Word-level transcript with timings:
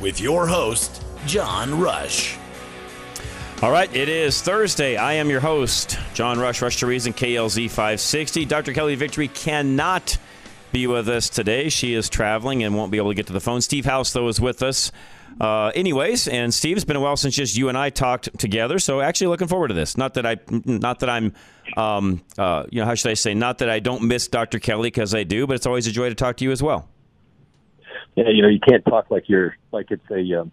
With 0.00 0.20
your 0.20 0.46
host, 0.46 1.02
John 1.26 1.80
Rush. 1.80 2.36
All 3.62 3.70
right, 3.70 3.94
it 3.96 4.10
is 4.10 4.42
Thursday. 4.42 4.96
I 4.96 5.14
am 5.14 5.30
your 5.30 5.40
host, 5.40 5.98
John 6.12 6.38
Rush, 6.38 6.60
Rush 6.60 6.76
to 6.80 6.86
Reason, 6.86 7.14
KLZ 7.14 7.70
560. 7.70 8.44
Dr. 8.44 8.74
Kelly 8.74 8.94
Victory 8.94 9.28
cannot 9.28 10.18
be 10.70 10.86
with 10.86 11.08
us 11.08 11.30
today. 11.30 11.70
She 11.70 11.94
is 11.94 12.10
traveling 12.10 12.62
and 12.62 12.76
won't 12.76 12.92
be 12.92 12.98
able 12.98 13.10
to 13.10 13.14
get 13.14 13.28
to 13.28 13.32
the 13.32 13.40
phone. 13.40 13.62
Steve 13.62 13.86
House, 13.86 14.12
though, 14.12 14.28
is 14.28 14.38
with 14.38 14.62
us. 14.62 14.92
Uh, 15.40 15.72
anyways, 15.74 16.28
and 16.28 16.52
Steve, 16.52 16.76
it's 16.76 16.84
been 16.84 16.96
a 16.96 17.00
while 17.00 17.16
since 17.16 17.34
just 17.34 17.56
you 17.56 17.70
and 17.70 17.78
I 17.78 17.88
talked 17.88 18.38
together. 18.38 18.78
So 18.78 19.00
actually, 19.00 19.28
looking 19.28 19.48
forward 19.48 19.68
to 19.68 19.74
this. 19.74 19.96
Not 19.96 20.12
that 20.14 20.26
I, 20.26 20.36
not 20.50 21.00
that 21.00 21.08
I'm, 21.08 21.32
um, 21.78 22.22
uh, 22.36 22.64
you 22.70 22.80
know, 22.80 22.86
how 22.86 22.94
should 22.94 23.10
I 23.10 23.14
say? 23.14 23.32
Not 23.32 23.58
that 23.58 23.70
I 23.70 23.80
don't 23.80 24.02
miss 24.02 24.28
Dr. 24.28 24.58
Kelly 24.58 24.88
because 24.88 25.14
I 25.14 25.24
do, 25.24 25.46
but 25.46 25.54
it's 25.54 25.66
always 25.66 25.86
a 25.86 25.92
joy 25.92 26.10
to 26.10 26.14
talk 26.14 26.36
to 26.36 26.44
you 26.44 26.52
as 26.52 26.62
well. 26.62 26.86
Yeah, 28.16 28.30
you 28.30 28.42
know, 28.42 28.48
you 28.48 28.60
can't 28.60 28.84
talk 28.84 29.10
like 29.10 29.28
you're 29.28 29.56
like 29.72 29.90
it's 29.90 30.10
a 30.10 30.40
um, 30.40 30.50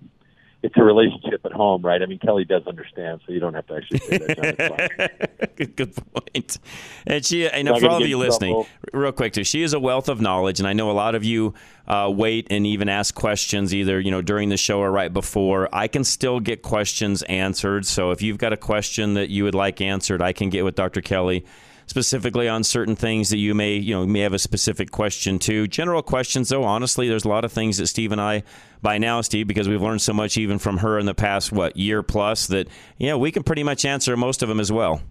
it's 0.64 0.76
a 0.78 0.84
relationship 0.84 1.46
at 1.46 1.52
home, 1.52 1.82
right? 1.82 2.02
I 2.02 2.06
mean, 2.06 2.20
Kelly 2.20 2.46
does 2.46 2.66
understand, 2.68 3.20
so 3.26 3.34
you 3.34 3.42
don't 3.42 3.54
have 3.54 3.68
to 3.68 3.76
actually 3.76 4.00
say 4.00 4.18
that. 4.18 5.52
good, 5.56 5.76
good 5.76 5.94
point. 6.14 6.58
And 7.06 7.26
she, 7.26 7.50
know 7.64 7.78
for 7.80 7.90
all 7.90 8.02
of 8.02 8.08
you 8.08 8.18
listening, 8.18 8.66
real 8.94 9.12
quick 9.12 9.34
too, 9.34 9.44
she 9.44 9.62
is 9.62 9.74
a 9.74 9.80
wealth 9.80 10.08
of 10.08 10.22
knowledge, 10.22 10.60
and 10.60 10.68
I 10.68 10.72
know 10.72 10.90
a 10.90 10.94
lot 10.94 11.16
of 11.16 11.24
you 11.26 11.54
uh, 11.88 12.10
wait 12.14 12.48
and 12.50 12.66
even 12.66 12.88
ask 12.88 13.14
questions 13.14 13.74
either 13.74 14.00
you 14.00 14.10
know 14.10 14.22
during 14.22 14.48
the 14.48 14.58
show 14.58 14.80
or 14.80 14.90
right 14.90 15.12
before. 15.12 15.68
I 15.74 15.90
can 15.90 16.06
still 16.06 16.40
get 16.40 16.62
questions 16.62 17.24
answered, 17.24 17.86
so 17.86 18.12
if 18.12 18.22
you've 18.22 18.38
got 18.38 18.54
a 18.54 18.58
question 18.58 19.16
that 19.16 19.30
you 19.30 19.44
would 19.44 19.56
like 19.56 19.82
answered, 19.82 20.22
I 20.22 20.32
can 20.32 20.50
get 20.50 20.64
with 20.64 20.76
Dr. 20.76 21.02
Kelly 21.02 21.46
specifically 21.86 22.48
on 22.48 22.64
certain 22.64 22.96
things 22.96 23.30
that 23.30 23.38
you 23.38 23.54
may 23.54 23.76
you 23.76 23.96
know 23.96 24.06
may 24.06 24.20
have 24.22 24.34
a 24.34 24.40
specific 24.40 24.92
question 24.92 25.40
to. 25.40 25.68
General 25.68 26.02
questions, 26.02 26.50
though, 26.50 26.64
honestly, 26.64 27.08
there's 27.08 27.26
a 27.26 27.30
lot 27.30 27.46
of 27.46 27.52
things 27.52 27.78
that 27.78 27.88
Steve 27.88 28.12
and 28.12 28.22
I, 28.22 28.44
by 28.82 28.98
now, 28.98 29.22
Steve, 29.22 29.48
because 29.48 29.68
we've 29.70 29.82
learned 29.82 30.02
so 30.02 30.14
much 30.14 30.38
even 30.38 30.60
from 30.60 30.78
her 30.78 31.00
in 31.00 31.06
the 31.06 31.16
past 31.16 31.52
what 31.52 31.78
year 31.78 32.04
plus 32.04 32.48
that 32.48 32.68
you 32.98 33.08
know, 33.08 33.18
we 33.18 33.32
can 33.32 33.44
pretty 33.44 33.64
much 33.64 33.86
answer 33.86 34.16
most 34.18 34.44
of 34.44 34.50
them 34.50 34.60
as 34.60 34.72
well. 34.72 35.02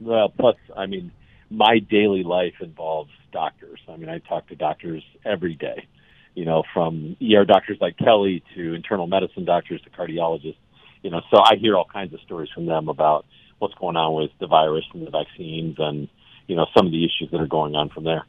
Well, 0.00 0.28
plus, 0.28 0.56
I 0.76 0.86
mean, 0.86 1.12
my 1.50 1.78
daily 1.78 2.22
life 2.22 2.54
involves 2.60 3.10
doctors. 3.32 3.80
I 3.88 3.96
mean, 3.96 4.08
I 4.08 4.18
talk 4.18 4.48
to 4.48 4.56
doctors 4.56 5.02
every 5.24 5.54
day. 5.54 5.86
You 6.34 6.44
know, 6.44 6.64
from 6.72 7.16
ER 7.22 7.44
doctors 7.44 7.78
like 7.80 7.96
Kelly 7.96 8.42
to 8.56 8.74
internal 8.74 9.06
medicine 9.06 9.44
doctors 9.44 9.80
to 9.82 9.90
cardiologists. 9.90 10.56
You 11.02 11.10
know, 11.10 11.20
so 11.30 11.38
I 11.38 11.56
hear 11.60 11.76
all 11.76 11.84
kinds 11.84 12.12
of 12.12 12.20
stories 12.20 12.48
from 12.52 12.66
them 12.66 12.88
about 12.88 13.24
what's 13.64 13.74
going 13.74 13.96
on 13.96 14.14
with 14.14 14.30
the 14.38 14.46
virus 14.46 14.84
and 14.92 15.06
the 15.06 15.10
vaccines 15.10 15.76
and 15.78 16.08
you 16.46 16.54
know 16.54 16.66
some 16.76 16.86
of 16.86 16.92
the 16.92 17.04
issues 17.04 17.30
that 17.32 17.40
are 17.40 17.46
going 17.46 17.74
on 17.74 17.88
from 17.88 18.04
there. 18.04 18.24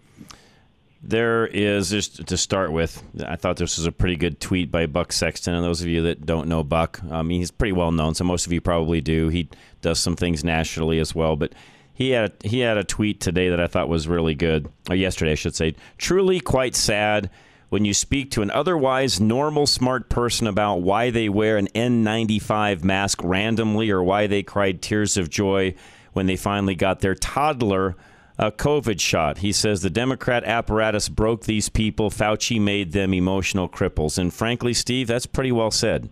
There 1.03 1.45
is 1.45 1.91
just 1.91 2.25
to 2.27 2.37
start 2.37 2.71
with. 2.71 3.03
I 3.27 3.35
thought 3.35 3.57
this 3.57 3.77
was 3.77 3.85
a 3.85 3.91
pretty 3.91 4.15
good 4.15 4.39
tweet 4.39 4.71
by 4.71 4.87
Buck 4.87 5.11
Sexton. 5.11 5.53
And 5.53 5.63
those 5.63 5.81
of 5.81 5.87
you 5.87 6.01
that 6.03 6.25
don't 6.25 6.47
know 6.47 6.63
Buck, 6.63 6.99
I 7.11 7.21
mean 7.21 7.39
he's 7.39 7.51
pretty 7.51 7.73
well 7.73 7.91
known, 7.91 8.15
so 8.15 8.23
most 8.23 8.47
of 8.47 8.53
you 8.53 8.61
probably 8.61 9.01
do. 9.01 9.27
He 9.27 9.49
does 9.81 9.99
some 9.99 10.15
things 10.15 10.43
nationally 10.43 10.99
as 10.99 11.13
well, 11.13 11.35
but 11.35 11.53
he 11.93 12.11
had 12.11 12.33
he 12.43 12.59
had 12.59 12.77
a 12.77 12.83
tweet 12.83 13.19
today 13.19 13.49
that 13.49 13.59
I 13.59 13.67
thought 13.67 13.87
was 13.87 14.07
really 14.07 14.35
good, 14.35 14.67
or 14.89 14.95
yesterday 14.95 15.33
I 15.33 15.35
should 15.35 15.55
say. 15.55 15.75
Truly 15.97 16.39
quite 16.39 16.75
sad 16.75 17.29
when 17.75 17.83
you 17.83 17.93
speak 17.93 18.31
to 18.31 18.41
an 18.41 18.49
otherwise 18.51 19.19
normal, 19.19 19.67
smart 19.67 20.07
person 20.07 20.47
about 20.47 20.77
why 20.77 21.09
they 21.09 21.27
wear 21.27 21.57
an 21.57 21.67
N95 21.75 22.85
mask 22.85 23.19
randomly 23.21 23.91
or 23.91 24.01
why 24.01 24.27
they 24.27 24.43
cried 24.43 24.81
tears 24.81 25.17
of 25.17 25.29
joy 25.29 25.75
when 26.13 26.25
they 26.25 26.37
finally 26.37 26.75
got 26.75 27.01
their 27.01 27.15
toddler 27.15 27.97
a 28.37 28.49
COVID 28.49 29.01
shot. 29.01 29.39
He 29.39 29.51
says 29.51 29.81
the 29.81 29.89
Democrat 29.89 30.45
apparatus 30.45 31.09
broke 31.09 31.43
these 31.43 31.67
people. 31.67 32.09
Fauci 32.09 32.61
made 32.61 32.93
them 32.93 33.13
emotional 33.13 33.67
cripples. 33.67 34.17
And 34.17 34.33
frankly, 34.33 34.73
Steve, 34.73 35.07
that's 35.07 35.25
pretty 35.25 35.51
well 35.51 35.69
said. 35.69 36.07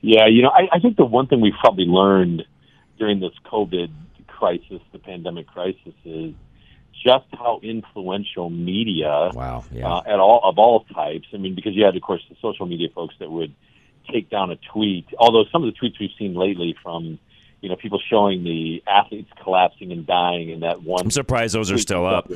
Yeah, 0.00 0.28
you 0.28 0.42
know, 0.42 0.50
I, 0.50 0.76
I 0.76 0.78
think 0.78 0.96
the 0.96 1.04
one 1.04 1.26
thing 1.26 1.40
we've 1.40 1.54
probably 1.58 1.86
learned 1.86 2.44
during 3.00 3.18
this 3.18 3.34
COVID 3.46 3.90
crisis, 4.28 4.80
the 4.92 5.00
pandemic 5.00 5.48
crisis, 5.48 5.94
is 6.04 6.34
just 7.02 7.26
how 7.32 7.60
influential 7.62 8.50
media, 8.50 9.30
wow, 9.32 9.64
yeah. 9.72 9.88
uh, 9.88 10.02
at 10.06 10.20
all 10.20 10.40
of 10.44 10.58
all 10.58 10.84
types. 10.84 11.26
I 11.32 11.38
mean, 11.38 11.54
because 11.54 11.74
you 11.74 11.84
had, 11.84 11.96
of 11.96 12.02
course, 12.02 12.22
the 12.28 12.36
social 12.40 12.66
media 12.66 12.88
folks 12.94 13.14
that 13.20 13.30
would 13.30 13.54
take 14.12 14.30
down 14.30 14.50
a 14.50 14.56
tweet. 14.72 15.06
Although 15.18 15.44
some 15.50 15.64
of 15.64 15.72
the 15.72 15.78
tweets 15.78 15.98
we've 16.00 16.10
seen 16.18 16.34
lately 16.34 16.76
from 16.82 17.18
you 17.60 17.68
know 17.68 17.76
people 17.76 18.00
showing 18.10 18.44
the 18.44 18.82
athletes 18.86 19.30
collapsing 19.42 19.92
and 19.92 20.06
dying 20.06 20.50
in 20.50 20.60
that 20.60 20.82
one. 20.82 21.04
I'm 21.04 21.10
surprised 21.10 21.54
those 21.54 21.70
are 21.70 21.78
still 21.78 22.06
up. 22.06 22.30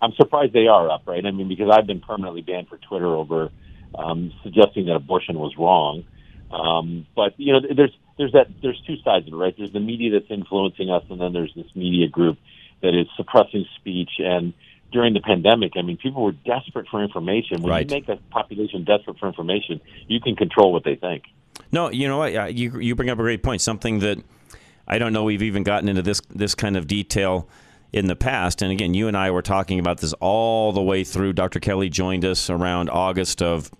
I'm 0.00 0.12
surprised 0.12 0.52
they 0.52 0.66
are 0.66 0.90
up, 0.90 1.02
right? 1.06 1.24
I 1.24 1.30
mean, 1.30 1.48
because 1.48 1.70
I've 1.70 1.86
been 1.86 2.00
permanently 2.00 2.42
banned 2.42 2.68
for 2.68 2.76
Twitter 2.76 3.06
over 3.06 3.50
um, 3.94 4.32
suggesting 4.42 4.86
that 4.86 4.94
abortion 4.94 5.38
was 5.38 5.56
wrong. 5.56 6.04
Um, 6.50 7.06
but 7.16 7.34
you 7.38 7.52
know, 7.52 7.60
there's 7.74 7.96
there's 8.18 8.32
that 8.32 8.48
there's 8.62 8.80
two 8.86 8.96
sides 9.04 9.26
of 9.26 9.32
it, 9.32 9.36
right? 9.36 9.54
There's 9.56 9.72
the 9.72 9.80
media 9.80 10.12
that's 10.12 10.30
influencing 10.30 10.90
us, 10.90 11.04
and 11.10 11.20
then 11.20 11.32
there's 11.32 11.52
this 11.54 11.66
media 11.74 12.08
group 12.08 12.38
that 12.82 12.94
is 12.94 13.06
suppressing 13.16 13.66
speech. 13.76 14.10
And 14.18 14.52
during 14.92 15.14
the 15.14 15.20
pandemic, 15.20 15.72
I 15.76 15.82
mean, 15.82 15.96
people 15.96 16.22
were 16.22 16.32
desperate 16.32 16.86
for 16.88 17.02
information. 17.02 17.62
When 17.62 17.70
right. 17.70 17.90
you 17.90 17.94
make 17.94 18.08
a 18.08 18.16
population 18.30 18.84
desperate 18.84 19.18
for 19.18 19.26
information, 19.26 19.80
you 20.06 20.20
can 20.20 20.36
control 20.36 20.72
what 20.72 20.84
they 20.84 20.94
think. 20.96 21.24
No, 21.72 21.90
you 21.90 22.06
know 22.06 22.18
what? 22.18 22.54
You 22.54 22.78
you 22.78 22.94
bring 22.94 23.10
up 23.10 23.18
a 23.18 23.22
great 23.22 23.42
point. 23.42 23.60
Something 23.60 24.00
that 24.00 24.18
I 24.86 24.98
don't 24.98 25.12
know 25.12 25.24
we've 25.24 25.42
even 25.42 25.62
gotten 25.62 25.88
into 25.88 26.02
this 26.02 26.20
this 26.30 26.54
kind 26.54 26.76
of 26.76 26.86
detail 26.86 27.48
in 27.92 28.06
the 28.06 28.16
past. 28.16 28.62
And 28.62 28.70
again, 28.70 28.94
you 28.94 29.08
and 29.08 29.16
I 29.16 29.30
were 29.30 29.42
talking 29.42 29.78
about 29.78 29.98
this 29.98 30.12
all 30.14 30.72
the 30.72 30.82
way 30.82 31.04
through. 31.04 31.32
Dr. 31.32 31.60
Kelly 31.60 31.88
joined 31.88 32.24
us 32.24 32.50
around 32.50 32.90
August 32.90 33.42
of 33.42 33.70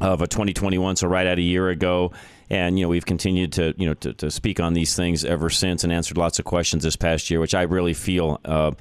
of 0.00 0.20
a 0.20 0.26
2021, 0.26 0.96
so 0.96 1.08
right 1.08 1.26
at 1.26 1.38
a 1.38 1.42
year 1.42 1.70
ago. 1.70 2.12
And 2.48 2.78
you 2.78 2.84
know 2.84 2.88
we've 2.88 3.06
continued 3.06 3.52
to 3.54 3.74
you 3.76 3.86
know 3.86 3.94
to, 3.94 4.12
to 4.14 4.30
speak 4.30 4.60
on 4.60 4.74
these 4.74 4.94
things 4.94 5.24
ever 5.24 5.50
since, 5.50 5.84
and 5.84 5.92
answered 5.92 6.16
lots 6.16 6.38
of 6.38 6.44
questions 6.44 6.84
this 6.84 6.96
past 6.96 7.30
year, 7.30 7.40
which 7.40 7.54
I 7.54 7.62
really 7.62 7.94
feel. 7.94 8.40
Uh, 8.44 8.72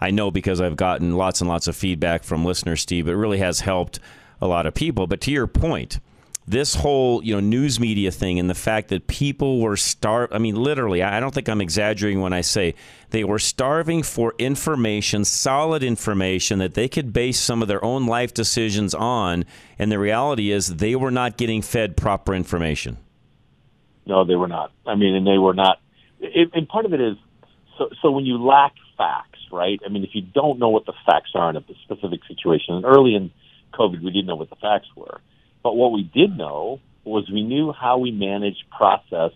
I 0.00 0.10
know 0.10 0.30
because 0.30 0.60
I've 0.60 0.76
gotten 0.76 1.16
lots 1.16 1.40
and 1.40 1.48
lots 1.48 1.68
of 1.68 1.76
feedback 1.76 2.24
from 2.24 2.44
listeners, 2.44 2.80
Steve. 2.80 3.06
It 3.06 3.12
really 3.12 3.38
has 3.38 3.60
helped 3.60 4.00
a 4.40 4.46
lot 4.46 4.64
of 4.64 4.74
people. 4.74 5.06
But 5.06 5.20
to 5.22 5.30
your 5.30 5.46
point, 5.46 6.00
this 6.48 6.74
whole 6.74 7.22
you 7.22 7.34
know 7.34 7.40
news 7.40 7.78
media 7.78 8.10
thing 8.10 8.38
and 8.40 8.50
the 8.50 8.54
fact 8.54 8.88
that 8.88 9.06
people 9.06 9.60
were 9.60 9.76
starved. 9.76 10.32
I 10.32 10.38
mean, 10.38 10.56
literally, 10.56 11.02
I 11.02 11.20
don't 11.20 11.32
think 11.32 11.48
I'm 11.48 11.60
exaggerating 11.60 12.20
when 12.20 12.32
I 12.32 12.40
say 12.40 12.74
they 13.10 13.24
were 13.24 13.38
starving 13.38 14.02
for 14.02 14.34
information, 14.38 15.24
solid 15.24 15.82
information 15.82 16.58
that 16.58 16.74
they 16.74 16.88
could 16.88 17.12
base 17.12 17.38
some 17.38 17.62
of 17.62 17.68
their 17.68 17.84
own 17.84 18.06
life 18.06 18.34
decisions 18.34 18.94
on. 18.94 19.44
And 19.78 19.92
the 19.92 19.98
reality 19.98 20.50
is, 20.50 20.76
they 20.76 20.96
were 20.96 21.10
not 21.10 21.36
getting 21.36 21.62
fed 21.62 21.96
proper 21.96 22.34
information. 22.34 22.96
No, 24.06 24.24
they 24.24 24.36
were 24.36 24.48
not. 24.48 24.72
I 24.86 24.94
mean, 24.94 25.14
and 25.14 25.26
they 25.26 25.38
were 25.38 25.54
not. 25.54 25.78
It, 26.20 26.50
and 26.54 26.68
part 26.68 26.86
of 26.86 26.92
it 26.92 27.00
is 27.00 27.16
so. 27.78 27.88
So 28.02 28.10
when 28.10 28.26
you 28.26 28.44
lack 28.44 28.72
facts, 28.96 29.38
right? 29.52 29.80
I 29.84 29.88
mean, 29.88 30.04
if 30.04 30.10
you 30.14 30.22
don't 30.22 30.58
know 30.58 30.68
what 30.68 30.86
the 30.86 30.94
facts 31.06 31.30
are 31.34 31.50
in 31.50 31.56
a 31.56 31.64
specific 31.84 32.20
situation, 32.28 32.74
and 32.74 32.84
early 32.84 33.14
in 33.14 33.30
COVID, 33.74 34.02
we 34.02 34.10
didn't 34.10 34.26
know 34.26 34.36
what 34.36 34.50
the 34.50 34.56
facts 34.56 34.88
were. 34.96 35.20
But 35.62 35.76
what 35.76 35.92
we 35.92 36.02
did 36.02 36.36
know 36.36 36.80
was 37.04 37.28
we 37.30 37.42
knew 37.42 37.72
how 37.72 37.98
we 37.98 38.10
manage 38.10 38.56
process 38.76 39.32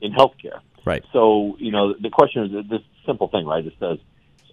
in 0.00 0.12
healthcare. 0.12 0.60
Right. 0.84 1.04
So, 1.12 1.56
you 1.58 1.70
know, 1.70 1.94
the 1.94 2.10
question 2.10 2.44
is 2.44 2.68
this 2.68 2.80
simple 3.06 3.28
thing, 3.28 3.46
right? 3.46 3.64
It 3.64 3.74
says, 3.78 3.98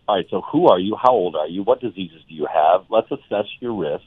all 0.08 0.16
right, 0.16 0.26
so 0.30 0.42
who 0.42 0.68
are 0.68 0.80
you? 0.80 0.96
How 1.02 1.12
old 1.12 1.36
are 1.36 1.48
you? 1.48 1.64
What 1.64 1.82
diseases 1.82 2.22
do 2.28 2.36
you 2.36 2.48
have? 2.52 2.86
Let's 2.90 3.12
assess 3.12 3.46
your 3.60 3.74
risk. 3.74 4.06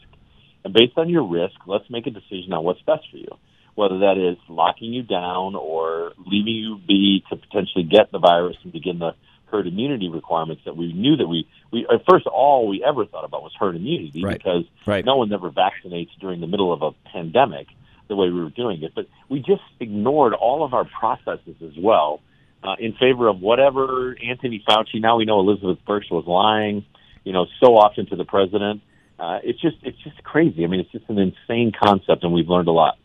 And 0.65 0.73
based 0.73 0.97
on 0.97 1.09
your 1.09 1.25
risk, 1.25 1.55
let's 1.67 1.89
make 1.91 2.06
a 2.06 2.11
decision 2.11 2.53
on 2.53 2.65
what's 2.65 2.83
best 2.83 3.05
for 3.11 3.17
you. 3.17 3.37
Whether 3.75 4.01
that 4.01 4.19
is 4.19 4.37
locking 4.49 4.93
you 4.93 5.03
down 5.03 5.55
or 5.55 6.13
leaving 6.27 6.55
you 6.55 6.79
be 6.87 7.25
to 7.31 7.37
potentially 7.37 7.85
get 7.85 8.13
the 8.13 8.19
virus 8.19 8.57
and 8.65 8.73
begin 8.73 8.99
the 8.99 9.15
herd 9.47 9.67
immunity 9.67 10.09
requirements 10.09 10.63
that 10.65 10.77
we 10.77 10.93
knew 10.93 11.17
that 11.17 11.27
we, 11.27 11.47
we 11.71 11.87
at 11.93 12.03
first 12.09 12.27
all 12.27 12.67
we 12.69 12.83
ever 12.85 13.05
thought 13.07 13.25
about 13.25 13.43
was 13.43 13.53
herd 13.59 13.77
immunity 13.77 14.23
Right. 14.25 14.39
because 14.39 14.65
Right. 14.87 15.05
no 15.05 15.17
one 15.17 15.33
ever 15.33 15.51
vaccinates 15.51 16.11
during 16.21 16.41
the 16.41 16.47
middle 16.47 16.73
of 16.73 16.83
a 16.83 16.93
pandemic 17.11 17.67
the 18.09 18.17
way 18.17 18.29
we 18.31 18.43
were 18.43 18.51
doing 18.51 18.83
it. 18.83 18.93
But 18.95 19.07
we 19.29 19.41
just 19.41 19.63
ignored 19.81 20.35
all 20.35 20.65
of 20.65 20.75
our 20.75 20.85
processes 20.85 21.57
as 21.63 21.73
well 21.79 22.21
uh, 22.63 22.77
in 22.79 22.93
favor 22.95 23.27
of 23.29 23.41
whatever 23.41 24.17
Anthony 24.23 24.63
Fauci. 24.69 25.01
Now 25.01 25.17
we 25.17 25.25
know 25.25 25.41
Elizabeth 25.41 25.79
Birx 25.87 26.11
was 26.11 26.25
lying, 26.27 26.85
you 27.25 27.33
know, 27.33 27.47
so 27.63 27.77
often 27.77 28.07
to 28.07 28.17
the 28.17 28.25
president. 28.25 28.83
Uh, 29.19 29.39
it's 29.45 29.61
just 29.61 29.77
it's 29.83 29.99
just 29.99 30.23
crazy. 30.25 30.65
I 30.65 30.67
mean, 30.67 30.81
it's 30.81 30.91
just 30.93 31.09
an 31.09 31.19
insane 31.19 31.73
concept, 31.73 32.25
and 32.25 32.33
we've 32.33 32.49
learned 32.49 32.69
a 32.69 32.73
lot. 32.73 32.99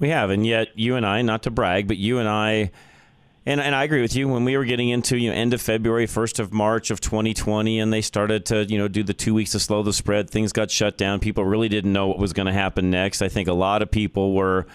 We 0.00 0.08
have, 0.08 0.30
and 0.30 0.46
yet 0.46 0.68
you 0.74 0.96
and 0.96 1.04
I, 1.04 1.20
not 1.22 1.42
to 1.44 1.50
brag, 1.50 1.86
but 1.86 1.98
you 1.98 2.18
and 2.18 2.28
I, 2.28 2.70
and, 3.44 3.60
and 3.60 3.74
I 3.74 3.84
agree 3.84 4.00
with 4.00 4.16
you. 4.16 4.28
When 4.28 4.44
we 4.44 4.56
were 4.56 4.64
getting 4.64 4.88
into 4.88 5.18
you 5.18 5.30
know 5.30 5.36
end 5.36 5.52
of 5.52 5.60
February, 5.60 6.06
first 6.06 6.40
of 6.40 6.52
March 6.52 6.90
of 6.90 7.00
2020, 7.02 7.78
and 7.78 7.92
they 7.92 8.00
started 8.00 8.46
to 8.46 8.64
you 8.64 8.78
know 8.78 8.88
do 8.88 9.02
the 9.02 9.12
two 9.12 9.34
weeks 9.34 9.52
to 9.52 9.60
slow 9.60 9.82
the 9.82 9.92
spread, 9.92 10.30
things 10.30 10.52
got 10.52 10.70
shut 10.70 10.96
down. 10.96 11.20
People 11.20 11.44
really 11.44 11.68
didn't 11.68 11.92
know 11.92 12.08
what 12.08 12.18
was 12.18 12.32
going 12.32 12.46
to 12.46 12.52
happen 12.52 12.90
next. 12.90 13.20
I 13.20 13.28
think 13.28 13.46
a 13.46 13.52
lot 13.52 13.82
of 13.82 13.90
people 13.90 14.34
were. 14.34 14.66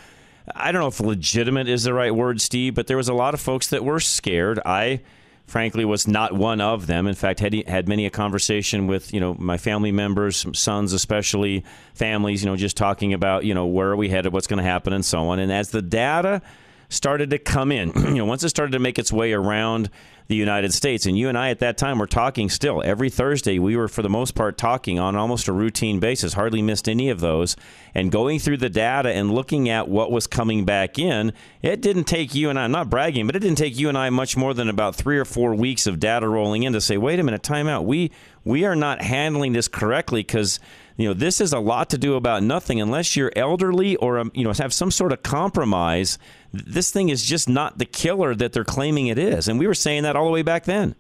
I 0.56 0.72
don't 0.72 0.82
know 0.82 0.88
if 0.88 1.00
legitimate 1.00 1.68
is 1.68 1.86
the 1.86 1.94
right 1.94 2.14
word, 2.14 2.40
Steve, 2.40 2.76
but 2.76 2.86
there 2.86 2.98
was 2.98 3.10
a 3.10 3.16
lot 3.16 3.34
of 3.34 3.42
folks 3.42 3.68
that 3.70 3.84
were 3.84 4.00
scared. 4.00 4.60
I 4.64 5.02
frankly 5.46 5.86
was 5.86 6.08
not 6.08 6.34
one 6.34 6.62
of 6.62 6.88
them. 6.88 7.08
In 7.08 7.16
fact, 7.16 7.40
had 7.40 7.54
had 7.68 7.88
many 7.88 8.06
a 8.06 8.10
conversation 8.10 8.88
with 8.88 9.14
you 9.14 9.20
know 9.20 9.36
my 9.40 9.58
family 9.58 9.92
members, 9.92 10.46
sons 10.54 10.94
especially, 10.94 11.64
families. 11.94 12.44
You 12.44 12.50
know, 12.50 12.56
just 12.56 12.78
talking 12.78 13.14
about 13.14 13.46
you 13.46 13.54
know 13.54 13.66
where 13.66 13.90
are 13.90 13.96
we 13.96 14.10
headed, 14.10 14.34
what's 14.34 14.48
going 14.48 14.58
to 14.58 14.64
happen, 14.64 14.94
and 14.94 15.06
so 15.06 15.28
on. 15.30 15.40
And 15.40 15.52
as 15.52 15.70
the 15.70 15.82
data 15.82 16.42
started 16.90 17.30
to 17.32 17.40
come 17.40 17.72
in, 17.72 17.92
you 17.96 18.16
know, 18.16 18.26
once 18.26 18.44
it 18.44 18.50
started 18.50 18.72
to 18.72 18.80
make 18.80 19.00
its 19.00 19.12
way 19.12 19.34
around 19.34 19.90
the 20.28 20.36
United 20.36 20.74
States, 20.74 21.06
and 21.06 21.18
you 21.18 21.30
and 21.30 21.38
I 21.38 21.50
at 21.50 21.60
that 21.60 21.78
time 21.78 22.00
were 22.00 22.08
talking 22.08 22.50
still 22.50 22.82
every 22.84 23.12
Thursday. 23.12 23.60
We 23.60 23.78
were 23.78 23.88
for 23.88 24.02
the 24.02 24.10
most 24.10 24.34
part 24.34 24.58
talking 24.58 24.98
on 24.98 25.16
almost 25.16 25.48
a 25.48 25.54
routine 25.54 26.00
basis, 26.00 26.34
hardly 26.34 26.64
missed 26.64 26.90
any 26.90 27.10
of 27.10 27.20
those, 27.20 27.56
and 27.94 28.12
going 28.12 28.40
through 28.40 28.58
the 28.58 28.70
data 28.70 29.10
and 29.10 29.32
looking 29.32 29.70
at 29.70 29.88
what 29.88 30.12
was 30.12 30.26
coming 30.26 30.66
back 30.66 30.98
in. 30.98 31.32
It 31.62 31.82
didn't 31.82 32.06
take 32.06 32.34
you 32.34 32.50
and 32.50 32.58
I. 32.58 32.64
I'm 32.64 32.72
not 32.72 32.90
bragging, 32.90 33.28
but 33.28 33.36
it 33.36 33.40
didn't 33.40 33.60
take 33.60 33.78
you 33.78 33.88
and 33.88 33.98
I 33.98 34.10
much 34.10 34.36
more 34.36 34.56
than 34.56 34.68
about 34.68 34.96
three 34.96 35.20
or 35.20 35.26
four 35.26 35.54
weeks 35.54 35.86
of 35.86 36.00
data 36.00 36.28
rolling 36.28 36.64
in 36.64 36.74
to 36.74 36.82
say, 36.82 36.98
wait 36.98 37.20
a 37.20 37.24
minute, 37.24 37.44
time 37.44 37.68
out. 37.68 37.86
We 37.86 38.12
we 38.44 38.64
are 38.66 38.76
not 38.76 39.02
handling 39.02 39.54
this 39.54 39.68
correctly 39.68 40.22
because 40.22 40.60
you 40.98 41.08
know 41.08 41.14
this 41.14 41.42
is 41.42 41.52
a 41.52 41.60
lot 41.60 41.90
to 41.90 41.98
do 41.98 42.16
about 42.16 42.42
nothing 42.44 42.80
unless 42.80 43.16
you're 43.16 43.34
elderly 43.36 43.96
or 43.98 44.20
um, 44.20 44.32
you 44.34 44.44
know 44.44 44.54
have 44.54 44.74
some 44.74 44.92
sort 44.92 45.12
of 45.12 45.24
compromise 45.24 46.18
this 46.66 46.92
thing 46.92 47.10
is 47.10 47.24
just 47.24 47.50
not 47.50 47.78
the 47.78 47.86
killer 47.86 48.36
that 48.36 48.54
they're 48.54 48.64
claiming 48.64 49.08
it 49.08 49.18
is 49.18 49.48
and 49.48 49.60
we 49.60 49.68
were 49.68 49.74
saying 49.74 50.04
that 50.04 50.16
all 50.16 50.26
the 50.26 50.32
way 50.32 50.42
back 50.42 50.64
then 50.66 50.96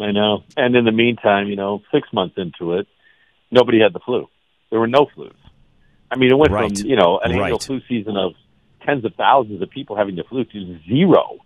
I 0.00 0.12
know. 0.12 0.44
And 0.56 0.74
in 0.74 0.84
the 0.84 0.92
meantime, 0.92 1.48
you 1.48 1.56
know, 1.56 1.82
six 1.92 2.08
months 2.12 2.36
into 2.38 2.74
it, 2.74 2.86
nobody 3.50 3.80
had 3.80 3.92
the 3.92 4.00
flu. 4.00 4.28
There 4.70 4.80
were 4.80 4.86
no 4.86 5.06
flus. 5.14 5.34
I 6.10 6.16
mean, 6.16 6.30
it 6.30 6.38
went 6.38 6.52
Right. 6.52 6.76
from 6.78 6.86
you 6.86 6.96
know 6.96 7.18
an 7.18 7.32
annual 7.32 7.58
Right. 7.58 7.62
flu 7.62 7.80
season 7.88 8.16
of 8.16 8.32
tens 8.82 9.04
of 9.04 9.14
thousands 9.14 9.62
of 9.62 9.70
people 9.70 9.96
having 9.96 10.16
the 10.16 10.24
flu 10.24 10.44
to 10.44 10.78
zero, 10.88 11.38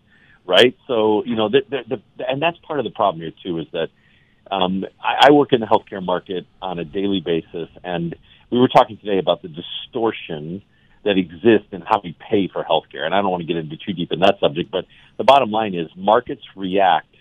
right? 0.47 0.77
So 0.87 1.25
you 1.25 1.37
know, 1.37 1.49
the, 1.49 1.63
the, 1.69 2.01
the, 2.17 2.31
and 2.31 2.41
that's 2.41 2.57
part 2.59 2.79
of 2.79 2.85
the 2.85 2.91
problem 2.91 3.23
here 3.23 3.33
too 3.45 3.59
is 3.59 3.67
that 3.73 3.89
um, 4.51 4.85
I, 5.03 5.29
I 5.29 5.31
work 5.33 5.53
in 5.53 5.61
the 5.61 5.67
healthcare 5.67 6.05
market 6.05 6.47
on 6.63 6.79
a 6.79 6.85
daily 6.85 7.21
basis, 7.21 7.69
and 7.83 8.15
we 8.51 8.59
were 8.59 8.69
talking 8.69 8.99
today 8.99 9.19
about 9.19 9.43
the 9.43 9.49
distortion 9.49 10.63
that 11.05 11.17
exist 11.19 11.67
in 11.73 11.83
how 11.83 12.01
we 12.03 12.17
pay 12.31 12.49
for 12.49 12.65
healthcare. 12.65 13.05
And 13.05 13.15
I 13.15 13.21
don't 13.21 13.31
want 13.31 13.43
to 13.43 13.47
get 13.47 13.57
into 13.57 13.77
too 13.77 13.93
deep 13.93 14.13
in 14.13 14.21
that 14.21 14.37
subject, 14.41 14.71
but 14.71 14.87
the 15.17 15.25
bottom 15.25 15.51
line 15.51 15.75
is 15.75 15.89
markets 15.97 16.43
react 16.57 17.15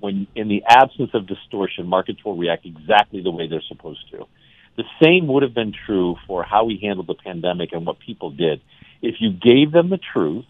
when, 0.00 0.26
in 0.34 0.48
the 0.48 0.64
absence 0.68 1.10
of 1.14 1.26
distortion, 1.26 1.86
markets 1.86 2.24
will 2.24 2.36
react 2.36 2.66
exactly 2.66 3.22
the 3.22 3.30
way 3.30 3.46
they're 3.46 3.62
supposed 3.68 4.10
to. 4.10 4.26
The 4.76 4.84
same 5.02 5.26
would 5.28 5.42
have 5.42 5.54
been 5.54 5.72
true 5.86 6.16
for 6.26 6.42
how 6.42 6.64
we 6.64 6.78
handled 6.82 7.06
the 7.06 7.14
pandemic 7.14 7.72
and 7.72 7.86
what 7.86 7.98
people 8.00 8.30
did. 8.30 8.60
If 9.00 9.16
you 9.20 9.30
gave 9.30 9.70
them 9.70 9.90
the 9.90 10.00
truth 10.12 10.46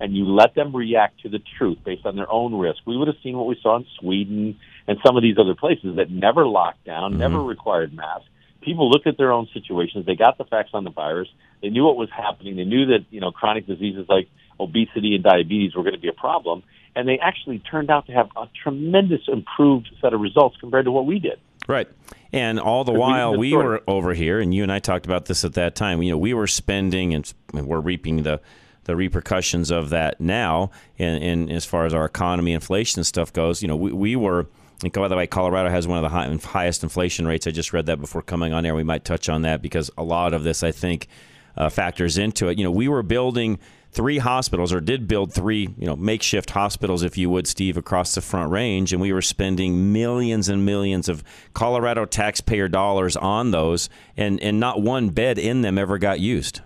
and 0.00 0.14
you 0.16 0.26
let 0.26 0.54
them 0.54 0.74
react 0.74 1.20
to 1.20 1.28
the 1.28 1.40
truth 1.56 1.78
based 1.84 2.04
on 2.04 2.16
their 2.16 2.30
own 2.30 2.54
risk, 2.54 2.80
we 2.84 2.96
would 2.96 3.08
have 3.08 3.16
seen 3.22 3.36
what 3.36 3.46
we 3.46 3.56
saw 3.62 3.76
in 3.76 3.86
Sweden 3.98 4.58
and 4.86 4.98
some 5.04 5.16
of 5.16 5.22
these 5.22 5.38
other 5.38 5.54
places 5.54 5.96
that 5.96 6.10
never 6.10 6.46
locked 6.46 6.84
down, 6.84 7.12
mm-hmm. 7.12 7.20
never 7.20 7.42
required 7.42 7.94
masks. 7.94 8.28
People 8.64 8.90
looked 8.90 9.06
at 9.06 9.18
their 9.18 9.32
own 9.32 9.48
situations. 9.52 10.06
They 10.06 10.16
got 10.16 10.38
the 10.38 10.44
facts 10.44 10.70
on 10.72 10.84
the 10.84 10.90
virus. 10.90 11.28
They 11.62 11.68
knew 11.68 11.84
what 11.84 11.96
was 11.96 12.08
happening. 12.10 12.56
They 12.56 12.64
knew 12.64 12.86
that 12.86 13.04
you 13.10 13.20
know 13.20 13.30
chronic 13.30 13.66
diseases 13.66 14.06
like 14.08 14.28
obesity 14.58 15.14
and 15.14 15.22
diabetes 15.22 15.74
were 15.74 15.82
going 15.82 15.94
to 15.94 16.00
be 16.00 16.08
a 16.08 16.12
problem, 16.12 16.62
and 16.96 17.08
they 17.08 17.18
actually 17.18 17.58
turned 17.58 17.90
out 17.90 18.06
to 18.06 18.12
have 18.12 18.28
a 18.36 18.48
tremendous 18.62 19.22
improved 19.28 19.90
set 20.00 20.14
of 20.14 20.20
results 20.20 20.56
compared 20.60 20.86
to 20.86 20.92
what 20.92 21.06
we 21.06 21.18
did. 21.18 21.38
Right. 21.66 21.88
And 22.32 22.58
all 22.58 22.84
the 22.84 22.92
we 22.92 22.98
while 22.98 23.36
we 23.36 23.54
were 23.54 23.82
over 23.86 24.12
here, 24.12 24.40
and 24.40 24.54
you 24.54 24.62
and 24.62 24.72
I 24.72 24.80
talked 24.80 25.06
about 25.06 25.26
this 25.26 25.44
at 25.44 25.54
that 25.54 25.74
time. 25.74 26.02
You 26.02 26.12
know, 26.12 26.18
we 26.18 26.34
were 26.34 26.46
spending, 26.46 27.14
and 27.14 27.32
and 27.52 27.66
we're 27.66 27.80
reaping 27.80 28.22
the 28.22 28.40
the 28.84 28.96
repercussions 28.96 29.70
of 29.70 29.90
that 29.90 30.20
now. 30.20 30.70
And, 30.98 31.22
and 31.22 31.52
as 31.52 31.64
far 31.64 31.86
as 31.86 31.94
our 31.94 32.04
economy, 32.04 32.52
inflation 32.52 33.00
and 33.00 33.06
stuff 33.06 33.32
goes, 33.32 33.62
you 33.62 33.68
know, 33.68 33.76
we, 33.76 33.92
we 33.92 34.16
were. 34.16 34.46
And 34.82 34.92
by 34.92 35.08
the 35.08 35.16
way, 35.16 35.26
Colorado 35.26 35.70
has 35.70 35.86
one 35.86 35.98
of 35.98 36.02
the 36.02 36.08
high, 36.08 36.36
highest 36.42 36.82
inflation 36.82 37.26
rates. 37.26 37.46
I 37.46 37.50
just 37.50 37.72
read 37.72 37.86
that 37.86 38.00
before 38.00 38.22
coming 38.22 38.52
on 38.52 38.66
air. 38.66 38.74
We 38.74 38.82
might 38.82 39.04
touch 39.04 39.28
on 39.28 39.42
that 39.42 39.62
because 39.62 39.90
a 39.96 40.02
lot 40.02 40.34
of 40.34 40.42
this, 40.42 40.62
I 40.62 40.72
think, 40.72 41.08
uh, 41.56 41.68
factors 41.68 42.18
into 42.18 42.48
it. 42.48 42.58
You 42.58 42.64
know, 42.64 42.70
we 42.70 42.88
were 42.88 43.02
building 43.02 43.58
three 43.94 44.18
hospitals, 44.18 44.72
or 44.72 44.80
did 44.80 45.06
build 45.06 45.32
three, 45.32 45.68
you 45.78 45.86
know, 45.86 45.94
makeshift 45.94 46.50
hospitals, 46.50 47.04
if 47.04 47.16
you 47.16 47.30
would, 47.30 47.46
Steve, 47.46 47.76
across 47.76 48.14
the 48.14 48.20
Front 48.20 48.50
Range, 48.50 48.92
and 48.92 49.00
we 49.00 49.12
were 49.12 49.22
spending 49.22 49.92
millions 49.92 50.48
and 50.48 50.66
millions 50.66 51.08
of 51.08 51.22
Colorado 51.54 52.04
taxpayer 52.04 52.68
dollars 52.68 53.16
on 53.16 53.52
those, 53.52 53.88
and 54.16 54.40
and 54.40 54.58
not 54.58 54.82
one 54.82 55.10
bed 55.10 55.38
in 55.38 55.62
them 55.62 55.78
ever 55.78 55.96
got 55.96 56.18
used. 56.18 56.60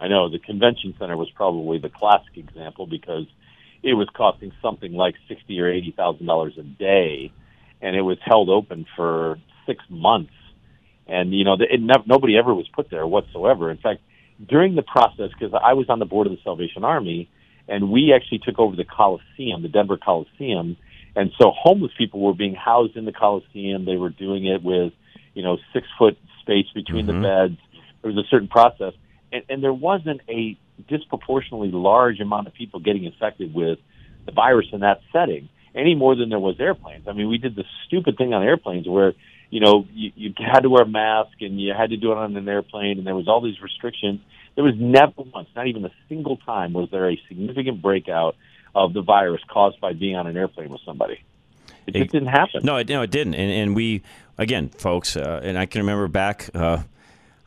I 0.00 0.08
know 0.08 0.28
the 0.28 0.38
convention 0.38 0.94
center 0.98 1.16
was 1.16 1.30
probably 1.30 1.78
the 1.78 1.90
classic 1.90 2.36
example 2.36 2.86
because 2.86 3.26
it 3.82 3.94
was 3.94 4.08
costing 4.14 4.52
something 4.62 4.92
like 4.92 5.14
sixty 5.28 5.60
or 5.60 5.68
eighty 5.68 5.92
thousand 5.92 6.26
dollars 6.26 6.54
a 6.58 6.62
day, 6.62 7.32
and 7.80 7.96
it 7.96 8.02
was 8.02 8.18
held 8.24 8.48
open 8.48 8.86
for 8.96 9.38
six 9.66 9.82
months. 9.88 10.32
And 11.06 11.32
you 11.34 11.44
know, 11.44 11.54
it 11.58 11.80
nev- 11.80 12.06
nobody 12.06 12.36
ever 12.36 12.54
was 12.54 12.68
put 12.68 12.90
there 12.90 13.06
whatsoever. 13.06 13.70
In 13.70 13.78
fact, 13.78 14.00
during 14.46 14.74
the 14.74 14.82
process, 14.82 15.30
because 15.38 15.52
I 15.62 15.74
was 15.74 15.88
on 15.88 15.98
the 15.98 16.04
board 16.04 16.26
of 16.26 16.32
the 16.32 16.38
Salvation 16.44 16.84
Army, 16.84 17.28
and 17.68 17.90
we 17.90 18.12
actually 18.14 18.38
took 18.38 18.58
over 18.58 18.76
the 18.76 18.84
Coliseum, 18.84 19.62
the 19.62 19.68
Denver 19.68 19.96
Coliseum, 19.96 20.76
and 21.16 21.32
so 21.40 21.52
homeless 21.56 21.92
people 21.98 22.20
were 22.20 22.34
being 22.34 22.54
housed 22.54 22.96
in 22.96 23.04
the 23.04 23.12
Coliseum. 23.12 23.84
They 23.84 23.96
were 23.96 24.10
doing 24.10 24.46
it 24.46 24.62
with, 24.62 24.92
you 25.34 25.42
know, 25.42 25.58
six 25.72 25.86
foot 25.98 26.16
space 26.40 26.66
between 26.74 27.06
Mhm. 27.06 27.08
the 27.08 27.20
beds. 27.20 27.58
There 28.02 28.12
was 28.12 28.24
a 28.24 28.28
certain 28.28 28.48
process, 28.48 28.94
and, 29.32 29.42
and 29.48 29.62
there 29.62 29.74
wasn't 29.74 30.20
a 30.28 30.56
disproportionately 30.88 31.70
large 31.70 32.20
amount 32.20 32.46
of 32.46 32.54
people 32.54 32.80
getting 32.80 33.04
infected 33.04 33.54
with 33.54 33.78
the 34.26 34.32
virus 34.32 34.66
in 34.72 34.80
that 34.80 35.00
setting 35.12 35.48
any 35.74 35.94
more 35.94 36.14
than 36.16 36.28
there 36.28 36.38
was 36.38 36.58
airplanes. 36.58 37.06
I 37.06 37.12
mean, 37.12 37.28
we 37.28 37.38
did 37.38 37.54
the 37.54 37.64
stupid 37.86 38.16
thing 38.16 38.34
on 38.34 38.42
airplanes 38.42 38.88
where 38.88 39.14
you 39.50 39.60
know 39.60 39.86
you, 39.92 40.12
you 40.14 40.34
had 40.38 40.60
to 40.60 40.70
wear 40.70 40.82
a 40.82 40.88
mask 40.88 41.40
and 41.40 41.60
you 41.60 41.72
had 41.76 41.90
to 41.90 41.96
do 41.96 42.12
it 42.12 42.18
on 42.18 42.36
an 42.36 42.48
airplane, 42.48 42.98
and 42.98 43.06
there 43.06 43.16
was 43.16 43.28
all 43.28 43.40
these 43.40 43.60
restrictions. 43.60 44.20
There 44.56 44.64
was 44.64 44.74
never 44.76 45.12
once, 45.16 45.48
not 45.54 45.68
even 45.68 45.84
a 45.84 45.92
single 46.08 46.36
time, 46.38 46.72
was 46.72 46.90
there 46.90 47.08
a 47.08 47.20
significant 47.28 47.80
breakout 47.80 48.36
of 48.74 48.92
the 48.92 49.02
virus 49.02 49.40
caused 49.48 49.80
by 49.80 49.92
being 49.92 50.16
on 50.16 50.26
an 50.26 50.36
airplane 50.36 50.70
with 50.70 50.80
somebody. 50.84 51.22
It 51.86 51.94
just 51.94 52.12
didn't 52.12 52.28
happen. 52.28 52.60
No, 52.64 52.76
it, 52.76 52.88
no, 52.88 53.02
it 53.02 53.10
didn't. 53.10 53.34
And, 53.34 53.50
and 53.50 53.76
we, 53.76 54.02
again, 54.38 54.68
folks, 54.68 55.16
uh, 55.16 55.40
and 55.42 55.58
I 55.58 55.66
can 55.66 55.80
remember 55.80 56.08
back. 56.08 56.50
Uh, 56.54 56.82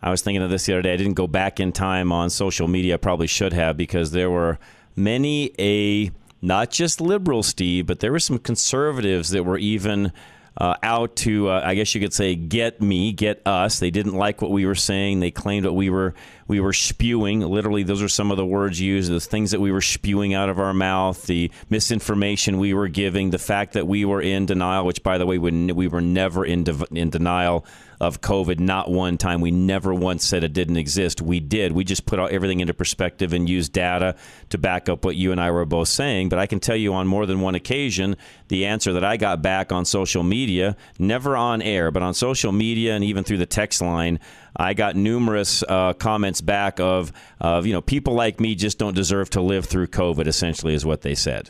I 0.04 0.12
was 0.12 0.22
thinking 0.22 0.44
of 0.44 0.50
this 0.50 0.66
the 0.66 0.74
other 0.74 0.82
day. 0.82 0.94
I 0.94 0.98
didn't 0.98 1.14
go 1.14 1.28
back 1.28 1.62
in 1.62 1.72
time 1.72 2.12
on 2.12 2.30
social 2.30 2.68
media. 2.68 2.96
I 2.96 2.98
probably 2.98 3.28
should 3.28 3.54
have 3.54 3.78
because 3.78 4.12
there 4.12 4.30
were 4.30 4.60
many 4.98 5.54
a 5.58 6.12
not 6.42 6.72
just 6.72 7.00
liberal, 7.00 7.42
Steve, 7.42 7.88
but 7.88 8.02
there 8.02 8.12
were 8.12 8.20
some 8.20 8.38
conservatives 8.38 9.30
that 9.30 9.46
were 9.46 9.58
even 9.58 10.12
uh, 10.58 10.76
out 10.84 11.16
to, 11.16 11.50
uh, 11.50 11.62
I 11.64 11.74
guess 11.74 11.96
you 11.96 12.02
could 12.02 12.14
say, 12.14 12.36
get 12.36 12.82
me, 12.82 13.14
get 13.14 13.42
us. 13.46 13.80
They 13.80 13.90
didn't 13.90 14.14
like 14.14 14.42
what 14.42 14.52
we 14.52 14.66
were 14.66 14.76
saying. 14.76 15.22
They 15.22 15.32
claimed 15.32 15.66
what 15.66 15.76
we 15.76 15.90
were 15.90 16.14
we 16.48 16.60
were 16.60 16.74
spewing. 16.74 17.42
Literally, 17.42 17.84
those 17.84 18.02
are 18.02 18.10
some 18.10 18.32
of 18.32 18.38
the 18.38 18.46
words 18.46 18.80
used. 18.80 19.12
The 19.12 19.20
things 19.20 19.52
that 19.52 19.62
we 19.62 19.72
were 19.72 19.82
spewing 19.82 20.34
out 20.34 20.50
of 20.50 20.60
our 20.60 20.74
mouth, 20.74 21.26
the 21.26 21.52
misinformation 21.70 22.60
we 22.60 22.74
were 22.74 22.88
giving, 22.88 23.30
the 23.30 23.38
fact 23.38 23.74
that 23.74 23.88
we 23.88 24.06
were 24.06 24.22
in 24.22 24.46
denial. 24.46 24.86
Which, 24.86 25.04
by 25.04 25.18
the 25.18 25.26
way, 25.26 25.38
we, 25.38 25.72
we 25.72 25.88
were 25.88 26.02
never 26.02 26.46
in 26.46 26.64
de- 26.64 26.88
in 26.92 27.10
denial 27.10 27.66
of 28.00 28.22
COVID. 28.22 28.60
Not 28.60 28.92
one 28.92 29.18
time. 29.18 29.42
We 29.42 29.52
never 29.52 29.94
once 29.94 30.26
said 30.26 30.44
it 30.44 30.54
didn't 30.54 30.78
exist. 30.78 31.22
We 31.22 31.40
did. 31.40 31.72
We 31.72 31.84
just 31.84 32.06
put 32.06 32.20
everything 32.20 32.60
into 32.60 32.74
perspective 32.74 33.34
and 33.34 33.50
used 33.50 33.72
data 33.72 34.16
to 34.50 34.58
back 34.58 34.90
up 34.90 35.06
what 35.06 35.16
you 35.16 35.32
and 35.32 35.40
I 35.40 35.52
were 35.52 35.66
both 35.66 35.88
saying. 35.88 36.30
But 36.30 36.40
I 36.40 36.46
can 36.46 36.60
tell 36.60 36.76
you 36.76 36.94
on 36.94 37.08
more 37.08 37.26
than 37.26 37.42
one 37.42 37.56
occasion, 37.56 38.18
the 38.50 38.66
answer 38.66 38.94
that 38.94 39.04
I 39.04 39.18
got 39.18 39.42
back 39.42 39.72
on 39.72 39.86
social 39.86 40.24
media, 40.24 40.76
never 41.00 41.38
on 41.38 41.62
air, 41.62 41.92
but 41.92 42.04
on 42.04 42.14
social 42.14 42.52
media 42.52 42.94
and 42.94 43.04
even 43.04 43.24
through 43.24 43.38
the 43.38 43.46
text 43.46 43.82
line, 43.82 44.20
I 44.56 44.74
got 44.74 44.96
numerous 44.96 45.64
uh, 45.68 45.94
comments 45.94 46.42
back 46.42 46.80
of, 46.80 47.12
of, 47.40 47.66
you 47.66 47.74
know, 47.74 47.82
people 47.82 48.14
like 48.14 48.40
me 48.40 48.56
just 48.56 48.78
don't 48.78 48.96
deserve 48.96 49.30
to 49.32 49.42
live 49.42 49.66
through 49.66 49.88
COVID, 49.88 50.28
essentially, 50.28 50.74
is 50.74 50.86
what 50.86 51.02
they 51.02 51.16
said. 51.16 51.50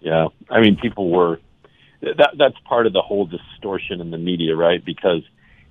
Yeah. 0.00 0.28
I 0.50 0.60
mean, 0.60 0.76
people 0.76 1.10
were, 1.10 1.40
that, 2.02 2.34
that's 2.38 2.56
part 2.68 2.86
of 2.86 2.92
the 2.92 3.02
whole 3.02 3.26
distortion 3.26 4.00
in 4.00 4.10
the 4.10 4.18
media, 4.18 4.54
right? 4.54 4.84
Because 4.84 5.22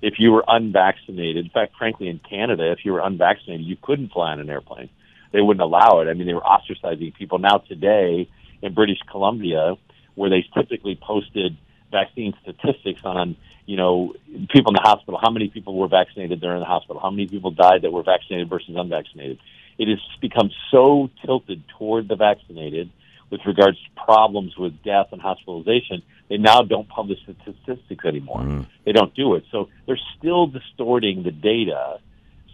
if 0.02 0.14
you 0.18 0.32
were 0.32 0.44
unvaccinated, 0.46 1.44
in 1.44 1.50
fact, 1.50 1.74
frankly, 1.78 2.08
in 2.08 2.20
Canada, 2.28 2.72
if 2.72 2.84
you 2.84 2.92
were 2.92 3.00
unvaccinated, 3.00 3.64
you 3.64 3.76
couldn't 3.80 4.12
fly 4.12 4.32
on 4.32 4.40
an 4.40 4.50
airplane. 4.50 4.90
They 5.32 5.40
wouldn't 5.40 5.62
allow 5.62 6.00
it. 6.00 6.08
I 6.08 6.14
mean, 6.14 6.26
they 6.26 6.34
were 6.34 6.40
ostracizing 6.40 7.14
people. 7.14 7.38
Now, 7.38 7.58
today 7.58 8.28
in 8.62 8.74
British 8.74 8.98
Columbia, 9.10 9.74
where 10.14 10.30
they 10.30 10.44
typically 10.54 10.98
posted 11.00 11.56
vaccine 11.90 12.34
statistics 12.42 13.00
on, 13.04 13.36
you 13.66 13.76
know, 13.76 14.14
people 14.50 14.70
in 14.70 14.74
the 14.74 14.82
hospital, 14.82 15.18
how 15.22 15.30
many 15.30 15.48
people 15.48 15.76
were 15.76 15.88
vaccinated 15.88 16.40
during 16.40 16.60
the 16.60 16.66
hospital, 16.66 17.00
how 17.00 17.10
many 17.10 17.26
people 17.26 17.50
died 17.50 17.82
that 17.82 17.92
were 17.92 18.02
vaccinated 18.02 18.48
versus 18.48 18.74
unvaccinated. 18.76 19.38
It 19.78 19.88
has 19.88 19.98
become 20.20 20.50
so 20.70 21.10
tilted 21.24 21.62
toward 21.78 22.08
the 22.08 22.16
vaccinated 22.16 22.90
with 23.30 23.40
regards 23.44 23.76
to 23.78 24.04
problems 24.04 24.56
with 24.56 24.82
death 24.82 25.08
and 25.12 25.20
hospitalization. 25.20 26.02
They 26.28 26.38
now 26.38 26.62
don't 26.62 26.88
publish 26.88 27.18
the 27.26 27.34
statistics 27.42 28.04
anymore. 28.04 28.40
Mm. 28.40 28.66
They 28.84 28.92
don't 28.92 29.14
do 29.14 29.34
it. 29.34 29.44
So 29.50 29.68
they're 29.86 30.00
still 30.18 30.46
distorting 30.46 31.22
the 31.22 31.32
data 31.32 31.98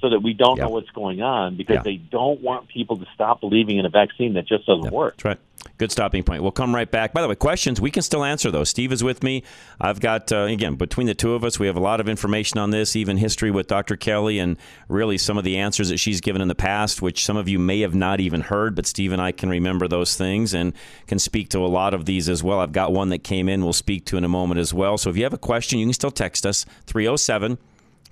so 0.02 0.10
that 0.10 0.20
we 0.20 0.34
don't 0.34 0.58
know 0.58 0.68
what's 0.68 0.90
going 0.90 1.22
on 1.22 1.56
because 1.56 1.76
yeah. 1.76 1.82
they 1.82 1.96
don't 1.96 2.42
want 2.42 2.68
people 2.68 2.98
to 2.98 3.06
stop 3.14 3.40
believing 3.40 3.78
in 3.78 3.86
a 3.86 3.88
vaccine 3.88 4.34
that 4.34 4.46
just 4.48 4.66
doesn't 4.66 4.92
work. 4.92 5.14
That's 5.14 5.24
right. 5.24 5.38
Good 5.78 5.92
stopping 5.92 6.24
point. 6.24 6.42
We'll 6.42 6.50
come 6.50 6.74
right 6.74 6.90
back. 6.90 7.12
By 7.12 7.22
the 7.22 7.28
way, 7.28 7.36
questions, 7.36 7.80
we 7.80 7.92
can 7.92 8.02
still 8.02 8.24
answer 8.24 8.50
those. 8.50 8.68
Steve 8.68 8.90
is 8.90 9.04
with 9.04 9.22
me. 9.22 9.44
I've 9.80 10.00
got, 10.00 10.32
uh, 10.32 10.38
again, 10.38 10.74
between 10.74 11.06
the 11.06 11.14
two 11.14 11.34
of 11.34 11.44
us, 11.44 11.60
we 11.60 11.68
have 11.68 11.76
a 11.76 11.80
lot 11.80 12.00
of 12.00 12.08
information 12.08 12.58
on 12.58 12.70
this, 12.70 12.96
even 12.96 13.16
history 13.16 13.52
with 13.52 13.68
Dr. 13.68 13.96
Kelly 13.96 14.40
and 14.40 14.56
really 14.88 15.18
some 15.18 15.38
of 15.38 15.44
the 15.44 15.56
answers 15.56 15.88
that 15.90 15.98
she's 15.98 16.20
given 16.20 16.42
in 16.42 16.48
the 16.48 16.56
past, 16.56 17.00
which 17.00 17.24
some 17.24 17.36
of 17.36 17.48
you 17.48 17.60
may 17.60 17.78
have 17.80 17.94
not 17.94 18.18
even 18.18 18.40
heard, 18.40 18.74
but 18.74 18.86
Steve 18.86 19.12
and 19.12 19.22
I 19.22 19.30
can 19.30 19.48
remember 19.48 19.86
those 19.86 20.16
things 20.16 20.52
and 20.52 20.72
can 21.06 21.20
speak 21.20 21.48
to 21.50 21.60
a 21.60 21.68
lot 21.68 21.94
of 21.94 22.06
these 22.06 22.28
as 22.28 22.42
well. 22.42 22.58
I've 22.58 22.72
got 22.72 22.92
one 22.92 23.10
that 23.10 23.22
came 23.22 23.48
in 23.48 23.62
we'll 23.62 23.72
speak 23.72 24.04
to 24.06 24.16
in 24.16 24.24
a 24.24 24.28
moment 24.28 24.58
as 24.58 24.74
well. 24.74 24.98
So 24.98 25.10
if 25.10 25.16
you 25.16 25.22
have 25.22 25.32
a 25.32 25.38
question, 25.38 25.78
you 25.78 25.86
can 25.86 25.92
still 25.92 26.10
text 26.10 26.44
us 26.44 26.66
307 26.86 27.56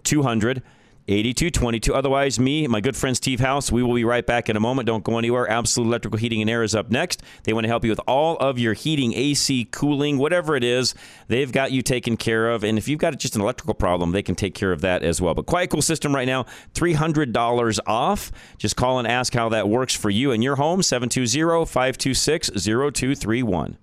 200 0.05 0.63
8222. 1.11 1.95
Otherwise, 1.95 2.39
me, 2.39 2.67
my 2.67 2.81
good 2.81 2.97
friend 2.97 3.17
Steve 3.17 3.41
House, 3.41 3.73
we 3.73 3.83
will 3.83 3.95
be 3.95 4.05
right 4.05 4.25
back 4.25 4.49
in 4.49 4.57
a 4.57 4.61
moment. 4.61 4.87
Don't 4.87 5.03
go 5.03 5.19
anywhere. 5.19 5.49
Absolute 5.51 5.87
Electrical 5.87 6.19
Heating 6.19 6.41
and 6.41 6.49
Air 6.49 6.63
is 6.63 6.75
up 6.75 6.91
next. 6.91 7.23
They 7.45 7.53
want 7.53 7.65
to 7.65 7.69
help 7.69 7.85
you 7.85 7.91
with 7.91 8.01
all 8.07 8.37
of 8.37 8.59
your 8.59 8.75
heating, 8.75 9.13
AC, 9.15 9.67
cooling, 9.73 10.19
whatever 10.19 10.57
it 10.57 10.63
is. 10.63 10.95
They've 11.29 11.51
got 11.51 11.73
you 11.73 11.83
taken 11.83 12.17
care 12.17 12.51
of. 12.51 12.63
And 12.63 12.79
if 12.79 12.89
you've 12.89 13.01
got 13.01 13.19
just 13.19 13.35
an 13.35 13.43
electrical 13.43 13.75
problem, 13.75 14.13
they 14.13 14.23
can 14.23 14.35
take 14.35 14.55
care 14.55 14.73
of 14.73 14.81
that 14.83 15.03
as 15.03 15.21
well. 15.21 15.35
But 15.35 15.47
Quiet 15.47 15.71
Cool 15.71 15.83
System 15.83 16.15
right 16.15 16.27
now, 16.27 16.45
$300 16.75 17.79
off. 17.87 18.33
Just 18.59 18.77
call 18.77 18.99
and 18.99 19.09
ask 19.09 19.35
how 19.35 19.49
that 19.49 19.69
works 19.69 19.95
for 19.95 20.11
you 20.11 20.33
and 20.33 20.45
your 20.45 20.57
home, 20.57 20.83
720 20.83 21.67
526 21.67 22.51
0231. 22.51 23.79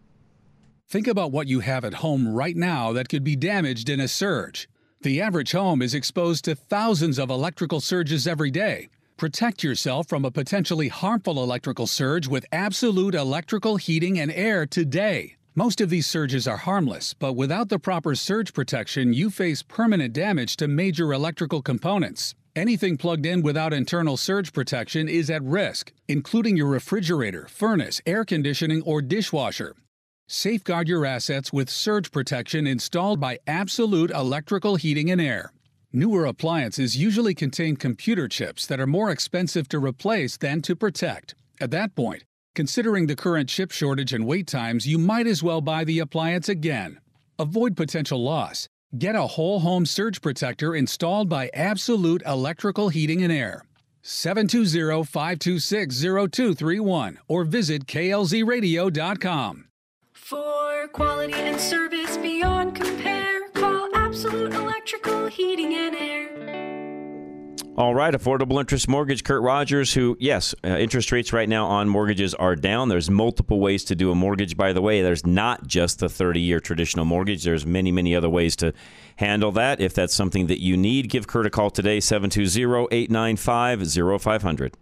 Think 0.89 1.07
about 1.07 1.33
what 1.33 1.47
you 1.47 1.59
have 1.59 1.83
at 1.83 1.95
home 1.95 2.29
right 2.29 2.55
now 2.55 2.93
that 2.93 3.09
could 3.09 3.25
be 3.25 3.35
damaged 3.35 3.89
in 3.89 3.99
a 3.99 4.07
surge. 4.07 4.69
The 5.01 5.21
average 5.21 5.51
home 5.51 5.83
is 5.83 5.93
exposed 5.93 6.45
to 6.45 6.55
thousands 6.55 7.19
of 7.19 7.29
electrical 7.29 7.79
surges 7.79 8.25
every 8.25 8.49
day. 8.49 8.89
Protect 9.15 9.63
yourself 9.63 10.07
from 10.07 10.25
a 10.25 10.31
potentially 10.31 10.87
harmful 10.87 11.43
electrical 11.43 11.85
surge 11.85 12.27
with 12.27 12.47
absolute 12.51 13.13
electrical 13.13 13.77
heating 13.77 14.19
and 14.19 14.31
air 14.31 14.65
today. 14.65 15.35
Most 15.53 15.81
of 15.81 15.91
these 15.91 16.07
surges 16.07 16.47
are 16.47 16.57
harmless, 16.57 17.13
but 17.13 17.33
without 17.33 17.69
the 17.69 17.77
proper 17.77 18.15
surge 18.15 18.53
protection, 18.53 19.13
you 19.13 19.29
face 19.29 19.61
permanent 19.61 20.13
damage 20.13 20.57
to 20.57 20.67
major 20.67 21.13
electrical 21.13 21.61
components. 21.61 22.33
Anything 22.55 22.97
plugged 22.97 23.27
in 23.27 23.43
without 23.43 23.73
internal 23.73 24.17
surge 24.17 24.51
protection 24.51 25.07
is 25.07 25.29
at 25.29 25.43
risk, 25.43 25.93
including 26.07 26.57
your 26.57 26.67
refrigerator, 26.67 27.47
furnace, 27.49 28.01
air 28.07 28.25
conditioning, 28.25 28.81
or 28.81 29.03
dishwasher. 29.03 29.75
Safeguard 30.29 30.89
your 30.89 31.05
assets 31.05 31.53
with 31.53 31.69
surge 31.69 32.11
protection 32.11 32.67
installed 32.67 33.17
by 33.17 33.39
Absolute 33.47 34.11
Electrical 34.11 34.75
Heating 34.75 35.09
and 35.09 35.21
Air. 35.21 35.53
Newer 35.93 36.25
appliances 36.25 36.97
usually 36.97 37.33
contain 37.33 37.77
computer 37.77 38.27
chips 38.27 38.67
that 38.67 38.81
are 38.81 38.85
more 38.85 39.09
expensive 39.09 39.69
to 39.69 39.79
replace 39.79 40.35
than 40.35 40.61
to 40.63 40.75
protect. 40.75 41.33
At 41.61 41.71
that 41.71 41.95
point, 41.95 42.25
considering 42.55 43.07
the 43.07 43.15
current 43.15 43.47
chip 43.47 43.71
shortage 43.71 44.11
and 44.11 44.25
wait 44.25 44.47
times, 44.47 44.85
you 44.85 44.97
might 44.97 45.27
as 45.27 45.43
well 45.43 45.61
buy 45.61 45.85
the 45.85 45.99
appliance 45.99 46.49
again. 46.49 46.99
Avoid 47.39 47.77
potential 47.77 48.21
loss. 48.21 48.67
Get 48.97 49.15
a 49.15 49.27
whole 49.27 49.61
home 49.61 49.85
surge 49.85 50.21
protector 50.21 50.75
installed 50.75 51.29
by 51.29 51.49
Absolute 51.53 52.21
Electrical 52.25 52.89
Heating 52.89 53.23
and 53.23 53.31
Air. 53.31 53.63
720 54.01 55.05
526 55.05 56.01
0231 56.01 57.19
or 57.29 57.45
visit 57.45 57.85
klzradio.com. 57.85 59.67
For 60.27 60.89
quality 60.89 61.35
and 61.35 61.57
service 61.57 62.17
beyond 62.17 62.75
compare, 62.75 63.47
call 63.51 63.87
Absolute 63.95 64.53
Electrical 64.53 65.27
Heating 65.27 65.73
and 65.73 65.95
Air. 65.95 67.55
All 67.77 67.95
right, 67.95 68.13
affordable 68.13 68.59
interest 68.59 68.89
mortgage. 68.89 69.23
Kurt 69.23 69.41
Rogers, 69.41 69.93
who, 69.93 70.17
yes, 70.19 70.53
uh, 70.65 70.67
interest 70.67 71.13
rates 71.13 71.31
right 71.31 71.47
now 71.47 71.65
on 71.67 71.87
mortgages 71.87 72.33
are 72.33 72.57
down. 72.57 72.89
There's 72.89 73.09
multiple 73.09 73.61
ways 73.61 73.85
to 73.85 73.95
do 73.95 74.11
a 74.11 74.15
mortgage, 74.15 74.57
by 74.57 74.73
the 74.73 74.81
way. 74.81 75.01
There's 75.01 75.25
not 75.25 75.65
just 75.65 75.99
the 75.99 76.09
30 76.09 76.41
year 76.41 76.59
traditional 76.59 77.05
mortgage, 77.05 77.45
there's 77.45 77.65
many, 77.65 77.93
many 77.93 78.13
other 78.13 78.29
ways 78.29 78.57
to 78.57 78.73
handle 79.15 79.53
that. 79.53 79.79
If 79.79 79.93
that's 79.93 80.13
something 80.13 80.47
that 80.47 80.61
you 80.61 80.75
need, 80.75 81.07
give 81.07 81.27
Kurt 81.27 81.45
a 81.45 81.49
call 81.49 81.69
today, 81.69 82.01
720 82.01 82.89
895 82.91 84.21
0500. 84.21 84.75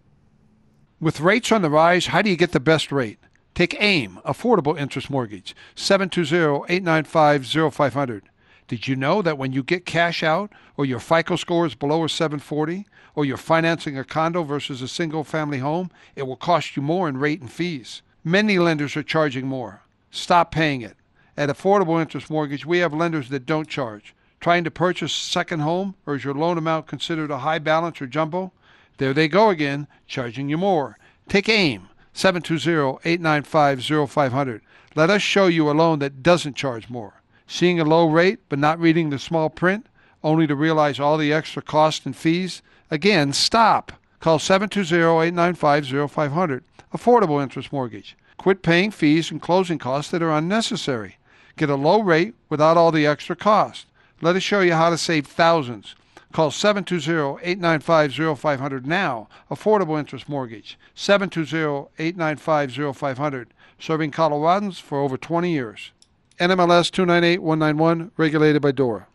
With 0.98 1.20
rates 1.20 1.52
on 1.52 1.62
the 1.62 1.70
rise, 1.70 2.06
how 2.06 2.20
do 2.20 2.30
you 2.30 2.36
get 2.36 2.50
the 2.50 2.58
best 2.58 2.90
rate? 2.90 3.20
Take 3.56 3.76
AIM, 3.80 4.20
Affordable 4.22 4.78
Interest 4.78 5.08
Mortgage, 5.08 5.56
720-895-0500. 5.76 8.22
Did 8.68 8.86
you 8.86 8.96
know 8.96 9.22
that 9.22 9.38
when 9.38 9.54
you 9.54 9.62
get 9.62 9.86
cash 9.86 10.22
out 10.22 10.52
or 10.76 10.84
your 10.84 11.00
FICO 11.00 11.36
score 11.36 11.64
is 11.64 11.74
below 11.74 12.04
a 12.04 12.08
740 12.10 12.86
or 13.14 13.24
you're 13.24 13.38
financing 13.38 13.96
a 13.96 14.04
condo 14.04 14.42
versus 14.42 14.82
a 14.82 14.88
single 14.88 15.24
family 15.24 15.60
home, 15.60 15.90
it 16.14 16.24
will 16.24 16.36
cost 16.36 16.76
you 16.76 16.82
more 16.82 17.08
in 17.08 17.16
rate 17.16 17.40
and 17.40 17.50
fees. 17.50 18.02
Many 18.22 18.58
lenders 18.58 18.94
are 18.94 19.02
charging 19.02 19.46
more. 19.46 19.80
Stop 20.10 20.50
paying 20.50 20.82
it. 20.82 20.98
At 21.34 21.48
Affordable 21.48 21.98
Interest 21.98 22.28
Mortgage, 22.28 22.66
we 22.66 22.80
have 22.80 22.92
lenders 22.92 23.30
that 23.30 23.46
don't 23.46 23.70
charge. 23.70 24.14
Trying 24.38 24.64
to 24.64 24.70
purchase 24.70 25.16
a 25.16 25.30
second 25.30 25.60
home 25.60 25.94
or 26.04 26.16
is 26.16 26.24
your 26.24 26.34
loan 26.34 26.58
amount 26.58 26.88
considered 26.88 27.30
a 27.30 27.38
high 27.38 27.60
balance 27.60 28.02
or 28.02 28.06
jumbo? 28.06 28.52
There 28.98 29.14
they 29.14 29.28
go 29.28 29.48
again, 29.48 29.86
charging 30.06 30.50
you 30.50 30.58
more. 30.58 30.98
Take 31.26 31.48
AIM. 31.48 31.88
720-895-0500. 32.16 34.60
Let 34.94 35.10
us 35.10 35.20
show 35.20 35.46
you 35.46 35.70
a 35.70 35.72
loan 35.72 35.98
that 35.98 36.22
doesn't 36.22 36.56
charge 36.56 36.88
more. 36.88 37.20
Seeing 37.46 37.78
a 37.78 37.84
low 37.84 38.08
rate 38.08 38.38
but 38.48 38.58
not 38.58 38.80
reading 38.80 39.10
the 39.10 39.18
small 39.18 39.50
print, 39.50 39.86
only 40.24 40.46
to 40.46 40.56
realize 40.56 40.98
all 40.98 41.18
the 41.18 41.30
extra 41.32 41.60
costs 41.60 42.06
and 42.06 42.16
fees? 42.16 42.62
Again, 42.90 43.34
stop. 43.34 43.92
Call 44.18 44.38
720-895-0500. 44.38 46.62
Affordable 46.94 47.42
interest 47.42 47.70
mortgage. 47.70 48.16
Quit 48.38 48.62
paying 48.62 48.90
fees 48.90 49.30
and 49.30 49.42
closing 49.42 49.78
costs 49.78 50.10
that 50.10 50.22
are 50.22 50.32
unnecessary. 50.32 51.18
Get 51.56 51.68
a 51.68 51.76
low 51.76 52.00
rate 52.00 52.32
without 52.48 52.78
all 52.78 52.92
the 52.92 53.06
extra 53.06 53.36
cost. 53.36 53.84
Let 54.22 54.36
us 54.36 54.42
show 54.42 54.60
you 54.60 54.72
how 54.72 54.88
to 54.88 54.96
save 54.96 55.26
thousands. 55.26 55.94
Call 56.36 56.50
720-895-0500 56.50 58.84
now. 58.84 59.26
Affordable 59.50 59.98
interest 59.98 60.28
mortgage. 60.28 60.78
720-895-0500. 60.94 63.46
Serving 63.78 64.10
Coloradans 64.10 64.78
for 64.78 65.00
over 65.00 65.16
20 65.16 65.50
years. 65.50 65.92
NMLS 66.38 66.90
298191, 66.90 68.10
regulated 68.18 68.60
by 68.60 68.70
DORA. 68.70 69.06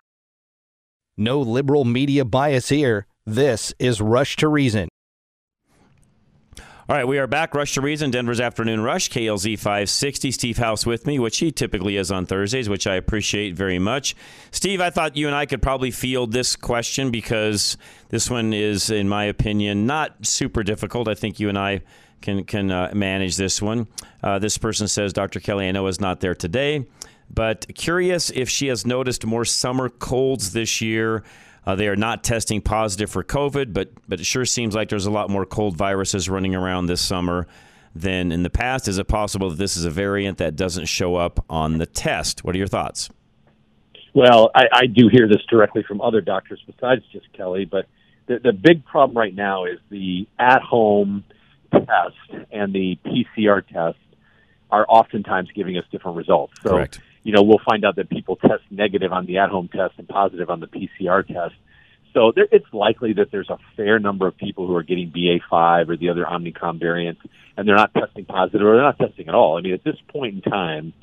No 1.16 1.40
liberal 1.40 1.86
media 1.86 2.26
bias 2.26 2.70
here. 2.70 3.06
This 3.24 3.72
is 3.78 4.02
Rush 4.02 4.36
to 4.38 4.48
Reason. 4.48 4.90
All 6.92 6.98
right, 6.98 7.08
we 7.08 7.20
are 7.20 7.26
back. 7.26 7.56
Rush 7.56 7.76
to 7.76 7.82
Reason, 7.82 8.12
Denver's 8.12 8.42
Afternoon 8.42 8.82
Rush, 8.82 9.10
KLZ 9.10 9.58
560. 9.58 10.30
Steve 10.30 10.58
House 10.58 10.86
with 10.86 11.08
me, 11.08 11.20
which 11.20 11.38
he 11.38 11.50
typically 11.50 11.96
is 11.96 12.12
on 12.12 12.26
Thursdays, 12.26 12.68
which 12.68 12.86
I 12.86 12.96
appreciate 12.96 13.56
very 13.56 13.80
much. 13.80 14.14
Steve, 14.52 14.82
I 14.82 14.90
thought 14.90 15.16
you 15.16 15.28
and 15.28 15.34
I 15.34 15.46
could 15.46 15.62
probably 15.62 15.92
field 15.92 16.34
this 16.34 16.58
question 16.58 17.10
because 17.10 17.78
this 18.10 18.30
one 18.30 18.52
is, 18.52 18.90
in 18.90 19.08
my 19.08 19.24
opinion, 19.24 19.86
not 19.86 20.26
super 20.26 20.64
difficult. 20.64 21.08
I 21.08 21.14
think 21.14 21.40
you 21.40 21.48
and 21.48 21.58
I 21.58 21.84
can 22.20 22.44
can 22.44 22.70
uh, 22.70 22.92
manage 22.94 23.38
this 23.38 23.62
one. 23.62 23.88
Uh, 24.22 24.40
this 24.40 24.58
person 24.58 24.90
says, 24.90 25.14
Dr. 25.14 25.40
Kelly, 25.40 25.70
I 25.70 25.72
know 25.72 25.88
is 25.88 26.02
not 26.02 26.20
there 26.20 26.36
today, 26.36 26.86
but 27.34 27.74
curious 27.74 28.32
if 28.32 28.50
she 28.50 28.68
has 28.68 28.86
noticed 28.86 29.26
more 29.26 29.46
summer 29.46 29.88
colds 29.88 30.52
this 30.52 30.82
year. 30.82 31.24
Uh, 31.66 31.76
they 31.76 31.88
are 31.88 31.96
not 31.96 32.24
testing 32.24 32.62
positive 32.62 33.10
for 33.10 33.24
COVID, 33.24 33.74
but 33.74 33.92
but 34.08 34.20
it 34.20 34.26
sure 34.26 34.46
seems 34.46 34.74
like 34.74 34.90
there's 34.90 35.06
a 35.06 35.12
lot 35.12 35.30
more 35.30 35.46
cold 35.46 35.78
viruses 35.78 36.28
running 36.30 36.56
around 36.56 36.88
this 36.88 37.02
summer 37.02 37.48
than 37.94 38.32
in 38.32 38.44
the 38.44 38.50
past. 38.50 38.88
Is 38.88 38.98
it 38.98 39.08
possible 39.08 39.50
that 39.50 39.58
this 39.58 39.78
is 39.78 39.86
a 39.86 39.92
variant 39.92 40.40
that 40.40 40.56
doesn't 40.56 40.86
show 40.86 41.16
up 41.16 41.46
on 41.50 41.78
the 41.78 41.86
test? 41.86 42.44
What 42.44 42.56
are 42.56 42.58
your 42.58 42.68
thoughts? 42.68 43.10
Well, 44.14 44.50
I, 44.56 44.64
I 44.74 44.86
do 44.88 45.08
hear 45.08 45.28
this 45.28 45.42
directly 45.50 45.84
from 45.84 46.02
other 46.02 46.20
doctors 46.20 46.62
besides 46.66 47.04
just 47.12 47.32
Kelly, 47.34 47.66
but 47.66 47.86
the, 48.26 48.40
the 48.40 48.52
big 48.54 48.84
problem 48.86 49.18
right 49.18 49.34
now 49.34 49.66
is 49.66 49.80
the 49.90 50.28
at-home 50.38 51.24
test 51.72 52.46
and 52.52 52.74
the 52.74 52.98
PCR 53.06 53.66
test 53.66 53.98
are 54.70 54.86
oftentimes 54.90 55.50
giving 55.54 55.78
us 55.78 55.86
different 55.92 56.18
results. 56.18 56.54
So 56.62 56.72
Correct 56.72 57.02
you 57.24 57.34
know, 57.34 57.44
we'll 57.44 57.62
find 57.66 57.86
out 57.86 57.96
that 57.98 58.10
people 58.10 58.36
test 58.36 58.64
negative 58.70 59.12
on 59.12 59.26
the 59.26 59.38
at-home 59.38 59.70
test 59.70 59.94
and 59.98 60.08
positive 60.08 60.50
on 60.50 60.60
the 60.60 60.68
PCR 60.68 61.26
test. 61.26 61.56
So 62.14 62.32
there, 62.36 62.48
it's 62.52 62.66
likely 62.74 63.14
that 63.14 63.32
there's 63.32 63.50
a 63.50 63.58
fair 63.78 64.00
number 64.00 64.28
of 64.28 64.36
people 64.38 64.68
who 64.68 64.76
are 64.76 64.84
getting 64.84 65.12
BA5 65.12 65.90
or 65.90 65.98
the 65.98 66.10
other 66.10 66.28
Omicron 66.28 66.80
variants, 66.80 67.22
and 67.56 67.68
they're 67.68 67.76
not 67.76 67.94
testing 67.94 68.26
positive 68.26 68.66
or 68.66 68.76
they're 68.76 68.84
not 68.84 68.98
testing 68.98 69.30
at 69.30 69.36
all. 69.36 69.58
I 69.58 69.62
mean, 69.62 69.74
at 69.74 69.84
this 69.84 69.98
point 70.10 70.36
in 70.36 70.42
time, 70.42 70.94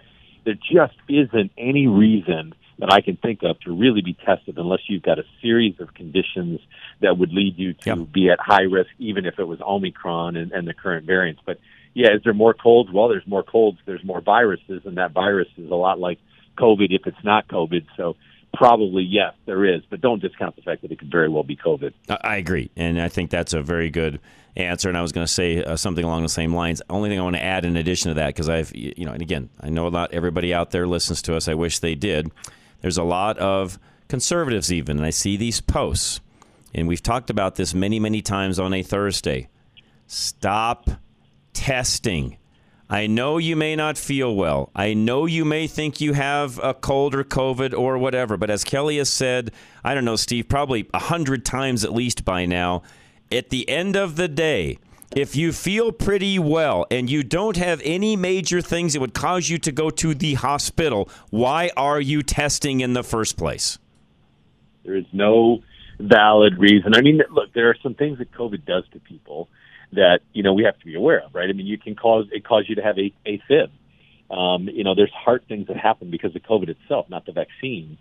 there 0.45 0.55
just 0.55 0.97
isn't 1.09 1.53
any 1.57 1.87
reason 1.87 2.55
that 2.79 2.93
I 2.93 3.01
can 3.01 3.17
think 3.17 3.41
of 3.43 3.59
to 3.61 3.73
really 3.73 4.03
be 4.03 4.15
tested 4.15 4.57
unless 4.57 4.81
you've 4.89 5.03
got 5.03 5.19
a 5.19 5.25
series 5.43 5.81
of 5.81 5.95
conditions 5.95 6.61
that 7.01 7.19
would 7.19 7.33
lead 7.33 7.59
you 7.59 7.73
to 7.73 7.97
yep. 7.97 8.13
be 8.13 8.31
at 8.31 8.39
high 8.39 8.63
risk, 8.63 8.91
even 8.99 9.27
if 9.27 9.39
it 9.39 9.45
was 9.45 9.61
Omicron 9.61 10.37
and, 10.37 10.53
and 10.53 10.67
the 10.67 10.75
current 10.75 11.05
variants. 11.05 11.41
But 11.45 11.59
yeah, 11.95 12.15
is 12.15 12.23
there 12.25 12.35
more 12.35 12.55
colds? 12.55 12.91
Well, 12.93 13.09
there's 13.09 13.27
more 13.27 13.43
colds. 13.43 13.79
There's 13.87 14.05
more 14.05 14.21
viruses, 14.21 14.83
and 14.85 14.97
that 14.99 15.13
virus 15.13 15.49
is 15.57 15.71
a 15.71 15.75
lot 15.75 15.99
like 15.99 16.19
COVID 16.59 16.89
if 16.91 17.07
it's 17.07 17.25
not 17.25 17.49
COVID. 17.49 17.87
So 17.97 18.17
probably 18.55 19.03
yes, 19.03 19.35
there 19.47 19.65
is, 19.65 19.83
but 19.91 20.01
don't 20.01 20.21
discount 20.21 20.57
the 20.57 20.63
fact 20.63 20.83
that 20.83 20.93
it 20.93 20.99
could 20.99 21.11
very 21.11 21.29
well 21.29 21.43
be 21.43 21.57
COVID. 21.57 21.93
I 22.23 22.37
agree, 22.37 22.71
and 22.77 23.01
I 23.01 23.09
think 23.09 23.31
that's 23.31 23.53
a 23.53 23.63
very 23.63 23.91
good 23.91 24.21
answer. 24.57 24.89
And 24.89 24.99
I 24.99 25.03
was 25.03 25.13
going 25.13 25.27
to 25.27 25.33
say 25.33 25.63
uh, 25.63 25.77
something 25.77 26.05
along 26.05 26.23
the 26.23 26.29
same 26.29 26.55
lines. 26.55 26.83
Only 26.91 27.11
thing 27.11 27.19
I 27.19 27.23
want 27.23 27.37
to 27.37 27.43
add 27.43 27.65
in 27.65 27.77
addition 27.77 28.11
to 28.11 28.15
that, 28.15 28.29
because 28.29 28.49
I've 28.49 28.75
you 28.75 29.05
know, 29.05 29.13
and 29.13 29.23
again, 29.23 29.51
I 29.61 29.71
know 29.71 29.89
not 29.89 30.13
everybody 30.13 30.53
out 30.55 30.71
there 30.71 30.87
listens 30.87 31.23
to 31.23 31.37
us. 31.37 31.49
I 31.49 31.55
wish 31.55 31.79
they 31.79 31.95
did. 31.95 32.31
There's 32.81 32.99
a 32.99 33.05
lot 33.05 33.39
of 33.39 33.79
conservatives 34.09 34.73
even, 34.73 34.97
and 34.99 35.07
I 35.07 35.11
see 35.11 35.37
these 35.37 35.61
posts, 35.61 36.21
and 36.75 36.89
we've 36.89 37.03
talked 37.03 37.31
about 37.31 37.57
this 37.57 37.75
many, 37.75 38.01
many 38.01 38.23
times 38.23 38.59
on 38.59 38.73
a 38.73 38.83
Thursday. 38.83 39.49
Stop 40.07 40.89
testing. 41.59 42.37
I 42.89 43.09
know 43.09 43.37
you 43.37 43.57
may 43.57 43.75
not 43.75 43.99
feel 43.99 44.35
well. 44.35 44.71
I 44.77 44.95
know 44.95 45.27
you 45.27 45.45
may 45.45 45.67
think 45.67 46.01
you 46.01 46.13
have 46.13 46.61
a 46.63 46.73
cold 46.73 47.17
or 47.17 47.25
COVID 47.25 47.77
or 47.77 47.99
whatever, 47.99 48.37
but 48.37 48.49
as 48.49 48.63
Kelly 48.63 48.99
has 48.99 49.11
said, 49.11 49.51
I 49.83 49.93
don't 49.93 50.05
know, 50.05 50.15
Steve, 50.15 50.49
probably 50.49 50.89
a 50.95 51.01
hundred 51.01 51.45
times 51.45 51.85
at 51.85 51.93
least 51.93 52.25
by 52.25 52.47
now, 52.47 52.83
at 53.33 53.51
the 53.51 53.69
end 53.69 53.97
of 53.97 54.15
the 54.15 54.29
day, 54.29 54.79
if 55.17 55.35
you 55.35 55.53
feel 55.53 55.91
pretty 55.91 56.39
well 56.39 56.87
and 56.93 57.11
you 57.11 57.25
don't 57.25 57.57
have 57.57 57.83
any 57.85 58.15
major 58.15 58.63
things 58.63 58.93
that 58.93 59.01
would 59.01 59.15
cause 59.15 59.49
you 59.49 59.59
to 59.59 59.73
go 59.73 59.91
to 59.91 60.15
the 60.15 60.35
hospital, 60.35 61.11
why 61.31 61.71
are 61.77 62.01
you 62.01 62.23
testing 62.23 62.83
in 62.83 62.93
the 62.93 63.03
first 63.03 63.37
place? 63.37 63.79
There 64.85 64.97
is 64.97 65.07
no 65.13 65.63
valid 65.99 66.57
reason. 66.57 66.95
I 66.95 67.01
mean, 67.01 67.21
look, 67.33 67.53
there 67.53 67.69
are 67.69 67.77
some 67.83 67.95
things 67.95 68.19
that 68.19 68.31
COVID 68.31 68.65
does 68.65 68.85
to 68.93 69.01
people 69.01 69.49
that 69.93 70.21
you 70.33 70.43
know 70.43 70.53
we 70.53 70.65
have 70.65 70.79
to 70.79 70.85
be 70.85 70.95
aware 70.95 71.25
of, 71.25 71.35
right? 71.35 71.49
I 71.49 71.53
mean, 71.53 71.67
you 71.67 71.79
can 71.79 71.95
cause 71.95 72.27
it 72.31 72.45
cause 72.45 72.65
you 72.69 72.77
to 72.77 72.83
have 72.83 72.99
a 72.99 73.13
AFib. 73.27 73.71
Um, 74.31 74.69
you 74.69 74.85
know, 74.85 74.95
there's 74.95 75.13
heart 75.13 75.45
things 75.49 75.69
that 75.69 75.77
happen 75.77 76.11
because 76.11 76.37
of 76.37 76.43
COVID 76.43 76.69
itself, 76.69 77.09
not 77.09 77.25
the 77.25 77.33
vaccine. 77.33 77.97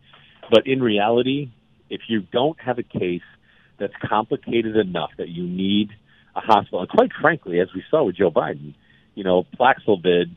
But 0.52 0.68
in 0.68 0.82
reality, 0.82 1.52
if 1.90 2.02
you 2.08 2.22
don't 2.22 2.60
have 2.60 2.80
a 2.80 2.84
case 2.84 3.22
that's 3.80 3.94
complicated 4.04 4.76
enough 4.76 5.12
that 5.18 5.30
you 5.30 5.44
need 5.44 5.92
a 6.36 6.42
hospital, 6.42 6.82
and 6.82 6.90
quite 6.90 7.12
frankly, 7.22 7.62
as 7.62 7.70
we 7.74 7.84
saw 7.90 8.04
with 8.04 8.18
Joe 8.18 8.32
Biden, 8.32 8.76
you 9.16 9.24
know, 9.24 9.46
Paxlovid 9.58 10.36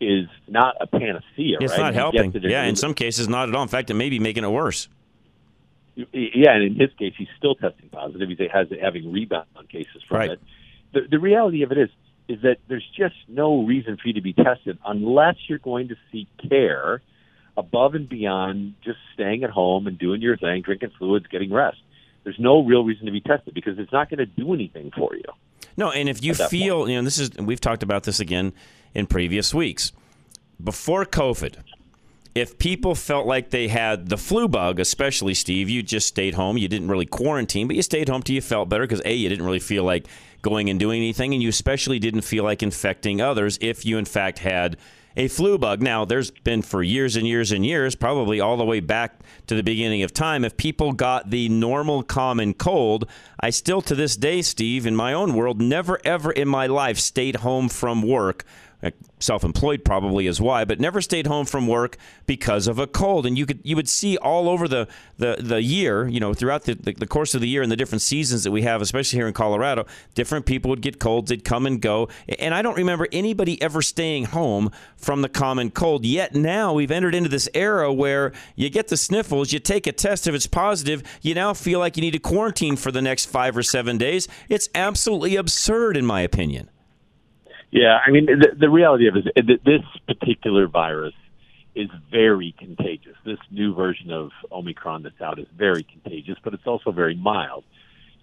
is 0.00 0.28
not 0.48 0.76
a 0.80 0.86
panacea. 0.86 1.58
It's 1.60 1.72
right? 1.72 1.80
not 1.80 1.94
helping. 1.94 2.32
Yeah, 2.42 2.64
in 2.64 2.76
some 2.76 2.94
cases, 2.94 3.28
not 3.28 3.48
at 3.48 3.54
all. 3.54 3.62
In 3.62 3.68
fact, 3.68 3.90
it 3.90 3.94
may 3.94 4.10
be 4.10 4.18
making 4.18 4.44
it 4.44 4.50
worse. 4.50 4.88
Yeah, 5.94 6.54
and 6.54 6.62
in 6.62 6.74
his 6.74 6.90
case, 6.98 7.14
he's 7.18 7.28
still 7.36 7.54
testing 7.54 7.88
positive. 7.90 8.28
He's 8.28 8.38
has 8.52 8.68
having 8.80 9.12
rebound 9.12 9.46
on 9.56 9.66
cases 9.66 10.02
from 10.08 10.18
right. 10.18 10.30
it 10.30 10.40
the, 10.92 11.00
the 11.10 11.18
reality 11.18 11.62
of 11.62 11.72
it 11.72 11.78
is 11.78 11.90
is 12.28 12.40
that 12.42 12.58
there's 12.68 12.88
just 12.96 13.16
no 13.28 13.64
reason 13.64 13.96
for 13.96 14.08
you 14.08 14.14
to 14.14 14.20
be 14.20 14.32
tested 14.32 14.78
unless 14.86 15.36
you're 15.48 15.58
going 15.58 15.88
to 15.88 15.96
seek 16.10 16.28
care 16.48 17.02
above 17.56 17.94
and 17.94 18.08
beyond 18.08 18.74
just 18.82 18.98
staying 19.12 19.44
at 19.44 19.50
home 19.50 19.86
and 19.86 19.98
doing 19.98 20.22
your 20.22 20.36
thing, 20.36 20.62
drinking 20.62 20.92
fluids, 20.98 21.26
getting 21.26 21.52
rest. 21.52 21.78
There's 22.24 22.38
no 22.38 22.64
real 22.64 22.84
reason 22.84 23.06
to 23.06 23.12
be 23.12 23.20
tested 23.20 23.54
because 23.54 23.78
it's 23.78 23.92
not 23.92 24.08
going 24.08 24.18
to 24.18 24.26
do 24.26 24.54
anything 24.54 24.92
for 24.96 25.14
you. 25.14 25.24
No, 25.76 25.90
and 25.90 26.08
if 26.08 26.22
you 26.22 26.34
feel, 26.34 26.80
point. 26.80 26.90
you 26.90 26.96
know, 26.96 27.02
this 27.02 27.18
is 27.18 27.30
we've 27.38 27.60
talked 27.60 27.82
about 27.82 28.04
this 28.04 28.20
again 28.20 28.52
in 28.94 29.06
previous 29.06 29.52
weeks. 29.52 29.92
Before 30.62 31.04
COVID, 31.04 31.56
if 32.34 32.58
people 32.58 32.94
felt 32.94 33.26
like 33.26 33.50
they 33.50 33.68
had 33.68 34.08
the 34.08 34.16
flu 34.16 34.48
bug, 34.48 34.78
especially 34.78 35.34
Steve, 35.34 35.68
you 35.68 35.82
just 35.82 36.06
stayed 36.06 36.34
home. 36.34 36.56
You 36.56 36.68
didn't 36.68 36.88
really 36.88 37.06
quarantine, 37.06 37.66
but 37.66 37.76
you 37.76 37.82
stayed 37.82 38.08
home 38.08 38.22
till 38.22 38.34
you 38.34 38.40
felt 38.40 38.68
better 38.68 38.84
because 38.84 39.02
A, 39.04 39.12
you 39.12 39.28
didn't 39.28 39.44
really 39.44 39.58
feel 39.58 39.84
like 39.84 40.06
going 40.42 40.68
and 40.68 40.78
doing 40.78 41.00
anything, 41.00 41.32
and 41.32 41.42
you 41.42 41.48
especially 41.48 41.98
didn't 41.98 42.22
feel 42.22 42.44
like 42.44 42.62
infecting 42.62 43.20
others 43.20 43.58
if 43.60 43.86
you, 43.86 43.96
in 43.96 44.04
fact, 44.04 44.40
had 44.40 44.76
a 45.16 45.28
flu 45.28 45.58
bug. 45.58 45.82
Now, 45.82 46.04
there's 46.04 46.30
been 46.30 46.62
for 46.62 46.82
years 46.82 47.16
and 47.16 47.26
years 47.26 47.52
and 47.52 47.64
years, 47.64 47.94
probably 47.94 48.40
all 48.40 48.56
the 48.56 48.64
way 48.64 48.80
back 48.80 49.20
to 49.46 49.54
the 49.54 49.62
beginning 49.62 50.02
of 50.02 50.12
time, 50.12 50.44
if 50.44 50.56
people 50.56 50.92
got 50.92 51.30
the 51.30 51.48
normal 51.48 52.02
common 52.02 52.54
cold, 52.54 53.08
I 53.40 53.50
still 53.50 53.82
to 53.82 53.94
this 53.94 54.16
day, 54.16 54.42
Steve, 54.42 54.86
in 54.86 54.96
my 54.96 55.12
own 55.12 55.34
world, 55.34 55.60
never 55.60 56.00
ever 56.04 56.32
in 56.32 56.48
my 56.48 56.66
life 56.66 56.98
stayed 56.98 57.36
home 57.36 57.68
from 57.68 58.02
work 58.02 58.44
Uh, 58.82 58.90
self-employed 59.20 59.84
probably 59.84 60.26
is 60.26 60.40
why, 60.40 60.64
but 60.64 60.80
never 60.80 61.00
stayed 61.00 61.26
home 61.28 61.46
from 61.46 61.68
work 61.68 61.96
because 62.26 62.66
of 62.66 62.78
a 62.78 62.86
cold. 62.86 63.24
And 63.24 63.38
you 63.38 63.46
could 63.46 63.60
you 63.62 63.76
would 63.76 63.88
see 63.88 64.16
all 64.16 64.48
over 64.48 64.66
the 64.66 64.88
the, 65.18 65.36
the 65.38 65.62
year, 65.62 66.08
you 66.08 66.18
know, 66.18 66.34
throughout 66.34 66.64
the, 66.64 66.74
the, 66.74 66.92
the 66.92 67.06
course 67.06 67.34
of 67.34 67.40
the 67.40 67.48
year 67.48 67.62
and 67.62 67.70
the 67.70 67.76
different 67.76 68.02
seasons 68.02 68.42
that 68.42 68.50
we 68.50 68.62
have, 68.62 68.82
especially 68.82 69.18
here 69.18 69.28
in 69.28 69.34
Colorado, 69.34 69.86
different 70.14 70.46
people 70.46 70.68
would 70.70 70.80
get 70.80 70.98
colds. 70.98 71.28
They'd 71.30 71.44
come 71.44 71.66
and 71.66 71.80
go. 71.80 72.08
And 72.40 72.54
I 72.54 72.62
don't 72.62 72.76
remember 72.76 73.06
anybody 73.12 73.60
ever 73.62 73.82
staying 73.82 74.26
home 74.26 74.72
from 74.96 75.22
the 75.22 75.28
common 75.28 75.70
cold. 75.70 76.04
Yet 76.04 76.34
now 76.34 76.72
we've 76.72 76.90
entered 76.90 77.14
into 77.14 77.28
this 77.28 77.48
era 77.54 77.92
where 77.92 78.32
you 78.56 78.68
get 78.68 78.88
the 78.88 78.96
sniffles, 78.96 79.52
you 79.52 79.60
take 79.60 79.86
a 79.86 79.92
test 79.92 80.26
if 80.26 80.34
it's 80.34 80.48
positive, 80.48 81.02
you 81.20 81.34
now 81.34 81.54
feel 81.54 81.78
like 81.78 81.96
you 81.96 82.00
need 82.00 82.12
to 82.12 82.18
quarantine 82.18 82.74
for 82.74 82.90
the 82.90 83.02
next 83.02 83.26
five 83.26 83.56
or 83.56 83.62
seven 83.62 83.96
days. 83.96 84.26
It's 84.48 84.68
absolutely 84.74 85.36
absurd, 85.36 85.96
in 85.96 86.04
my 86.04 86.22
opinion. 86.22 86.68
Yeah, 87.72 87.98
I 88.06 88.10
mean, 88.10 88.26
the, 88.26 88.54
the 88.56 88.68
reality 88.68 89.08
of 89.08 89.16
it 89.16 89.26
is 89.34 89.46
that 89.46 89.64
this 89.64 89.82
particular 90.06 90.68
virus 90.68 91.14
is 91.74 91.88
very 92.10 92.54
contagious. 92.58 93.16
This 93.24 93.38
new 93.50 93.74
version 93.74 94.10
of 94.12 94.30
Omicron 94.52 95.04
that's 95.04 95.20
out 95.22 95.38
is 95.38 95.46
very 95.56 95.82
contagious, 95.82 96.36
but 96.44 96.52
it's 96.52 96.66
also 96.66 96.92
very 96.92 97.14
mild. 97.14 97.64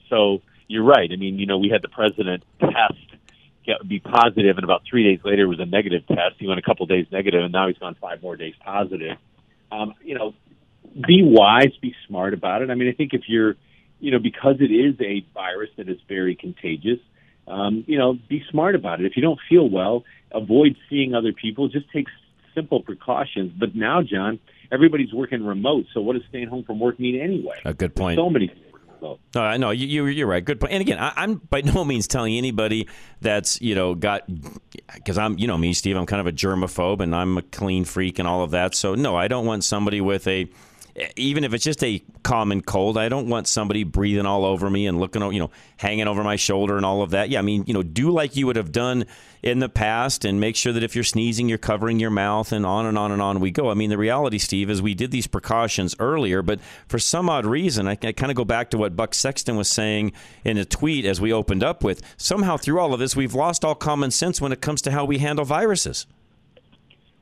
So 0.07 0.43
you're 0.67 0.83
right. 0.83 1.09
I 1.11 1.15
mean, 1.15 1.39
you 1.39 1.47
know, 1.47 1.57
we 1.57 1.69
had 1.69 1.81
the 1.81 1.89
president 1.89 2.43
test 2.59 2.93
get, 3.65 3.87
be 3.87 3.99
positive, 3.99 4.57
and 4.57 4.63
about 4.63 4.83
three 4.87 5.03
days 5.03 5.25
later 5.25 5.47
was 5.47 5.59
a 5.59 5.65
negative 5.65 6.05
test. 6.05 6.35
He 6.37 6.45
went 6.45 6.59
a 6.59 6.61
couple 6.61 6.85
days 6.85 7.07
negative, 7.11 7.43
and 7.43 7.51
now 7.51 7.67
he's 7.67 7.77
gone 7.79 7.95
five 7.99 8.21
more 8.21 8.35
days 8.35 8.53
positive. 8.63 9.17
Um, 9.71 9.95
you 10.03 10.13
know, 10.13 10.35
be 11.07 11.23
wise, 11.23 11.75
be 11.81 11.95
smart 12.07 12.35
about 12.35 12.61
it. 12.61 12.69
I 12.69 12.75
mean, 12.75 12.87
I 12.87 12.93
think 12.93 13.15
if 13.15 13.23
you're, 13.27 13.55
you 13.99 14.11
know, 14.11 14.19
because 14.19 14.57
it 14.59 14.71
is 14.71 14.93
a 15.01 15.25
virus 15.33 15.71
that 15.77 15.89
is 15.89 15.97
very 16.07 16.35
contagious, 16.35 16.99
um, 17.49 17.83
you 17.87 17.97
know, 17.97 18.17
be 18.29 18.43
smart 18.49 18.75
about 18.75 18.99
it. 18.99 19.05
If 19.05 19.15
you 19.15 19.21
don't 19.21 19.39
feel 19.49 19.69
well, 19.69 20.03
avoid 20.31 20.75
seeing 20.89 21.13
other 21.13 21.33
people. 21.33 21.67
Just 21.67 21.91
take 21.91 22.07
simple 22.53 22.81
precautions. 22.81 23.51
But 23.57 23.75
now, 23.75 24.01
John, 24.03 24.39
everybody's 24.71 25.13
working 25.13 25.45
remote. 25.45 25.85
So 25.93 26.01
what 26.01 26.13
does 26.13 26.23
staying 26.29 26.47
home 26.47 26.63
from 26.63 26.79
work 26.79 26.99
mean 26.99 27.19
anyway? 27.19 27.59
A 27.65 27.73
good 27.73 27.95
point. 27.95 28.17
There's 28.17 28.25
so 28.25 28.29
many. 28.29 28.51
No, 29.01 29.17
I 29.35 29.55
know 29.55 29.69
you, 29.71 30.07
you're 30.07 30.27
right. 30.27 30.43
Good 30.43 30.59
point. 30.59 30.73
And 30.73 30.81
again, 30.81 30.99
I, 30.99 31.23
am 31.23 31.35
by 31.35 31.61
no 31.61 31.85
means 31.85 32.05
telling 32.07 32.35
anybody 32.35 32.87
that's 33.21 33.61
you 33.61 33.73
know 33.73 33.95
got 33.95 34.23
because 34.93 35.17
I'm 35.17 35.37
you 35.37 35.47
know 35.47 35.57
me, 35.57 35.73
Steve. 35.73 35.95
I'm 35.95 36.05
kind 36.05 36.19
of 36.19 36.27
a 36.27 36.33
germaphobe 36.33 36.99
and 36.99 37.15
I'm 37.15 37.37
a 37.37 37.41
clean 37.41 37.85
freak 37.85 38.19
and 38.19 38.27
all 38.27 38.43
of 38.43 38.51
that. 38.51 38.75
So 38.75 38.95
no, 38.95 39.15
I 39.15 39.29
don't 39.29 39.45
want 39.45 39.63
somebody 39.63 40.01
with 40.01 40.27
a 40.27 40.49
even 41.15 41.43
if 41.43 41.53
it's 41.53 41.63
just 41.63 41.83
a 41.83 42.03
common 42.23 42.61
cold, 42.61 42.97
I 42.97 43.09
don't 43.09 43.29
want 43.29 43.47
somebody 43.47 43.83
breathing 43.83 44.25
all 44.25 44.45
over 44.45 44.69
me 44.69 44.87
and 44.87 44.99
looking, 44.99 45.21
you 45.31 45.39
know, 45.39 45.51
hanging 45.77 46.07
over 46.07 46.23
my 46.23 46.35
shoulder 46.35 46.77
and 46.77 46.85
all 46.85 47.01
of 47.01 47.11
that. 47.11 47.29
Yeah, 47.29 47.39
I 47.39 47.41
mean, 47.41 47.63
you 47.67 47.73
know, 47.73 47.83
do 47.83 48.11
like 48.11 48.35
you 48.35 48.45
would 48.47 48.55
have 48.55 48.71
done 48.71 49.05
in 49.41 49.59
the 49.59 49.69
past 49.69 50.25
and 50.25 50.39
make 50.39 50.55
sure 50.55 50.73
that 50.73 50.83
if 50.83 50.95
you're 50.95 51.03
sneezing, 51.03 51.47
you're 51.47 51.57
covering 51.57 51.99
your 51.99 52.09
mouth 52.09 52.51
and 52.51 52.65
on 52.65 52.85
and 52.85 52.97
on 52.97 53.11
and 53.11 53.21
on 53.21 53.39
we 53.39 53.51
go. 53.51 53.69
I 53.69 53.73
mean, 53.73 53.89
the 53.89 53.97
reality, 53.97 54.37
Steve, 54.37 54.69
is 54.69 54.81
we 54.81 54.93
did 54.93 55.11
these 55.11 55.27
precautions 55.27 55.95
earlier, 55.99 56.41
but 56.41 56.59
for 56.87 56.99
some 56.99 57.29
odd 57.29 57.45
reason, 57.45 57.87
I, 57.87 57.91
I 57.91 58.11
kind 58.11 58.31
of 58.31 58.35
go 58.35 58.45
back 58.45 58.69
to 58.71 58.77
what 58.77 58.95
Buck 58.95 59.13
Sexton 59.13 59.55
was 59.55 59.69
saying 59.69 60.11
in 60.43 60.57
a 60.57 60.65
tweet 60.65 61.05
as 61.05 61.21
we 61.21 61.31
opened 61.31 61.63
up 61.63 61.83
with. 61.83 62.01
Somehow 62.17 62.57
through 62.57 62.79
all 62.79 62.93
of 62.93 62.99
this, 62.99 63.15
we've 63.15 63.35
lost 63.35 63.63
all 63.63 63.75
common 63.75 64.11
sense 64.11 64.41
when 64.41 64.51
it 64.51 64.61
comes 64.61 64.81
to 64.81 64.91
how 64.91 65.05
we 65.05 65.19
handle 65.19 65.45
viruses. 65.45 66.05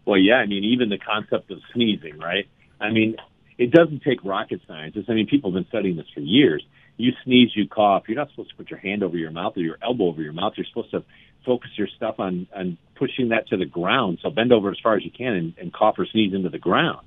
Well, 0.05 0.17
yeah, 0.17 0.35
I 0.35 0.45
mean, 0.45 0.63
even 0.63 0.89
the 0.89 0.97
concept 0.97 1.51
of 1.51 1.59
sneezing, 1.73 2.17
right? 2.17 2.47
I 2.79 2.91
mean, 2.91 3.17
it 3.57 3.71
doesn't 3.71 4.03
take 4.03 4.23
rocket 4.23 4.61
scientists. 4.67 5.05
I 5.09 5.13
mean, 5.13 5.27
people 5.27 5.51
have 5.51 5.55
been 5.55 5.67
studying 5.69 5.97
this 5.97 6.05
for 6.13 6.19
years. 6.19 6.63
You 6.97 7.11
sneeze, 7.23 7.51
you 7.55 7.67
cough. 7.67 8.03
You're 8.07 8.17
not 8.17 8.29
supposed 8.29 8.49
to 8.51 8.55
put 8.55 8.69
your 8.69 8.79
hand 8.79 9.03
over 9.03 9.17
your 9.17 9.31
mouth 9.31 9.57
or 9.57 9.61
your 9.61 9.77
elbow 9.81 10.05
over 10.05 10.21
your 10.21 10.33
mouth. 10.33 10.53
You're 10.57 10.65
supposed 10.65 10.91
to 10.91 11.03
focus 11.45 11.69
your 11.77 11.87
stuff 11.95 12.15
on 12.19 12.47
on 12.55 12.77
pushing 12.95 13.29
that 13.29 13.47
to 13.49 13.57
the 13.57 13.65
ground. 13.65 14.19
So 14.21 14.29
bend 14.29 14.51
over 14.51 14.71
as 14.71 14.77
far 14.81 14.95
as 14.95 15.03
you 15.03 15.11
can 15.11 15.33
and, 15.33 15.53
and 15.57 15.73
cough 15.73 15.95
or 15.97 16.05
sneeze 16.05 16.33
into 16.33 16.49
the 16.49 16.59
ground. 16.59 17.05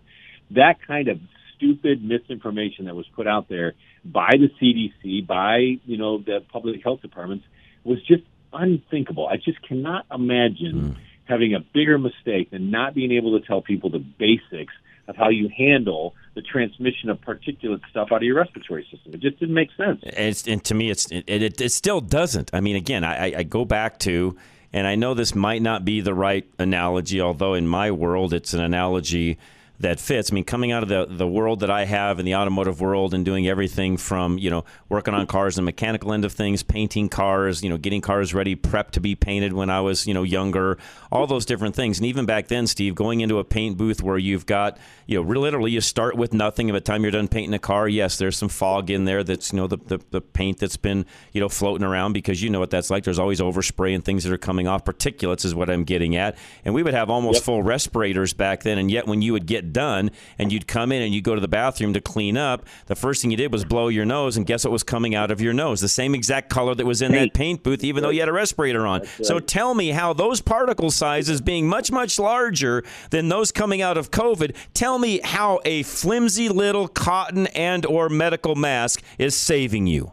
That 0.53 0.77
kind 0.87 1.09
of 1.09 1.19
stupid 1.57 2.03
misinformation 2.03 2.87
that 2.87 2.97
was 2.97 3.07
put 3.15 3.27
out 3.27 3.49
there 3.49 3.75
by 4.05 4.31
the 4.33 4.49
CDC, 4.61 5.27
by 5.27 5.79
you 5.85 5.99
know 5.99 6.19
the 6.19 6.41
public 6.53 6.83
health 6.83 7.03
departments, 7.03 7.45
was 7.85 7.99
just 8.07 8.23
unthinkable. 8.53 9.29
I 9.29 9.37
just 9.37 9.61
cannot 9.67 10.07
imagine 10.13 10.81
mm. 10.81 10.97
having 11.25 11.55
a 11.55 11.61
bigger 11.61 11.99
mistake 11.99 12.51
than 12.51 12.71
not 12.71 12.95
being 12.95 13.13
able 13.13 13.39
to 13.39 13.47
tell 13.47 13.61
people 13.61 13.91
the 13.91 13.99
basics 13.99 14.75
of 15.07 15.17
how 15.17 15.29
you 15.29 15.49
handle 15.57 16.15
the 16.35 16.43
transmission 16.43 17.11
of 17.11 17.21
particulate 17.21 17.81
stuff 17.91 18.09
out 18.13 18.19
of 18.19 18.23
your 18.23 18.37
respiratory 18.37 18.87
system. 18.91 19.15
It 19.15 19.21
just 19.21 19.39
didn't 19.41 19.55
make 19.55 19.71
sense. 19.77 20.01
And, 20.05 20.43
and 20.47 20.65
to 20.65 20.75
me, 20.75 20.91
it's 20.91 21.11
it, 21.11 21.25
it, 21.27 21.61
it, 21.61 21.73
still 21.73 22.01
doesn't. 22.01 22.51
I 22.53 22.61
mean, 22.61 22.77
again, 22.77 23.03
I, 23.03 23.39
I 23.39 23.43
go 23.43 23.65
back 23.65 23.99
to, 24.01 24.37
and 24.73 24.87
I 24.87 24.95
know 24.95 25.15
this 25.15 25.35
might 25.35 25.61
not 25.61 25.85
be 25.85 26.01
the 26.01 26.15
right 26.15 26.49
analogy, 26.59 27.21
although 27.21 27.55
in 27.55 27.67
my 27.67 27.91
world, 27.91 28.33
it's 28.33 28.55
an 28.55 28.61
analogy 28.61 29.39
that 29.81 29.99
fits. 29.99 30.31
I 30.31 30.35
mean, 30.35 30.45
coming 30.45 30.73
out 30.73 30.83
of 30.83 30.91
the, 30.91 31.07
the 31.09 31.27
world 31.27 31.61
that 31.61 31.71
I 31.71 31.87
have 31.87 32.19
in 32.19 32.27
the 32.27 32.35
automotive 32.35 32.83
world 32.83 33.15
and 33.15 33.25
doing 33.25 33.49
everything 33.49 33.97
from, 33.97 34.37
you 34.37 34.51
know, 34.51 34.65
working 34.91 35.15
on 35.15 35.27
cars 35.27 35.57
and 35.57 35.65
mechanical 35.65 36.13
end 36.13 36.27
of 36.27 36.33
things, 36.33 36.63
painting 36.63 37.09
cars, 37.09 37.63
you 37.63 37.71
know, 37.71 37.79
getting 37.79 38.03
cars 38.03 38.35
ready, 38.35 38.55
prepped 38.55 38.91
to 38.93 39.01
be 39.01 39.15
painted 39.15 39.55
when 39.55 39.71
I 39.71 39.81
was, 39.81 40.07
you 40.07 40.13
know, 40.13 40.23
younger, 40.23 40.77
all 41.11 41.27
those 41.27 41.47
different 41.47 41.75
things. 41.75 41.99
And 41.99 42.07
even 42.07 42.27
back 42.27 42.49
then, 42.49 42.67
Steve, 42.67 42.95
going 42.95 43.21
into 43.21 43.39
a 43.39 43.45
paint 43.45 43.79
booth 43.79 44.03
where 44.03 44.19
you've 44.19 44.45
got, 44.45 44.77
you 45.07 45.23
know, 45.23 45.27
literally 45.27 45.71
you 45.71 45.81
start 45.81 46.15
with 46.15 46.35
nothing. 46.35 46.69
And 46.69 46.75
By 46.75 46.81
the 46.81 46.85
time 46.85 47.03
you're 47.03 47.11
done 47.11 47.29
painting 47.29 47.55
a 47.55 47.59
car, 47.59 47.89
yes, 47.89 48.19
there's 48.19 48.37
some 48.37 48.51
fog 48.51 48.91
in 48.91 49.07
there 49.07 49.25
that's, 49.25 49.51
you 49.51 49.57
know, 49.57 49.67
the, 49.67 49.79
the, 49.79 50.01
the 50.11 50.21
paint 50.21 50.59
that's 50.59 50.77
been, 50.77 51.07
you 51.33 51.41
know, 51.41 51.49
floating 51.49 51.87
around 51.87 52.13
because 52.13 52.43
you 52.43 52.51
know 52.51 52.61
what 52.61 52.71
that's 52.71 52.91
like. 52.91 53.05
There's 53.05 53.19
always 53.19 53.41
overspray 53.41 53.95
and 53.95 54.05
things 54.05 54.25
that 54.25 54.33
are 54.33 54.39
coming 54.39 54.69
off. 54.69 54.85
Particulates 54.85 55.47
is 55.47 55.55
what 55.55 55.71
I'm 55.71 55.85
getting 55.85 56.17
at. 56.17 56.37
And 56.67 56.75
we 56.75 56.83
would 56.83 56.93
have 56.93 57.09
almost 57.09 57.37
yep. 57.37 57.45
full 57.45 57.63
respirators 57.63 58.35
back 58.35 58.63
then. 58.63 58.77
And 58.77 58.91
yet 58.91 59.07
when 59.07 59.23
you 59.23 59.33
would 59.33 59.47
get 59.47 59.70
done 59.73 60.11
and 60.39 60.53
you'd 60.53 60.67
come 60.67 60.93
in 60.93 61.03
and 61.03 61.15
you'd 61.15 61.25
go 61.25 61.35
to 61.35 61.41
the 61.41 61.49
bathroom 61.49 61.93
to 61.95 62.01
clean 62.01 62.37
up, 62.37 62.67
the 62.87 62.97
first 62.97 63.23
thing 63.23 63.31
you 63.31 63.37
did 63.37 63.53
was 63.53 63.65
blow 63.65 63.89
your 63.89 64.05
nose, 64.05 64.37
and 64.37 64.47
guess 64.47 64.65
what 64.65 64.73
was 64.73 64.83
coming 64.83 65.15
out 65.15 65.31
of 65.31 65.41
your 65.41 65.53
nose? 65.53 65.81
The 65.81 65.89
same 65.89 66.15
exact 66.15 66.51
color 66.51 66.75
that 66.75 66.87
was 66.87 67.03
in 67.03 67.13
paint. 67.13 67.33
that 67.33 67.39
paint 67.39 67.63
booth, 67.63 67.85
even 67.85 68.03
though 68.03 68.11
you 68.11 68.21
had 68.21 68.29
a 68.29 68.33
respirator 68.33 68.87
on. 68.87 69.01
Right. 69.01 69.27
So 69.27 69.39
tell 69.39 69.75
me 69.75 69.91
how 69.91 70.13
those 70.13 70.41
particle 70.41 70.91
sizes 70.91 71.41
being 71.41 71.69
much, 71.69 71.91
much 71.91 72.19
larger 72.19 72.83
than 73.11 73.29
those 73.29 73.53
coming 73.53 73.83
out 73.83 73.97
of 73.97 74.11
COVID, 74.11 74.57
tell 74.75 74.99
me 74.99 75.21
how 75.23 75.61
a 75.65 75.83
flimsy 75.83 76.49
little 76.49 76.89
cotton 76.89 77.47
and 77.49 77.87
or 77.87 78.09
medical 78.09 78.55
mask 78.55 79.03
is 79.19 79.37
saving 79.37 79.87
you. 79.87 80.13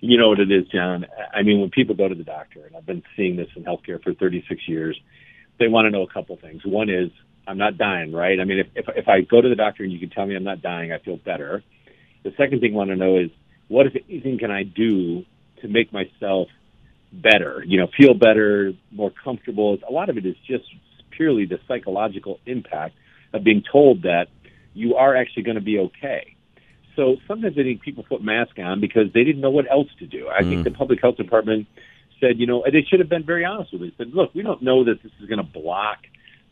You 0.00 0.16
know 0.16 0.30
what 0.30 0.40
it 0.40 0.50
is, 0.50 0.66
John. 0.68 1.06
I 1.34 1.42
mean, 1.42 1.60
when 1.60 1.70
people 1.70 1.94
go 1.94 2.08
to 2.08 2.14
the 2.14 2.24
doctor, 2.24 2.64
and 2.64 2.74
I've 2.74 2.86
been 2.86 3.02
seeing 3.16 3.36
this 3.36 3.48
in 3.54 3.64
healthcare 3.64 4.02
for 4.02 4.14
36 4.14 4.66
years, 4.66 4.98
they 5.58 5.68
want 5.68 5.86
to 5.86 5.90
know 5.90 6.02
a 6.02 6.10
couple 6.10 6.36
things. 6.36 6.62
One 6.64 6.88
is, 6.88 7.10
I'm 7.50 7.58
not 7.58 7.76
dying, 7.76 8.12
right? 8.12 8.38
I 8.38 8.44
mean, 8.44 8.60
if, 8.60 8.68
if 8.76 8.84
if 8.96 9.08
I 9.08 9.22
go 9.22 9.40
to 9.40 9.48
the 9.48 9.56
doctor 9.56 9.82
and 9.82 9.92
you 9.92 9.98
can 9.98 10.10
tell 10.10 10.24
me 10.24 10.36
I'm 10.36 10.44
not 10.44 10.62
dying, 10.62 10.92
I 10.92 10.98
feel 10.98 11.16
better. 11.16 11.62
The 12.22 12.32
second 12.36 12.60
thing 12.60 12.74
I 12.74 12.76
want 12.76 12.90
to 12.90 12.96
know 12.96 13.18
is 13.18 13.30
what 13.68 13.86
if 13.86 13.96
anything 14.08 14.38
can 14.38 14.50
I 14.50 14.62
do 14.62 15.24
to 15.60 15.68
make 15.68 15.92
myself 15.92 16.48
better? 17.12 17.64
You 17.66 17.80
know, 17.80 17.88
feel 17.96 18.14
better, 18.14 18.72
more 18.92 19.12
comfortable. 19.24 19.78
A 19.88 19.92
lot 19.92 20.10
of 20.10 20.16
it 20.16 20.26
is 20.26 20.36
just 20.46 20.64
purely 21.10 21.44
the 21.44 21.58
psychological 21.66 22.38
impact 22.46 22.94
of 23.32 23.42
being 23.42 23.62
told 23.70 24.02
that 24.02 24.28
you 24.72 24.94
are 24.94 25.16
actually 25.16 25.42
going 25.42 25.56
to 25.56 25.60
be 25.62 25.78
okay. 25.78 26.36
So 26.94 27.16
sometimes 27.26 27.56
I 27.58 27.62
think 27.62 27.82
people 27.82 28.04
put 28.08 28.22
masks 28.22 28.58
on 28.58 28.80
because 28.80 29.12
they 29.12 29.24
didn't 29.24 29.40
know 29.40 29.50
what 29.50 29.70
else 29.70 29.88
to 29.98 30.06
do. 30.06 30.28
I 30.28 30.42
mm. 30.42 30.50
think 30.50 30.64
the 30.64 30.70
public 30.70 31.00
health 31.00 31.16
department 31.16 31.66
said, 32.20 32.38
you 32.38 32.46
know, 32.46 32.62
they 32.70 32.82
should 32.88 33.00
have 33.00 33.08
been 33.08 33.24
very 33.24 33.44
honest 33.44 33.72
with 33.72 33.82
it. 33.82 33.94
Said, 33.98 34.12
look, 34.12 34.34
we 34.34 34.42
don't 34.42 34.62
know 34.62 34.84
that 34.84 35.02
this 35.02 35.12
is 35.20 35.28
going 35.28 35.38
to 35.38 35.44
block 35.44 35.98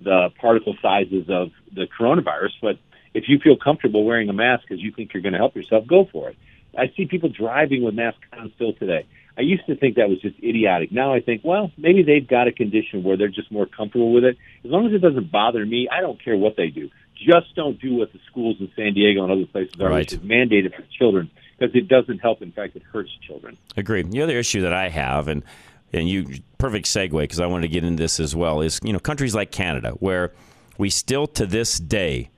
the 0.00 0.30
particle 0.40 0.76
sizes 0.80 1.26
of 1.28 1.50
the 1.72 1.86
coronavirus, 1.98 2.52
but 2.62 2.78
if 3.14 3.24
you 3.28 3.38
feel 3.38 3.56
comfortable 3.56 4.04
wearing 4.04 4.28
a 4.28 4.32
mask 4.32 4.64
because 4.68 4.82
you 4.82 4.92
think 4.92 5.12
you're 5.12 5.22
going 5.22 5.32
to 5.32 5.38
help 5.38 5.56
yourself, 5.56 5.86
go 5.86 6.06
for 6.10 6.30
it. 6.30 6.36
I 6.76 6.92
see 6.96 7.06
people 7.06 7.30
driving 7.30 7.82
with 7.82 7.94
masks 7.94 8.20
on 8.32 8.52
still 8.54 8.72
today. 8.74 9.06
I 9.36 9.42
used 9.42 9.66
to 9.66 9.76
think 9.76 9.96
that 9.96 10.08
was 10.08 10.20
just 10.20 10.36
idiotic. 10.42 10.90
Now 10.92 11.14
I 11.14 11.20
think, 11.20 11.42
well, 11.44 11.70
maybe 11.78 12.02
they've 12.02 12.26
got 12.26 12.48
a 12.48 12.52
condition 12.52 13.04
where 13.04 13.16
they're 13.16 13.28
just 13.28 13.52
more 13.52 13.66
comfortable 13.66 14.12
with 14.12 14.24
it. 14.24 14.36
As 14.64 14.70
long 14.70 14.86
as 14.86 14.92
it 14.92 14.98
doesn't 14.98 15.30
bother 15.30 15.64
me, 15.64 15.88
I 15.90 16.00
don't 16.00 16.22
care 16.22 16.36
what 16.36 16.56
they 16.56 16.68
do. 16.68 16.90
Just 17.14 17.54
don't 17.54 17.80
do 17.80 17.94
what 17.94 18.12
the 18.12 18.20
schools 18.30 18.56
in 18.60 18.70
San 18.76 18.94
Diego 18.94 19.22
and 19.22 19.32
other 19.32 19.46
places 19.46 19.80
are, 19.80 19.88
right. 19.88 19.98
which 20.00 20.12
is 20.12 20.18
mandated 20.20 20.74
for 20.74 20.82
children, 20.96 21.30
because 21.56 21.74
it 21.74 21.88
doesn't 21.88 22.18
help. 22.18 22.42
In 22.42 22.52
fact, 22.52 22.76
it 22.76 22.82
hurts 22.82 23.10
children. 23.26 23.56
Agreed. 23.76 24.10
The 24.12 24.22
other 24.22 24.38
issue 24.38 24.62
that 24.62 24.72
I 24.72 24.88
have, 24.88 25.26
and 25.28 25.42
and 25.92 26.08
you 26.08 26.40
perfect 26.58 26.86
segue 26.86 27.12
because 27.12 27.40
I 27.40 27.46
wanted 27.46 27.62
to 27.62 27.72
get 27.72 27.84
into 27.84 28.02
this 28.02 28.20
as 28.20 28.34
well 28.34 28.60
is 28.60 28.80
you 28.82 28.92
know 28.92 28.98
countries 28.98 29.34
like 29.34 29.50
Canada 29.50 29.90
where 30.00 30.32
we 30.76 30.90
still 30.90 31.26
to 31.28 31.46
this 31.46 31.78
day 31.78 32.30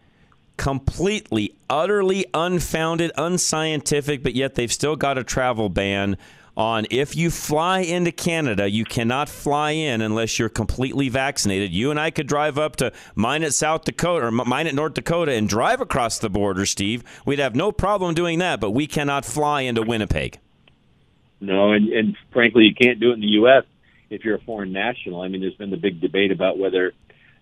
completely 0.56 1.56
utterly 1.70 2.26
unfounded 2.34 3.12
unscientific 3.16 4.22
but 4.22 4.34
yet 4.34 4.54
they've 4.54 4.72
still 4.72 4.96
got 4.96 5.16
a 5.16 5.24
travel 5.24 5.68
ban 5.68 6.16
on 6.56 6.86
if 6.90 7.16
you 7.16 7.30
fly 7.30 7.80
into 7.80 8.12
Canada, 8.12 8.68
you 8.68 8.84
cannot 8.84 9.28
fly 9.28 9.70
in 9.70 10.02
unless 10.02 10.38
you're 10.38 10.48
completely 10.48 11.08
vaccinated. 11.08 11.72
You 11.72 11.90
and 11.90 11.98
I 11.98 12.10
could 12.10 12.26
drive 12.26 12.58
up 12.58 12.76
to 12.76 12.92
Minot 13.14 13.54
South 13.54 13.84
Dakota 13.84 14.26
or 14.26 14.30
Minot 14.30 14.74
North 14.74 14.94
Dakota 14.94 15.32
and 15.32 15.48
drive 15.48 15.80
across 15.80 16.18
the 16.18 16.28
border, 16.28 16.66
Steve. 16.66 17.02
We'd 17.24 17.38
have 17.38 17.54
no 17.54 17.72
problem 17.72 18.14
doing 18.14 18.40
that, 18.40 18.60
but 18.60 18.72
we 18.72 18.86
cannot 18.86 19.24
fly 19.24 19.62
into 19.62 19.82
Winnipeg. 19.82 20.38
No, 21.40 21.72
and, 21.72 21.88
and 21.88 22.16
frankly, 22.32 22.64
you 22.64 22.74
can't 22.74 23.00
do 23.00 23.10
it 23.10 23.14
in 23.14 23.20
the 23.20 23.26
U.S. 23.28 23.64
if 24.10 24.24
you're 24.24 24.36
a 24.36 24.40
foreign 24.40 24.72
national. 24.72 25.22
I 25.22 25.28
mean, 25.28 25.40
there's 25.40 25.54
been 25.54 25.70
the 25.70 25.76
big 25.76 26.00
debate 26.00 26.32
about 26.32 26.58
whether 26.58 26.92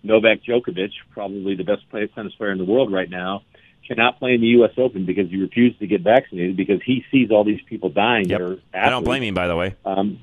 Novak 0.03 0.43
Djokovic, 0.43 0.91
probably 1.11 1.55
the 1.55 1.63
best 1.63 1.83
tennis 2.15 2.33
player 2.35 2.51
in 2.51 2.57
the 2.57 2.65
world 2.65 2.91
right 2.91 3.09
now, 3.09 3.43
cannot 3.87 4.19
play 4.19 4.35
in 4.35 4.41
the 4.41 4.47
U.S. 4.47 4.71
Open 4.77 5.05
because 5.05 5.29
he 5.29 5.37
refused 5.37 5.79
to 5.79 5.87
get 5.87 6.01
vaccinated 6.01 6.55
because 6.55 6.79
he 6.85 7.03
sees 7.11 7.31
all 7.31 7.43
these 7.43 7.61
people 7.67 7.89
dying. 7.89 8.29
Yep. 8.29 8.59
I 8.73 8.89
don't 8.89 9.03
blame 9.03 9.23
him, 9.23 9.33
by 9.33 9.47
the 9.47 9.55
way. 9.55 9.75
Um, 9.83 10.19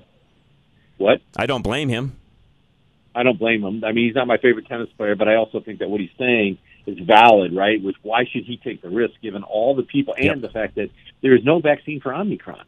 what? 0.97 1.21
I 1.37 1.47
don't 1.47 1.63
blame 1.63 1.89
him. 1.89 2.17
I 3.15 3.23
don't 3.23 3.39
blame 3.39 3.65
him. 3.65 3.83
I 3.85 3.93
mean, 3.93 4.07
he's 4.07 4.15
not 4.15 4.27
my 4.27 4.37
favorite 4.37 4.67
tennis 4.67 4.89
player, 4.97 5.17
but 5.17 5.29
I 5.29 5.37
also 5.37 5.61
think 5.61 5.81
that 5.81 5.89
what 5.89 6.01
he's 6.01 6.11
saying 6.19 6.59
is 6.87 6.99
valid, 6.99 7.55
right? 7.55 7.83
Which 7.83 7.97
why 8.03 8.25
should 8.31 8.45
he 8.45 8.57
take 8.57 8.83
the 8.83 8.91
risk 8.91 9.15
given 9.23 9.43
all 9.43 9.75
the 9.75 9.83
people 9.83 10.15
and 10.15 10.25
yep. 10.25 10.41
the 10.41 10.51
fact 10.51 10.77
that 10.77 10.91
there 11.23 11.35
is 11.35 11.45
no 11.45 11.59
vaccine 11.59 12.01
for 12.01 12.15
Omicron? 12.15 12.65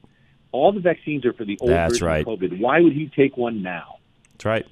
All 0.52 0.72
the 0.72 0.80
vaccines 0.80 1.24
are 1.24 1.32
for 1.32 1.44
the 1.44 1.58
old 1.60 1.70
That's 1.70 1.94
version 1.94 2.06
right. 2.06 2.26
of 2.26 2.38
COVID. 2.38 2.60
Why 2.60 2.80
would 2.80 2.92
he 2.92 3.10
take 3.14 3.36
one 3.36 3.62
now? 3.62 3.98
That's 4.32 4.44
right. 4.44 4.66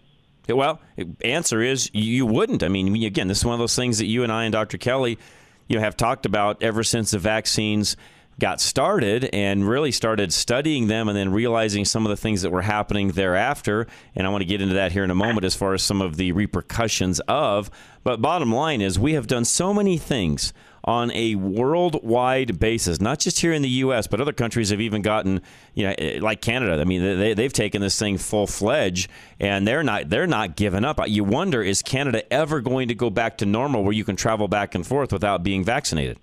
Well, 0.48 0.80
answer 1.24 1.60
is 1.60 1.90
you 1.92 2.24
wouldn't. 2.24 2.62
I 2.62 2.68
mean, 2.68 3.02
again, 3.02 3.28
this 3.28 3.38
is 3.38 3.44
one 3.44 3.54
of 3.54 3.58
those 3.58 3.74
things 3.74 3.98
that 3.98 4.06
you 4.06 4.22
and 4.22 4.30
I 4.30 4.44
and 4.44 4.52
Dr. 4.52 4.78
Kelly, 4.78 5.18
you 5.66 5.76
know, 5.76 5.82
have 5.82 5.96
talked 5.96 6.24
about 6.24 6.62
ever 6.62 6.84
since 6.84 7.10
the 7.10 7.18
vaccines 7.18 7.96
got 8.38 8.60
started 8.60 9.28
and 9.32 9.66
really 9.66 9.90
started 9.90 10.32
studying 10.32 10.88
them 10.88 11.08
and 11.08 11.16
then 11.16 11.32
realizing 11.32 11.84
some 11.84 12.04
of 12.04 12.10
the 12.10 12.16
things 12.16 12.42
that 12.42 12.50
were 12.50 12.62
happening 12.62 13.12
thereafter. 13.12 13.86
And 14.14 14.26
I 14.26 14.30
want 14.30 14.42
to 14.42 14.46
get 14.46 14.60
into 14.60 14.74
that 14.74 14.92
here 14.92 15.04
in 15.04 15.10
a 15.10 15.14
moment 15.14 15.44
as 15.44 15.54
far 15.54 15.74
as 15.74 15.82
some 15.82 16.02
of 16.02 16.16
the 16.16 16.32
repercussions 16.32 17.18
of. 17.20 17.70
But 18.04 18.20
bottom 18.20 18.54
line 18.54 18.80
is, 18.80 18.98
we 18.98 19.14
have 19.14 19.26
done 19.26 19.44
so 19.44 19.72
many 19.72 19.96
things 19.96 20.52
on 20.86 21.10
a 21.12 21.34
worldwide 21.34 22.60
basis, 22.60 23.00
not 23.00 23.18
just 23.18 23.40
here 23.40 23.52
in 23.52 23.62
the 23.62 23.68
U.S., 23.68 24.06
but 24.06 24.20
other 24.20 24.32
countries 24.32 24.70
have 24.70 24.80
even 24.80 25.02
gotten, 25.02 25.42
you 25.74 25.86
know, 25.86 25.94
eh, 25.98 26.18
like 26.20 26.40
Canada. 26.40 26.80
I 26.80 26.84
mean, 26.84 27.02
they, 27.18 27.34
they've 27.34 27.52
taken 27.52 27.82
this 27.82 27.98
thing 27.98 28.18
full 28.18 28.46
fledged, 28.46 29.10
and 29.40 29.66
they're 29.66 29.82
not 29.82 30.08
they're 30.08 30.26
not 30.26 30.56
giving 30.56 30.84
up. 30.84 31.00
You 31.06 31.24
wonder, 31.24 31.62
is 31.62 31.82
Canada 31.82 32.30
ever 32.32 32.60
going 32.60 32.88
to 32.88 32.94
go 32.94 33.10
back 33.10 33.38
to 33.38 33.46
normal, 33.46 33.82
where 33.82 33.92
you 33.92 34.04
can 34.04 34.16
travel 34.16 34.46
back 34.46 34.74
and 34.74 34.86
forth 34.86 35.12
without 35.12 35.42
being 35.42 35.64
vaccinated? 35.64 36.18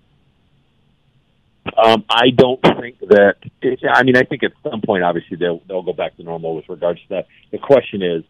Um, 1.78 2.04
I 2.10 2.30
don't 2.30 2.62
think 2.62 3.00
that. 3.00 3.36
I 3.90 4.04
mean, 4.04 4.18
I 4.18 4.24
think 4.24 4.44
at 4.44 4.52
some 4.64 4.82
point, 4.82 5.04
obviously, 5.04 5.38
they'll 5.38 5.62
they'll 5.68 5.84
go 5.84 5.94
back 5.94 6.16
to 6.18 6.24
normal 6.24 6.56
with 6.56 6.70
regards 6.70 7.02
to 7.02 7.10
that. 7.10 7.28
The 7.52 7.58
question 7.58 8.02
is, 8.02 8.24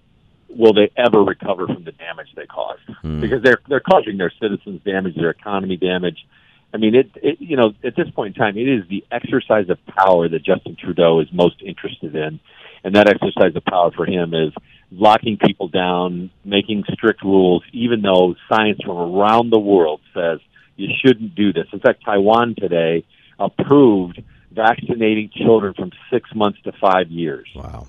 will 0.55 0.73
they 0.73 0.91
ever 0.97 1.23
recover 1.23 1.67
from 1.67 1.83
the 1.83 1.91
damage 1.91 2.27
they 2.35 2.45
caused? 2.45 2.81
Hmm. 3.01 3.21
Because 3.21 3.41
they're 3.43 3.59
they're 3.67 3.79
causing 3.79 4.17
their 4.17 4.31
citizens 4.41 4.81
damage, 4.83 5.15
their 5.15 5.29
economy 5.29 5.77
damage. 5.77 6.25
I 6.73 6.77
mean, 6.77 6.95
it, 6.95 7.11
it 7.15 7.39
you 7.39 7.57
know 7.57 7.73
at 7.83 7.95
this 7.95 8.09
point 8.11 8.35
in 8.35 8.41
time, 8.41 8.57
it 8.57 8.67
is 8.67 8.87
the 8.89 9.03
exercise 9.11 9.69
of 9.69 9.77
power 9.85 10.27
that 10.29 10.43
Justin 10.43 10.75
Trudeau 10.75 11.19
is 11.19 11.27
most 11.31 11.61
interested 11.61 12.15
in, 12.15 12.39
and 12.83 12.95
that 12.95 13.07
exercise 13.07 13.55
of 13.55 13.63
power 13.65 13.91
for 13.91 14.05
him 14.05 14.33
is 14.33 14.53
locking 14.91 15.37
people 15.37 15.67
down, 15.67 16.29
making 16.45 16.83
strict 16.93 17.23
rules, 17.23 17.63
even 17.71 18.01
though 18.01 18.35
science 18.49 18.79
from 18.83 18.97
around 18.97 19.51
the 19.51 19.59
world 19.59 20.01
says 20.13 20.39
you 20.75 20.89
shouldn't 21.03 21.35
do 21.35 21.53
this. 21.53 21.67
In 21.71 21.79
fact, 21.79 22.03
Taiwan 22.05 22.55
today 22.57 23.05
approved 23.39 24.21
vaccinating 24.51 25.31
children 25.35 25.73
from 25.73 25.91
six 26.11 26.29
months 26.35 26.59
to 26.63 26.71
five 26.79 27.09
years. 27.09 27.47
Wow. 27.55 27.87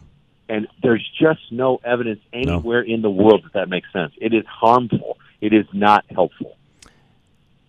And 0.48 0.68
there's 0.82 1.08
just 1.18 1.40
no 1.50 1.80
evidence 1.84 2.20
anywhere 2.32 2.82
in 2.82 3.00
the 3.00 3.10
world 3.10 3.44
that 3.44 3.52
that 3.54 3.68
makes 3.68 3.90
sense. 3.92 4.12
It 4.20 4.34
is 4.34 4.44
harmful. 4.46 5.18
It 5.40 5.52
is 5.54 5.66
not 5.72 6.04
helpful. 6.10 6.56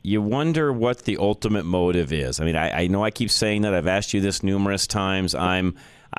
You 0.01 0.21
wonder 0.21 0.71
what 0.71 1.03
the 1.05 1.17
ultimate 1.17 1.65
motive 1.65 2.11
is. 2.13 2.39
I 2.39 2.45
mean, 2.45 2.55
I, 2.55 2.83
I 2.83 2.87
know 2.87 3.03
I 3.03 3.11
keep 3.11 3.31
saying 3.31 3.61
that. 3.63 3.73
I've 3.73 3.87
asked 3.87 4.13
you 4.13 4.21
this 4.21 4.43
numerous 4.43 4.87
times. 4.87 5.33
I'm, 5.33 5.75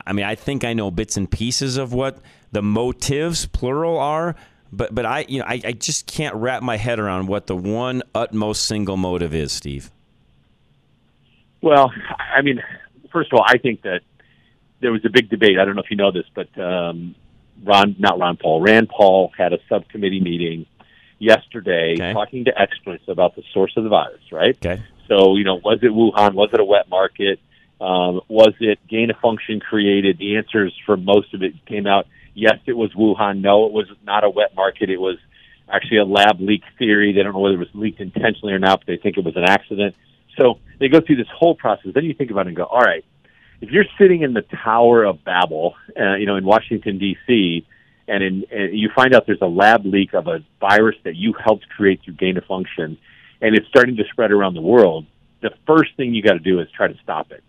I 0.07 0.13
mean, 0.13 0.25
I 0.25 0.35
think 0.35 0.65
I 0.65 0.73
know 0.73 0.91
bits 0.91 1.17
and 1.17 1.31
pieces 1.31 1.77
of 1.77 1.93
what 1.93 2.19
the 2.53 2.63
motives, 2.63 3.47
plural, 3.47 3.99
are. 3.99 4.35
But, 4.73 4.95
but 4.95 5.07
I, 5.07 5.25
you 5.29 5.39
know, 5.39 5.45
I, 5.47 5.61
I 5.65 5.73
just 5.73 6.07
can't 6.07 6.35
wrap 6.35 6.63
my 6.63 6.77
head 6.77 6.99
around 6.99 7.29
what 7.29 7.47
the 7.47 7.55
one 7.55 8.03
utmost 8.15 8.65
single 8.65 8.97
motive 8.97 9.35
is, 9.35 9.53
Steve. 9.53 9.91
Well, 11.63 11.93
I 12.35 12.43
mean, 12.43 12.63
first 13.13 13.33
of 13.33 13.39
all, 13.39 13.45
I 13.47 13.59
think 13.59 13.83
that 13.83 14.01
there 14.81 14.93
was 14.93 15.05
a 15.05 15.11
big 15.11 15.29
debate. 15.29 15.59
I 15.59 15.65
don't 15.65 15.77
know 15.77 15.83
if 15.83 15.91
you 15.91 15.97
know 15.97 16.13
this, 16.13 16.27
but 16.35 16.49
um, 16.59 17.15
Ron, 17.65 17.97
not 17.99 18.19
Ron 18.19 18.37
Paul, 18.37 18.61
Rand 18.61 18.89
Paul 18.89 19.33
had 19.37 19.53
a 19.53 19.59
subcommittee 19.69 20.21
meeting 20.21 20.67
yesterday 21.19 21.95
Okay. 21.95 22.13
talking 22.13 22.45
to 22.45 22.61
experts 22.61 23.05
about 23.09 23.37
the 23.37 23.43
source 23.55 23.73
of 23.77 23.85
the 23.85 23.91
virus, 23.91 24.21
right? 24.31 24.57
Okay. 24.57 24.83
So, 25.09 25.37
you 25.37 25.45
know, 25.45 25.57
was 25.57 25.79
it 25.83 25.91
Wuhan? 25.91 26.35
Was 26.35 26.51
it 26.53 26.61
a 26.61 26.65
wet 26.65 26.89
market? 26.91 27.41
Um, 27.81 28.21
was 28.29 28.55
it 28.61 28.79
gain 28.89 29.11
of 29.11 29.17
function 29.19 29.61
created? 29.61 30.19
The 30.19 30.37
answers 30.37 30.75
for 30.85 30.97
most 30.97 31.33
of 31.35 31.43
it 31.43 31.65
came 31.67 31.87
out 31.87 32.07
yes, 32.37 32.59
it 32.67 32.75
was 32.75 32.93
Wuhan. 32.93 33.41
No, 33.41 33.67
it 33.67 33.73
was 33.73 33.87
not 34.05 34.23
a 34.23 34.31
wet 34.31 34.55
market. 34.55 34.91
It 34.91 35.01
was 35.01 35.17
actually 35.69 35.99
a 35.99 36.05
lab 36.05 36.41
leak 36.41 36.63
theory. 36.79 37.13
They 37.13 37.23
don't 37.23 37.33
know 37.33 37.41
whether 37.41 37.57
it 37.57 37.59
was 37.59 37.75
leaked 37.75 38.01
intentionally 38.01 38.53
or 38.53 38.61
not, 38.61 38.81
but 38.81 38.87
they 38.87 38.99
think 38.99 39.17
it 39.17 39.25
was 39.25 39.37
an 39.37 39.45
accident. 39.45 39.97
So 40.39 40.61
they 40.79 40.89
go 40.89 41.01
through 41.01 41.17
this 41.17 41.29
whole 41.35 41.57
process. 41.57 41.93
Then 41.95 42.05
you 42.05 42.15
think 42.15 42.31
about 42.31 42.47
it 42.47 42.49
and 42.49 42.57
go, 42.57 42.65
all 42.65 42.83
right, 42.83 43.05
if 43.61 43.71
you're 43.71 43.85
sitting 43.99 44.23
in 44.23 44.35
the 44.35 44.43
Tower 44.65 45.05
of 45.05 45.25
Babel, 45.25 45.75
uh, 45.99 46.15
you 46.17 46.27
know, 46.27 46.37
in 46.37 46.45
Washington 46.45 46.99
D.C., 46.99 47.67
and, 48.09 48.23
in, 48.23 48.45
and 48.53 48.79
you 48.79 48.91
find 48.95 49.15
out 49.15 49.27
there's 49.27 49.43
a 49.43 49.47
lab 49.47 49.85
leak 49.85 50.15
of 50.15 50.29
a 50.29 50.39
virus 50.61 50.97
that 51.05 51.17
you 51.17 51.33
helped 51.33 51.69
create 51.71 52.01
through 52.05 52.15
gain 52.15 52.37
of 52.37 52.45
function, 52.45 52.99
and 53.41 53.57
it's 53.57 53.67
starting 53.69 53.97
to 53.97 54.05
spread 54.11 54.31
around 54.31 54.55
the 54.55 54.61
world, 54.61 55.07
the 55.43 55.51
first 55.67 55.97
thing 55.97 56.15
you 56.15 56.23
got 56.23 56.35
to 56.35 56.39
do 56.39 56.61
is 56.61 56.69
try 56.77 56.87
to 56.87 56.99
stop 57.03 57.33
it. 57.33 57.43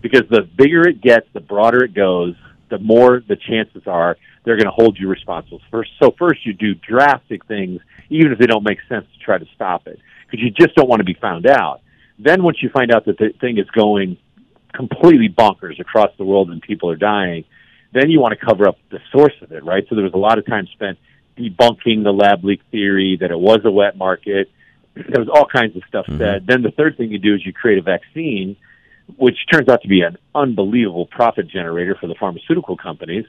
Because 0.00 0.22
the 0.28 0.42
bigger 0.42 0.88
it 0.88 1.00
gets, 1.00 1.26
the 1.32 1.40
broader 1.40 1.84
it 1.84 1.94
goes, 1.94 2.34
the 2.68 2.78
more 2.78 3.22
the 3.26 3.36
chances 3.36 3.82
are 3.86 4.16
they're 4.44 4.56
going 4.56 4.66
to 4.66 4.72
hold 4.72 4.98
you 4.98 5.08
responsible. 5.08 5.60
First, 5.70 5.90
so 6.02 6.12
first 6.18 6.44
you 6.44 6.52
do 6.52 6.74
drastic 6.74 7.46
things, 7.46 7.80
even 8.10 8.32
if 8.32 8.38
they 8.38 8.46
don't 8.46 8.64
make 8.64 8.78
sense, 8.88 9.06
to 9.12 9.24
try 9.24 9.38
to 9.38 9.46
stop 9.54 9.86
it, 9.86 10.00
because 10.26 10.42
you 10.42 10.50
just 10.50 10.74
don't 10.74 10.88
want 10.88 11.00
to 11.00 11.04
be 11.04 11.14
found 11.14 11.46
out. 11.46 11.80
Then 12.18 12.42
once 12.42 12.62
you 12.62 12.70
find 12.70 12.92
out 12.92 13.04
that 13.06 13.18
the 13.18 13.32
thing 13.40 13.58
is 13.58 13.68
going 13.70 14.16
completely 14.72 15.28
bonkers 15.28 15.78
across 15.80 16.10
the 16.18 16.24
world 16.24 16.50
and 16.50 16.60
people 16.62 16.90
are 16.90 16.96
dying, 16.96 17.44
then 17.92 18.10
you 18.10 18.20
want 18.20 18.38
to 18.38 18.44
cover 18.44 18.66
up 18.66 18.78
the 18.90 19.00
source 19.10 19.34
of 19.42 19.52
it, 19.52 19.64
right? 19.64 19.84
So 19.88 19.94
there 19.94 20.04
was 20.04 20.14
a 20.14 20.18
lot 20.18 20.38
of 20.38 20.46
time 20.46 20.66
spent 20.72 20.98
debunking 21.36 22.04
the 22.04 22.12
lab 22.12 22.44
leak 22.44 22.60
theory 22.70 23.18
that 23.20 23.30
it 23.30 23.38
was 23.38 23.60
a 23.64 23.70
wet 23.70 23.96
market. 23.96 24.50
There 24.94 25.24
was 25.24 25.28
all 25.28 25.46
kinds 25.46 25.74
of 25.74 25.82
stuff 25.88 26.04
mm-hmm. 26.04 26.18
said. 26.18 26.46
Then 26.46 26.60
the 26.60 26.70
third 26.70 26.98
thing 26.98 27.10
you 27.10 27.18
do 27.18 27.34
is 27.34 27.46
you 27.46 27.54
create 27.54 27.78
a 27.78 27.82
vaccine, 27.82 28.56
which 29.16 29.38
turns 29.50 29.70
out 29.70 29.80
to 29.82 29.88
be 29.88 30.02
an 30.02 30.18
unbelievable 30.34 31.06
profit 31.06 31.48
generator 31.48 31.96
for 31.98 32.08
the 32.08 32.14
pharmaceutical 32.14 32.76
companies. 32.76 33.24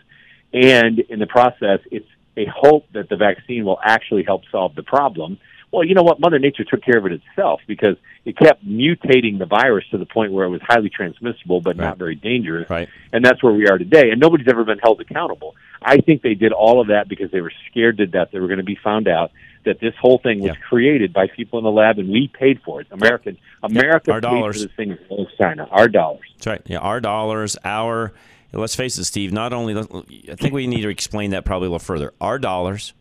And 0.51 0.99
in 0.99 1.19
the 1.19 1.25
process, 1.25 1.79
it's 1.89 2.07
a 2.35 2.45
hope 2.53 2.87
that 2.93 3.07
the 3.07 3.15
vaccine 3.15 3.63
will 3.63 3.79
actually 3.81 4.23
help 4.23 4.41
solve 4.51 4.75
the 4.75 4.83
problem. 4.83 5.39
Well, 5.73 5.83
you 5.83 5.95
know 5.95 6.03
what? 6.03 6.19
Mother 6.19 6.37
Nature 6.37 6.63
took 6.63 6.83
care 6.83 6.99
of 6.99 7.05
it 7.07 7.13
itself 7.13 7.59
because 7.65 7.97
it 8.25 8.37
kept 8.37 8.63
mutating 8.63 9.39
the 9.39 9.47
virus 9.47 9.83
to 9.89 9.97
the 9.97 10.05
point 10.05 10.31
where 10.31 10.45
it 10.45 10.49
was 10.49 10.61
highly 10.61 10.89
transmissible 10.89 11.61
but 11.61 11.75
not 11.75 11.97
very 11.97 12.13
dangerous. 12.13 12.69
Right. 12.69 12.87
And 13.11 13.25
that's 13.25 13.41
where 13.41 13.53
we 13.53 13.67
are 13.67 13.79
today. 13.79 14.11
And 14.11 14.21
nobody's 14.21 14.47
ever 14.47 14.63
been 14.63 14.77
held 14.77 15.01
accountable. 15.01 15.55
I 15.81 15.97
think 15.97 16.21
they 16.21 16.35
did 16.35 16.53
all 16.53 16.79
of 16.79 16.87
that 16.89 17.09
because 17.09 17.31
they 17.31 17.41
were 17.41 17.51
scared 17.71 17.97
to 17.97 18.05
death 18.05 18.29
they 18.31 18.39
were 18.39 18.47
going 18.47 18.59
to 18.59 18.63
be 18.63 18.77
found 18.83 19.07
out 19.07 19.31
that 19.65 19.79
this 19.79 19.95
whole 19.99 20.19
thing 20.19 20.41
was 20.41 20.55
created 20.69 21.11
by 21.11 21.27
people 21.27 21.57
in 21.57 21.65
the 21.65 21.71
lab 21.71 21.97
and 21.97 22.07
we 22.09 22.27
paid 22.27 22.61
for 22.61 22.81
it. 22.81 22.87
American 22.91 23.39
America 23.63 24.11
Our 24.11 24.21
paid 24.21 24.27
dollars. 24.29 24.61
for 24.61 24.67
this 24.67 24.75
thing 24.75 24.91
as 24.91 24.99
well 25.09 25.21
as 25.27 25.37
China. 25.39 25.67
Our 25.71 25.87
dollars. 25.87 26.21
That's 26.35 26.47
right. 26.47 26.61
Yeah, 26.65 26.79
our 26.79 26.99
dollars, 27.01 27.57
our. 27.65 28.13
Let's 28.51 28.75
face 28.75 28.99
it, 28.99 29.05
Steve. 29.05 29.33
Not 29.33 29.51
only, 29.51 29.75
I 29.75 30.35
think 30.35 30.53
we 30.53 30.67
need 30.67 30.83
to 30.83 30.89
explain 30.89 31.31
that 31.31 31.43
probably 31.43 31.65
a 31.65 31.71
little 31.71 31.79
further. 31.79 32.13
Our 32.21 32.37
dollars, 32.37 32.93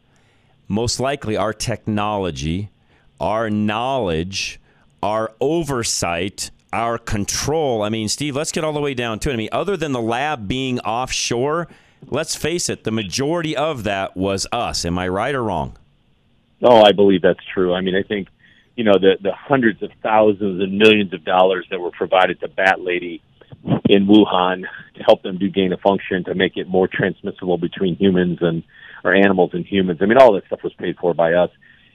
most 0.73 0.99
likely 0.99 1.37
our 1.37 1.53
technology, 1.53 2.71
our 3.21 3.51
knowledge, 3.51 4.59
our 5.03 5.31
oversight, 5.39 6.51
our 6.73 6.97
control. 6.97 7.83
I 7.83 7.91
mean, 7.91 8.09
Steve, 8.09 8.35
let's 8.35 8.53
get 8.53 8.65
all 8.65 8.73
the 8.73 8.81
way 8.81 8.95
down 8.95 9.19
to 9.21 9.31
it. 9.31 9.35
I 9.35 9.37
mean, 9.37 9.51
other 9.53 9.77
than 9.77 9.93
the 9.93 10.01
lab 10.01 10.49
being 10.49 10.81
offshore, 10.81 11.69
let's 12.09 12.35
face 12.35 12.71
it, 12.71 12.85
the 12.85 12.91
majority 12.91 13.55
of 13.55 13.85
that 13.85 14.17
was 14.17 14.47
us. 14.51 14.87
Am 14.87 14.99
I 14.99 15.09
right 15.09 15.35
or 15.35 15.45
wrong? 15.45 15.77
Oh, 16.63 16.83
I 16.83 16.93
believe 16.93 17.21
that's 17.21 17.45
true. 17.53 17.75
I 17.75 17.83
mean, 17.83 17.95
I 17.95 18.03
think, 18.03 18.29
you 18.75 18.85
know, 18.85 18.95
the, 18.95 19.19
the 19.21 19.33
hundreds 19.33 19.83
of 19.83 19.91
thousands 20.03 20.63
and 20.63 20.79
millions 20.79 21.13
of 21.13 21.23
dollars 21.23 21.67
that 21.71 21.81
were 21.81 21.91
provided 21.91 22.41
to 22.41 22.49
Bat 22.49 22.81
Lady 22.81 23.21
in 23.91 24.07
Wuhan 24.07 24.63
to 24.95 25.03
help 25.03 25.23
them 25.23 25.37
do 25.37 25.51
gain 25.51 25.75
of 25.75 25.81
function 25.81 26.25
to 26.25 26.35
make 26.35 26.57
it 26.57 26.67
more 26.67 26.89
transmissible 26.89 27.59
between 27.59 27.97
humans 27.97 28.39
and 28.41 28.63
or 29.05 29.15
animals 29.15 29.51
and 29.53 29.67
humans. 29.67 29.99
I 30.03 30.07
mean, 30.07 30.19
all 30.19 30.33
that 30.35 30.47
stuff 30.47 30.63
was 30.63 30.73
paid 30.75 30.97
for 30.99 31.15
by 31.15 31.35
us. 31.35 31.51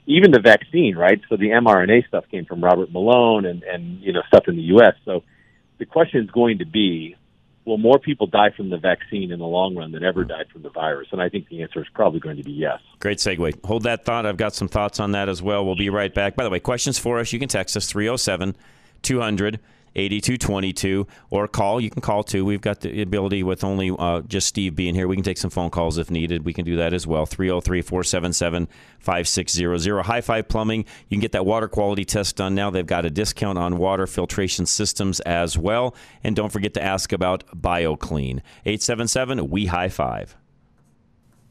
Even 0.06 0.30
the 0.30 0.40
vaccine, 0.40 0.96
right? 0.96 1.20
So 1.28 1.36
the 1.36 1.48
mRNA 1.48 2.06
stuff 2.08 2.24
came 2.30 2.46
from 2.46 2.64
Robert 2.64 2.90
Malone 2.90 3.44
and 3.44 3.62
and 3.62 4.00
you 4.00 4.12
know 4.12 4.22
stuff 4.28 4.44
in 4.48 4.56
the 4.56 4.62
U.S. 4.62 4.94
So 5.04 5.22
the 5.78 5.86
question 5.86 6.24
is 6.24 6.30
going 6.30 6.58
to 6.58 6.64
be, 6.64 7.14
will 7.64 7.78
more 7.78 7.98
people 7.98 8.26
die 8.26 8.50
from 8.56 8.70
the 8.70 8.78
vaccine 8.78 9.30
in 9.30 9.38
the 9.38 9.46
long 9.46 9.76
run 9.76 9.92
than 9.92 10.02
ever 10.02 10.24
died 10.24 10.46
from 10.52 10.62
the 10.62 10.70
virus? 10.70 11.08
And 11.12 11.20
I 11.20 11.28
think 11.28 11.48
the 11.48 11.62
answer 11.62 11.80
is 11.80 11.86
probably 11.94 12.20
going 12.20 12.36
to 12.36 12.42
be 12.42 12.52
yes. 12.52 12.80
Great 13.00 13.18
segue. 13.18 13.64
Hold 13.64 13.82
that 13.82 14.04
thought. 14.04 14.24
I've 14.26 14.36
got 14.38 14.54
some 14.54 14.68
thoughts 14.68 14.98
on 14.98 15.12
that 15.12 15.28
as 15.28 15.42
well. 15.42 15.64
We'll 15.64 15.76
be 15.76 15.90
right 15.90 16.12
back. 16.12 16.36
By 16.36 16.44
the 16.44 16.50
way, 16.50 16.60
questions 16.60 16.98
for 16.98 17.18
us, 17.18 17.32
you 17.32 17.38
can 17.38 17.48
text 17.48 17.76
us 17.76 17.86
307 17.86 18.56
200 19.02 19.60
8222 19.96 21.06
or 21.30 21.48
call. 21.48 21.80
You 21.80 21.90
can 21.90 22.02
call 22.02 22.22
too. 22.22 22.44
We've 22.44 22.60
got 22.60 22.80
the 22.80 23.02
ability 23.02 23.42
with 23.42 23.64
only 23.64 23.94
uh, 23.98 24.22
just 24.22 24.46
Steve 24.48 24.74
being 24.74 24.94
here. 24.94 25.08
We 25.08 25.16
can 25.16 25.24
take 25.24 25.38
some 25.38 25.50
phone 25.50 25.70
calls 25.70 25.98
if 25.98 26.10
needed. 26.10 26.44
We 26.44 26.52
can 26.52 26.64
do 26.64 26.76
that 26.76 26.92
as 26.92 27.06
well. 27.06 27.26
303 27.26 27.82
477 27.82 28.68
5600. 29.00 30.02
High 30.02 30.20
Five 30.20 30.48
Plumbing. 30.48 30.84
You 31.08 31.16
can 31.16 31.20
get 31.20 31.32
that 31.32 31.46
water 31.46 31.68
quality 31.68 32.04
test 32.04 32.36
done 32.36 32.54
now. 32.54 32.70
They've 32.70 32.86
got 32.86 33.04
a 33.04 33.10
discount 33.10 33.58
on 33.58 33.78
water 33.78 34.06
filtration 34.06 34.66
systems 34.66 35.20
as 35.20 35.56
well. 35.56 35.94
And 36.24 36.36
don't 36.36 36.52
forget 36.52 36.74
to 36.74 36.82
ask 36.82 37.12
about 37.12 37.44
BioClean. 37.56 38.40
877 38.64 39.48
We 39.50 39.66
High 39.66 39.88
Five. 39.88 40.36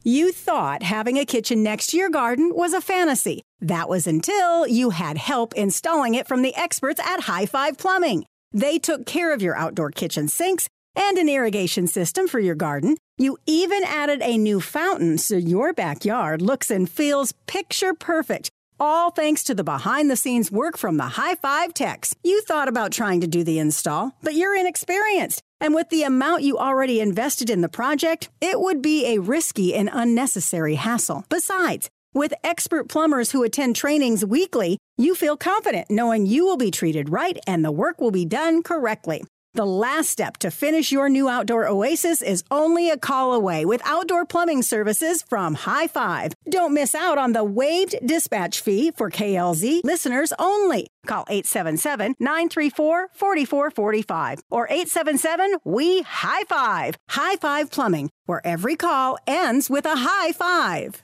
You 0.03 0.31
thought 0.31 0.83
having 0.83 1.17
a 1.17 1.25
kitchen 1.25 1.63
next 1.63 1.87
to 1.87 1.97
your 1.97 2.09
garden 2.09 2.51
was 2.55 2.73
a 2.73 2.79
fantasy. 2.79 3.46
That 3.59 3.89
was 3.89 4.05
until 4.05 4.67
you 4.67 4.91
had 4.91 5.17
help 5.17 5.53
installing 5.55 6.15
it 6.15 6.27
from 6.27 6.41
the 6.43 6.55
experts 6.55 6.99
at 6.99 7.21
High 7.21 7.45
Five 7.45 7.77
Plumbing. 7.77 8.25
They 8.51 8.77
took 8.77 9.05
care 9.05 9.33
of 9.33 9.41
your 9.41 9.57
outdoor 9.57 9.91
kitchen 9.91 10.27
sinks 10.27 10.67
and 10.95 11.17
an 11.17 11.29
irrigation 11.29 11.87
system 11.87 12.27
for 12.27 12.39
your 12.39 12.55
garden. 12.55 12.97
You 13.17 13.37
even 13.45 13.83
added 13.83 14.21
a 14.21 14.37
new 14.37 14.61
fountain 14.61 15.17
so 15.17 15.35
your 15.35 15.73
backyard 15.73 16.41
looks 16.41 16.69
and 16.69 16.89
feels 16.89 17.33
picture 17.47 17.93
perfect. 17.93 18.49
All 18.79 19.09
thanks 19.09 19.43
to 19.45 19.55
the 19.55 19.63
behind 19.63 20.11
the 20.11 20.15
scenes 20.15 20.51
work 20.51 20.77
from 20.77 20.97
the 20.97 21.07
High 21.07 21.33
Five 21.35 21.73
techs. 21.73 22.15
You 22.23 22.41
thought 22.41 22.67
about 22.67 22.91
trying 22.91 23.21
to 23.21 23.27
do 23.27 23.43
the 23.43 23.57
install, 23.57 24.15
but 24.21 24.35
you're 24.35 24.55
inexperienced. 24.55 25.41
And 25.59 25.73
with 25.73 25.89
the 25.89 26.03
amount 26.03 26.43
you 26.43 26.59
already 26.59 26.99
invested 26.99 27.49
in 27.49 27.61
the 27.61 27.69
project, 27.69 28.29
it 28.39 28.59
would 28.59 28.83
be 28.83 29.07
a 29.07 29.19
risky 29.19 29.73
and 29.73 29.89
unnecessary 29.91 30.75
hassle. 30.75 31.25
Besides, 31.29 31.89
with 32.17 32.33
expert 32.43 32.89
plumbers 32.89 33.31
who 33.31 33.43
attend 33.43 33.75
trainings 33.75 34.25
weekly, 34.25 34.79
you 34.97 35.13
feel 35.13 35.37
confident 35.37 35.89
knowing 35.89 36.25
you 36.25 36.45
will 36.45 36.57
be 36.57 36.71
treated 36.71 37.09
right 37.09 37.37
and 37.45 37.63
the 37.63 37.71
work 37.71 38.01
will 38.01 38.11
be 38.11 38.25
done 38.25 38.63
correctly. 38.63 39.23
The 39.53 39.65
last 39.65 40.09
step 40.09 40.37
to 40.37 40.51
finish 40.51 40.91
your 40.91 41.09
new 41.09 41.29
outdoor 41.29 41.67
oasis 41.67 42.21
is 42.21 42.43
only 42.51 42.89
a 42.89 42.97
call 42.97 43.33
away 43.33 43.65
with 43.65 43.81
outdoor 43.85 44.25
plumbing 44.25 44.61
services 44.61 45.23
from 45.23 45.55
High 45.55 45.87
Five. 45.87 46.33
Don't 46.49 46.73
miss 46.73 46.93
out 46.93 47.17
on 47.17 47.33
the 47.33 47.43
waived 47.43 47.95
dispatch 48.05 48.61
fee 48.61 48.91
for 48.91 49.09
KLZ 49.09 49.81
listeners 49.83 50.31
only. 50.37 50.87
Call 51.07 51.25
877 51.29 52.15
934 52.19 53.09
4445 53.13 54.39
or 54.51 54.67
877 54.69 55.55
We 55.63 56.01
High 56.03 56.43
Five. 56.43 56.95
High 57.09 57.37
Five 57.37 57.71
Plumbing, 57.71 58.11
where 58.25 58.45
every 58.45 58.75
call 58.75 59.17
ends 59.25 59.69
with 59.69 59.85
a 59.85 59.95
high 59.95 60.33
five. 60.33 61.03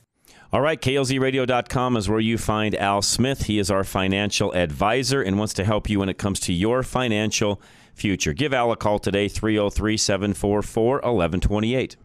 All 0.54 0.62
right, 0.62 0.80
klzradio.com 0.80 1.98
is 1.98 2.08
where 2.08 2.20
you 2.20 2.38
find 2.38 2.76
Al 2.76 3.02
Smith. 3.02 3.48
He 3.48 3.58
is 3.58 3.72
our 3.72 3.84
financial 3.84 4.54
advisor 4.54 5.20
and 5.20 5.40
wants 5.40 5.56
to 5.56 5.64
help 5.64 5.90
you 5.90 5.98
when 5.98 6.10
it 6.10 6.20
comes 6.20 6.40
to 6.42 6.54
your 6.54 6.84
financial 6.84 7.60
future. 7.96 8.34
Give 8.34 8.54
Al 8.54 8.72
a 8.72 8.76
call 8.76 9.00
today, 9.00 9.28
303 9.28 9.98
744 9.98 10.92
1128. 10.98 11.96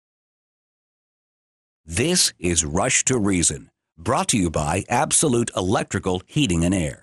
This 1.84 2.32
is 2.38 2.64
Rush 2.64 3.04
to 3.06 3.18
Reason, 3.18 3.68
brought 3.98 4.28
to 4.28 4.38
you 4.38 4.50
by 4.50 4.84
Absolute 4.88 5.50
Electrical 5.56 6.22
Heating 6.26 6.64
and 6.64 6.72
Air. 6.74 7.01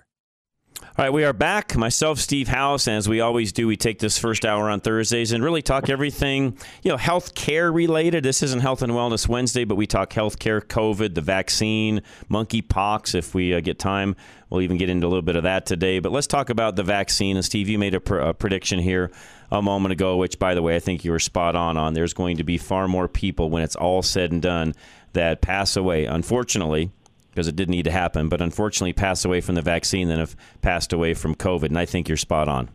All 0.99 1.05
right, 1.05 1.13
we 1.13 1.23
are 1.23 1.31
back. 1.31 1.77
Myself, 1.77 2.19
Steve 2.19 2.49
House, 2.49 2.85
and 2.85 2.97
as 2.97 3.07
we 3.07 3.21
always 3.21 3.53
do, 3.53 3.67
we 3.67 3.77
take 3.77 3.99
this 3.99 4.17
first 4.17 4.43
hour 4.43 4.69
on 4.69 4.81
Thursdays 4.81 5.31
and 5.31 5.41
really 5.41 5.61
talk 5.61 5.87
everything, 5.87 6.57
you 6.83 6.91
know, 6.91 6.97
health 6.97 7.35
care 7.35 7.71
related. 7.71 8.25
This 8.25 8.43
isn't 8.43 8.59
Health 8.59 8.81
and 8.81 8.91
Wellness 8.91 9.25
Wednesday, 9.25 9.63
but 9.63 9.75
we 9.75 9.87
talk 9.87 10.11
health 10.11 10.39
care, 10.39 10.59
COVID, 10.59 11.15
the 11.15 11.21
vaccine, 11.21 12.01
monkeypox. 12.29 13.15
If 13.15 13.33
we 13.33 13.53
uh, 13.53 13.61
get 13.61 13.79
time, 13.79 14.17
we'll 14.49 14.59
even 14.59 14.75
get 14.75 14.89
into 14.89 15.07
a 15.07 15.09
little 15.09 15.21
bit 15.21 15.37
of 15.37 15.43
that 15.43 15.65
today. 15.65 15.99
But 15.99 16.11
let's 16.11 16.27
talk 16.27 16.49
about 16.49 16.75
the 16.75 16.83
vaccine. 16.83 17.37
And 17.37 17.45
Steve, 17.45 17.69
you 17.69 17.79
made 17.79 17.93
a, 17.93 18.01
pr- 18.01 18.17
a 18.17 18.33
prediction 18.33 18.79
here 18.79 19.09
a 19.53 19.61
moment 19.61 19.93
ago, 19.93 20.17
which, 20.17 20.37
by 20.37 20.53
the 20.53 20.61
way, 20.61 20.75
I 20.75 20.79
think 20.79 21.05
you 21.05 21.11
were 21.11 21.19
spot 21.19 21.55
on 21.55 21.77
on. 21.77 21.93
There's 21.93 22.13
going 22.13 22.35
to 22.35 22.43
be 22.43 22.57
far 22.57 22.89
more 22.89 23.07
people 23.07 23.49
when 23.49 23.63
it's 23.63 23.77
all 23.77 24.01
said 24.01 24.33
and 24.33 24.41
done 24.41 24.73
that 25.13 25.39
pass 25.39 25.77
away, 25.77 26.03
unfortunately 26.03 26.91
because 27.31 27.47
it 27.47 27.55
didn't 27.55 27.71
need 27.71 27.85
to 27.85 27.91
happen, 27.91 28.29
but 28.29 28.41
unfortunately 28.41 28.93
pass 28.93 29.23
away 29.25 29.41
from 29.41 29.55
the 29.55 29.61
vaccine 29.61 30.07
than 30.07 30.19
have 30.19 30.35
passed 30.61 30.93
away 30.93 31.13
from 31.13 31.35
COVID. 31.35 31.65
And 31.65 31.77
I 31.77 31.85
think 31.85 32.07
you're 32.07 32.17
spot 32.17 32.47
on. 32.47 32.69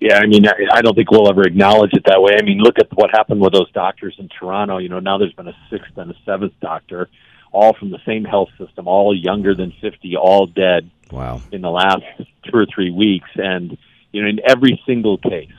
Yeah, 0.00 0.18
I 0.18 0.26
mean, 0.26 0.44
I 0.46 0.80
don't 0.80 0.94
think 0.94 1.10
we'll 1.10 1.28
ever 1.28 1.42
acknowledge 1.42 1.92
it 1.92 2.04
that 2.06 2.22
way. 2.22 2.36
I 2.38 2.42
mean, 2.42 2.58
look 2.58 2.78
at 2.78 2.86
what 2.94 3.10
happened 3.10 3.40
with 3.40 3.52
those 3.52 3.70
doctors 3.72 4.14
in 4.18 4.28
Toronto. 4.28 4.78
You 4.78 4.88
know, 4.88 5.00
now 5.00 5.18
there's 5.18 5.32
been 5.32 5.48
a 5.48 5.56
sixth 5.70 5.96
and 5.96 6.10
a 6.10 6.14
seventh 6.24 6.52
doctor, 6.60 7.08
all 7.50 7.74
from 7.74 7.90
the 7.90 7.98
same 8.06 8.24
health 8.24 8.50
system, 8.58 8.86
all 8.86 9.16
younger 9.16 9.54
than 9.54 9.72
50, 9.80 10.16
all 10.16 10.46
dead. 10.46 10.90
Wow. 11.10 11.40
In 11.50 11.62
the 11.62 11.70
last 11.70 12.04
two 12.44 12.56
or 12.56 12.66
three 12.66 12.90
weeks. 12.90 13.30
And, 13.34 13.76
you 14.12 14.22
know, 14.22 14.28
in 14.28 14.40
every 14.46 14.80
single 14.86 15.18
case, 15.18 15.50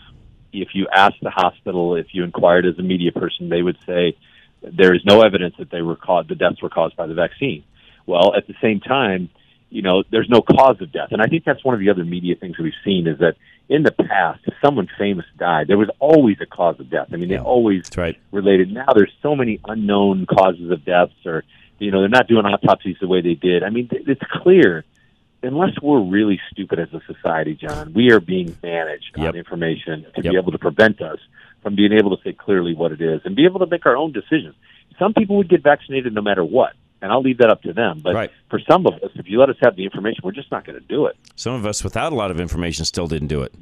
if 0.54 0.70
you 0.74 0.88
ask 0.94 1.16
the 1.22 1.32
hospital, 1.32 1.96
if 1.96 2.08
you 2.14 2.24
inquired 2.24 2.66
as 2.66 2.78
a 2.80 2.84
media 2.84 3.12
person, 3.12 3.50
they 3.50 3.62
would 3.62 3.78
say, 3.86 4.16
there 4.62 4.94
is 4.94 5.02
no 5.06 5.22
evidence 5.22 5.56
that 5.60 5.70
they 5.72 5.82
were 5.82 5.96
caused, 5.96 6.30
the 6.30 6.36
deaths 6.36 6.62
were 6.62 6.70
caused 6.70 6.96
by 6.96 7.08
the 7.08 7.14
vaccine. 7.14 7.64
Well, 8.06 8.36
at 8.36 8.48
the 8.48 8.56
same 8.62 8.80
time, 8.80 9.30
you 9.70 9.82
know, 9.82 10.04
there's 10.10 10.30
no 10.30 10.42
cause 10.42 10.82
of 10.82 10.92
death. 10.92 11.10
And 11.12 11.22
I 11.22 11.28
think 11.28 11.44
that's 11.46 11.64
one 11.64 11.76
of 11.76 11.80
the 11.80 11.90
other 11.90 12.04
media 12.04 12.36
things 12.36 12.58
that 12.58 12.64
we've 12.64 12.74
seen 12.84 13.08
is 13.08 13.20
that 13.20 13.36
in 13.70 13.84
the 13.84 13.92
past, 13.92 14.42
if 14.46 14.56
someone 14.64 14.88
famous 14.98 15.26
died, 15.38 15.68
there 15.68 15.78
was 15.78 15.90
always 16.00 16.38
a 16.42 16.46
cause 16.48 16.80
of 16.80 16.90
death. 16.90 17.10
I 17.14 17.18
mean, 17.18 17.30
they 17.30 17.38
always 17.38 17.84
that's 17.84 17.98
right. 17.98 18.18
related. 18.32 18.72
Now 18.74 18.88
there's 18.96 19.14
so 19.22 19.36
many 19.36 19.60
unknown 19.68 20.26
causes 20.26 20.72
of 20.72 20.84
deaths 20.84 21.14
or, 21.26 21.44
you 21.78 21.92
know, 21.92 22.00
they're 22.00 22.10
not 22.10 22.28
doing 22.28 22.46
autopsies 22.46 22.98
the 23.00 23.08
way 23.08 23.22
they 23.22 23.36
did. 23.36 23.64
I 23.64 23.70
mean, 23.70 23.88
it's 23.92 24.22
clear 24.42 24.86
unless 25.44 25.80
we're 25.82 26.02
really 26.02 26.40
stupid 26.52 26.80
as 26.80 26.90
a 26.94 27.02
society, 27.12 27.56
John, 27.56 27.94
we 27.94 28.12
are 28.12 28.20
being 28.20 28.58
managed 28.62 29.16
Yep. 29.18 29.28
on 29.28 29.36
information 29.36 30.06
to 30.16 30.22
Yep. 30.24 30.32
be 30.32 30.38
able 30.38 30.52
to 30.52 30.58
prevent 30.58 31.02
us 31.02 31.20
from 31.64 31.76
being 31.76 31.92
able 31.94 32.16
to 32.16 32.24
say 32.24 32.34
clearly 32.34 32.74
what 32.76 32.92
it 32.92 33.02
is 33.02 33.22
and 33.26 33.36
be 33.36 33.46
able 33.46 33.60
to 33.60 33.68
make 33.68 33.86
our 33.86 33.96
own 33.98 34.12
decisions. 34.12 34.56
Some 34.98 35.14
people 35.14 35.38
would 35.38 35.50
get 35.50 35.64
vaccinated 35.64 36.14
no 36.14 36.22
matter 36.22 36.44
what, 36.44 36.74
and 37.02 37.12
I'll 37.12 37.22
leave 37.22 37.38
that 37.40 37.50
up 37.50 37.62
to 37.64 37.74
them. 37.74 38.02
But 38.04 38.16
Right. 38.16 38.32
for 38.50 38.60
some 38.70 38.86
of 38.86 38.94
us, 38.96 39.12
if 39.16 39.28
you 39.30 39.40
let 39.40 39.50
us 39.50 39.56
have 39.62 39.76
the 39.76 39.84
information, 39.86 40.22
we're 40.24 40.32
just 40.32 40.52
not 40.52 40.66
going 40.66 40.80
to 40.80 40.86
do 40.86 41.06
it. 41.06 41.16
Some 41.36 41.54
of 41.54 41.66
us 41.66 41.84
without 41.84 42.12
a 42.12 42.16
lot 42.16 42.32
of 42.32 42.40
information 42.40 42.86
still 42.86 43.08
didn't 43.08 43.28
do 43.30 43.42
it. 43.44 43.54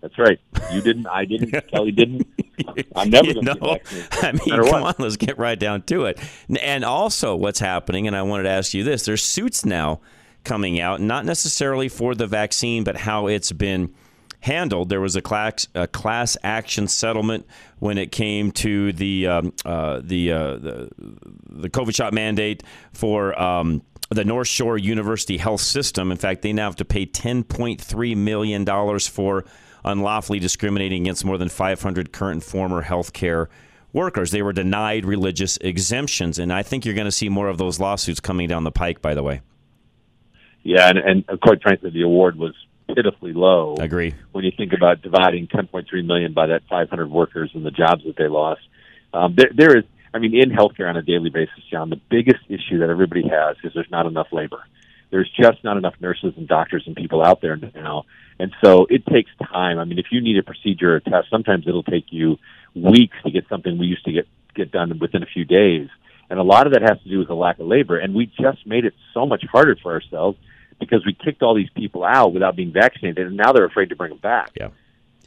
That's 0.00 0.16
right. 0.16 0.38
You 0.72 0.80
didn't. 0.80 1.06
I 1.08 1.24
didn't. 1.24 1.50
Kelly 1.72 1.90
didn't. 1.90 2.26
I'm 2.94 3.10
never 3.10 3.32
going 3.34 3.46
to 3.46 3.80
get. 3.82 4.24
I 4.24 4.32
mean, 4.32 4.40
no 4.46 4.62
come 4.70 4.82
what. 4.82 4.98
on, 5.00 5.04
let's 5.04 5.16
get 5.16 5.38
right 5.38 5.58
down 5.58 5.82
to 5.82 6.04
it. 6.04 6.20
And 6.62 6.84
also, 6.84 7.34
what's 7.34 7.58
happening, 7.58 8.06
and 8.06 8.14
I 8.14 8.22
wanted 8.22 8.44
to 8.44 8.50
ask 8.50 8.74
you 8.74 8.84
this 8.84 9.04
there's 9.04 9.22
suits 9.24 9.64
now 9.64 10.00
coming 10.44 10.80
out, 10.80 11.00
not 11.00 11.24
necessarily 11.24 11.88
for 11.88 12.14
the 12.14 12.28
vaccine, 12.28 12.84
but 12.84 12.96
how 12.98 13.26
it's 13.26 13.50
been 13.50 13.92
handled. 14.40 14.88
There 14.88 15.00
was 15.00 15.16
a 15.16 15.22
class, 15.22 15.66
a 15.74 15.86
class 15.86 16.36
action 16.42 16.88
settlement 16.88 17.46
when 17.78 17.98
it 17.98 18.12
came 18.12 18.52
to 18.52 18.92
the, 18.92 19.26
um, 19.26 19.52
uh, 19.64 20.00
the, 20.02 20.32
uh, 20.32 20.56
the, 20.56 20.90
the 21.50 21.70
COVID 21.70 21.94
shot 21.94 22.12
mandate 22.12 22.62
for. 22.92 23.40
Um, 23.40 23.82
the 24.10 24.24
North 24.24 24.48
Shore 24.48 24.78
University 24.78 25.36
Health 25.36 25.60
System. 25.60 26.10
In 26.10 26.16
fact, 26.16 26.40
they 26.40 26.54
now 26.54 26.64
have 26.64 26.76
to 26.76 26.84
pay 26.86 27.04
$10.3 27.04 28.16
million 28.16 28.98
for 29.00 29.44
unlawfully 29.84 30.38
discriminating 30.38 31.02
against 31.02 31.24
more 31.24 31.38
than 31.38 31.48
500 31.48 32.12
current 32.12 32.36
and 32.36 32.44
former 32.44 32.82
healthcare 32.82 33.48
workers. 33.92 34.30
They 34.30 34.42
were 34.42 34.52
denied 34.52 35.04
religious 35.04 35.56
exemptions. 35.58 36.38
And 36.38 36.52
I 36.52 36.62
think 36.62 36.84
you're 36.84 36.94
going 36.94 37.06
to 37.06 37.12
see 37.12 37.28
more 37.28 37.48
of 37.48 37.58
those 37.58 37.80
lawsuits 37.80 38.20
coming 38.20 38.48
down 38.48 38.64
the 38.64 38.72
pike, 38.72 39.02
by 39.02 39.14
the 39.14 39.22
way. 39.22 39.40
Yeah, 40.62 40.90
and, 40.90 40.98
and 40.98 41.40
quite 41.40 41.62
frankly, 41.62 41.90
the 41.90 42.02
award 42.02 42.36
was 42.36 42.54
pitifully 42.94 43.32
low. 43.32 43.76
Agree. 43.78 44.14
When 44.32 44.44
you 44.44 44.52
think 44.56 44.72
about 44.72 45.02
dividing 45.02 45.48
10.3 45.48 45.86
million 46.04 46.32
by 46.32 46.46
that 46.46 46.62
500 46.68 47.10
workers 47.10 47.50
and 47.54 47.64
the 47.64 47.70
jobs 47.70 48.04
that 48.04 48.16
they 48.16 48.28
lost, 48.28 48.62
um, 49.12 49.34
there, 49.36 49.50
there 49.54 49.76
is. 49.76 49.84
I 50.12 50.18
mean, 50.18 50.34
in 50.34 50.50
healthcare 50.50 50.88
on 50.88 50.96
a 50.96 51.02
daily 51.02 51.28
basis, 51.28 51.62
John, 51.70 51.90
the 51.90 52.00
biggest 52.10 52.42
issue 52.48 52.78
that 52.78 52.88
everybody 52.88 53.28
has 53.28 53.56
is 53.62 53.72
there's 53.74 53.90
not 53.90 54.06
enough 54.06 54.28
labor. 54.32 54.64
There's 55.10 55.30
just 55.38 55.62
not 55.62 55.76
enough 55.76 55.94
nurses 56.00 56.32
and 56.36 56.48
doctors 56.48 56.84
and 56.86 56.96
people 56.96 57.22
out 57.22 57.42
there 57.42 57.56
now, 57.56 58.04
and 58.38 58.52
so 58.64 58.86
it 58.88 59.04
takes 59.06 59.30
time. 59.52 59.78
I 59.78 59.84
mean, 59.84 59.98
if 59.98 60.06
you 60.10 60.20
need 60.22 60.38
a 60.38 60.42
procedure 60.42 60.94
or 60.94 60.96
a 60.96 61.00
test, 61.00 61.28
sometimes 61.30 61.68
it'll 61.68 61.82
take 61.82 62.06
you 62.10 62.38
weeks 62.74 63.16
to 63.24 63.30
get 63.30 63.48
something 63.48 63.78
we 63.78 63.86
used 63.86 64.04
to 64.06 64.12
get 64.12 64.26
get 64.54 64.72
done 64.72 64.98
within 64.98 65.22
a 65.22 65.26
few 65.26 65.44
days. 65.44 65.88
And 66.30 66.38
a 66.38 66.42
lot 66.42 66.66
of 66.66 66.74
that 66.74 66.82
has 66.82 67.00
to 67.02 67.08
do 67.08 67.18
with 67.18 67.28
the 67.28 67.34
lack 67.34 67.58
of 67.58 67.66
labor. 67.66 67.98
And 67.98 68.14
we 68.14 68.26
just 68.26 68.66
made 68.66 68.84
it 68.84 68.94
so 69.14 69.24
much 69.24 69.44
harder 69.50 69.76
for 69.82 69.92
ourselves 69.92 70.36
because 70.78 71.04
we 71.04 71.12
kicked 71.12 71.42
all 71.42 71.54
these 71.54 71.70
people 71.74 72.04
out 72.04 72.32
without 72.32 72.56
being 72.56 72.72
vaccinated, 72.72 73.26
and 73.26 73.36
now 73.36 73.52
they're 73.52 73.64
afraid 73.64 73.90
to 73.90 73.96
bring 73.96 74.10
them 74.10 74.18
back. 74.18 74.50
Yeah. 74.56 74.68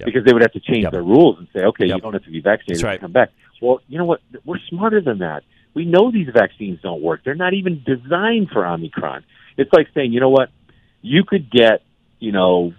Because 0.03 0.25
they 0.25 0.33
would 0.33 0.41
have 0.41 0.53
to 0.53 0.59
change 0.59 0.89
their 0.89 1.03
rules 1.03 1.37
and 1.37 1.47
say, 1.53 1.63
okay, 1.65 1.85
you 1.85 1.99
don't 1.99 2.13
have 2.13 2.23
to 2.23 2.31
be 2.31 2.41
vaccinated 2.41 2.83
right. 2.83 2.93
to 2.93 2.99
come 2.99 3.11
back. 3.11 3.29
Well, 3.61 3.81
you 3.87 3.99
know 3.99 4.05
what? 4.05 4.21
We're 4.43 4.57
smarter 4.67 4.99
than 4.99 5.19
that. 5.19 5.43
We 5.75 5.85
know 5.85 6.11
these 6.11 6.27
vaccines 6.33 6.79
don't 6.81 7.01
work. 7.01 7.21
They're 7.23 7.35
not 7.35 7.53
even 7.53 7.83
designed 7.85 8.49
for 8.49 8.65
Omicron. 8.65 9.23
It's 9.57 9.71
like 9.71 9.87
saying, 9.93 10.11
you 10.11 10.19
know 10.19 10.29
what? 10.29 10.49
You 11.03 11.23
could 11.23 11.51
get, 11.51 11.83
you 12.19 12.31
know, 12.31 12.73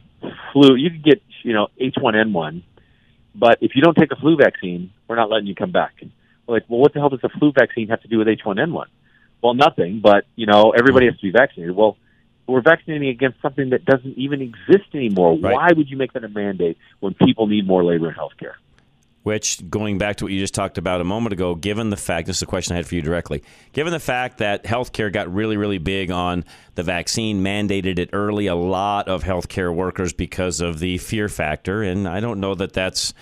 flu. 0.52 0.74
You 0.74 0.90
could 0.90 1.04
get, 1.04 1.22
you 1.44 1.52
know, 1.52 1.68
H1N1, 1.80 2.62
but 3.34 3.58
if 3.60 3.76
you 3.76 3.82
don't 3.82 3.96
take 3.96 4.10
a 4.10 4.16
flu 4.16 4.36
vaccine, 4.36 4.90
we're 5.06 5.16
not 5.16 5.30
letting 5.30 5.46
you 5.46 5.54
come 5.54 5.70
back. 5.70 5.92
We're 6.46 6.56
like, 6.56 6.64
well, 6.68 6.80
what 6.80 6.92
the 6.92 6.98
hell 6.98 7.08
does 7.08 7.20
a 7.22 7.28
flu 7.28 7.52
vaccine 7.52 7.88
have 7.88 8.02
to 8.02 8.08
do 8.08 8.18
with 8.18 8.26
H1N1? 8.26 8.86
Well, 9.42 9.54
nothing. 9.54 10.00
But 10.00 10.26
you 10.34 10.46
know, 10.46 10.72
everybody 10.76 11.06
mm-hmm. 11.06 11.14
has 11.14 11.20
to 11.20 11.26
be 11.26 11.32
vaccinated. 11.32 11.74
Well, 11.76 11.96
we're 12.52 12.60
vaccinating 12.60 13.08
against 13.08 13.40
something 13.40 13.70
that 13.70 13.84
doesn't 13.84 14.16
even 14.18 14.42
exist 14.42 14.88
anymore. 14.94 15.36
Why 15.36 15.72
would 15.74 15.90
you 15.90 15.96
make 15.96 16.12
that 16.12 16.24
a 16.24 16.28
mandate 16.28 16.78
when 17.00 17.14
people 17.14 17.46
need 17.46 17.66
more 17.66 17.82
labor 17.82 18.08
in 18.08 18.14
healthcare? 18.14 18.54
Which, 19.22 19.68
going 19.70 19.98
back 19.98 20.16
to 20.16 20.24
what 20.24 20.32
you 20.32 20.40
just 20.40 20.54
talked 20.54 20.78
about 20.78 21.00
a 21.00 21.04
moment 21.04 21.32
ago, 21.32 21.54
given 21.54 21.90
the 21.90 21.96
fact, 21.96 22.26
this 22.26 22.36
is 22.36 22.42
a 22.42 22.46
question 22.46 22.74
I 22.74 22.78
had 22.78 22.88
for 22.88 22.96
you 22.96 23.02
directly, 23.02 23.44
given 23.72 23.92
the 23.92 24.00
fact 24.00 24.38
that 24.38 24.64
healthcare 24.64 25.12
got 25.12 25.32
really, 25.32 25.56
really 25.56 25.78
big 25.78 26.10
on 26.10 26.44
the 26.74 26.82
vaccine, 26.82 27.40
mandated 27.40 28.00
it 28.00 28.10
early, 28.12 28.48
a 28.48 28.56
lot 28.56 29.06
of 29.06 29.22
healthcare 29.22 29.72
workers 29.72 30.12
because 30.12 30.60
of 30.60 30.80
the 30.80 30.98
fear 30.98 31.28
factor, 31.28 31.82
and 31.82 32.08
I 32.08 32.18
don't 32.18 32.40
know 32.40 32.56
that 32.56 32.72
that's 32.72 33.14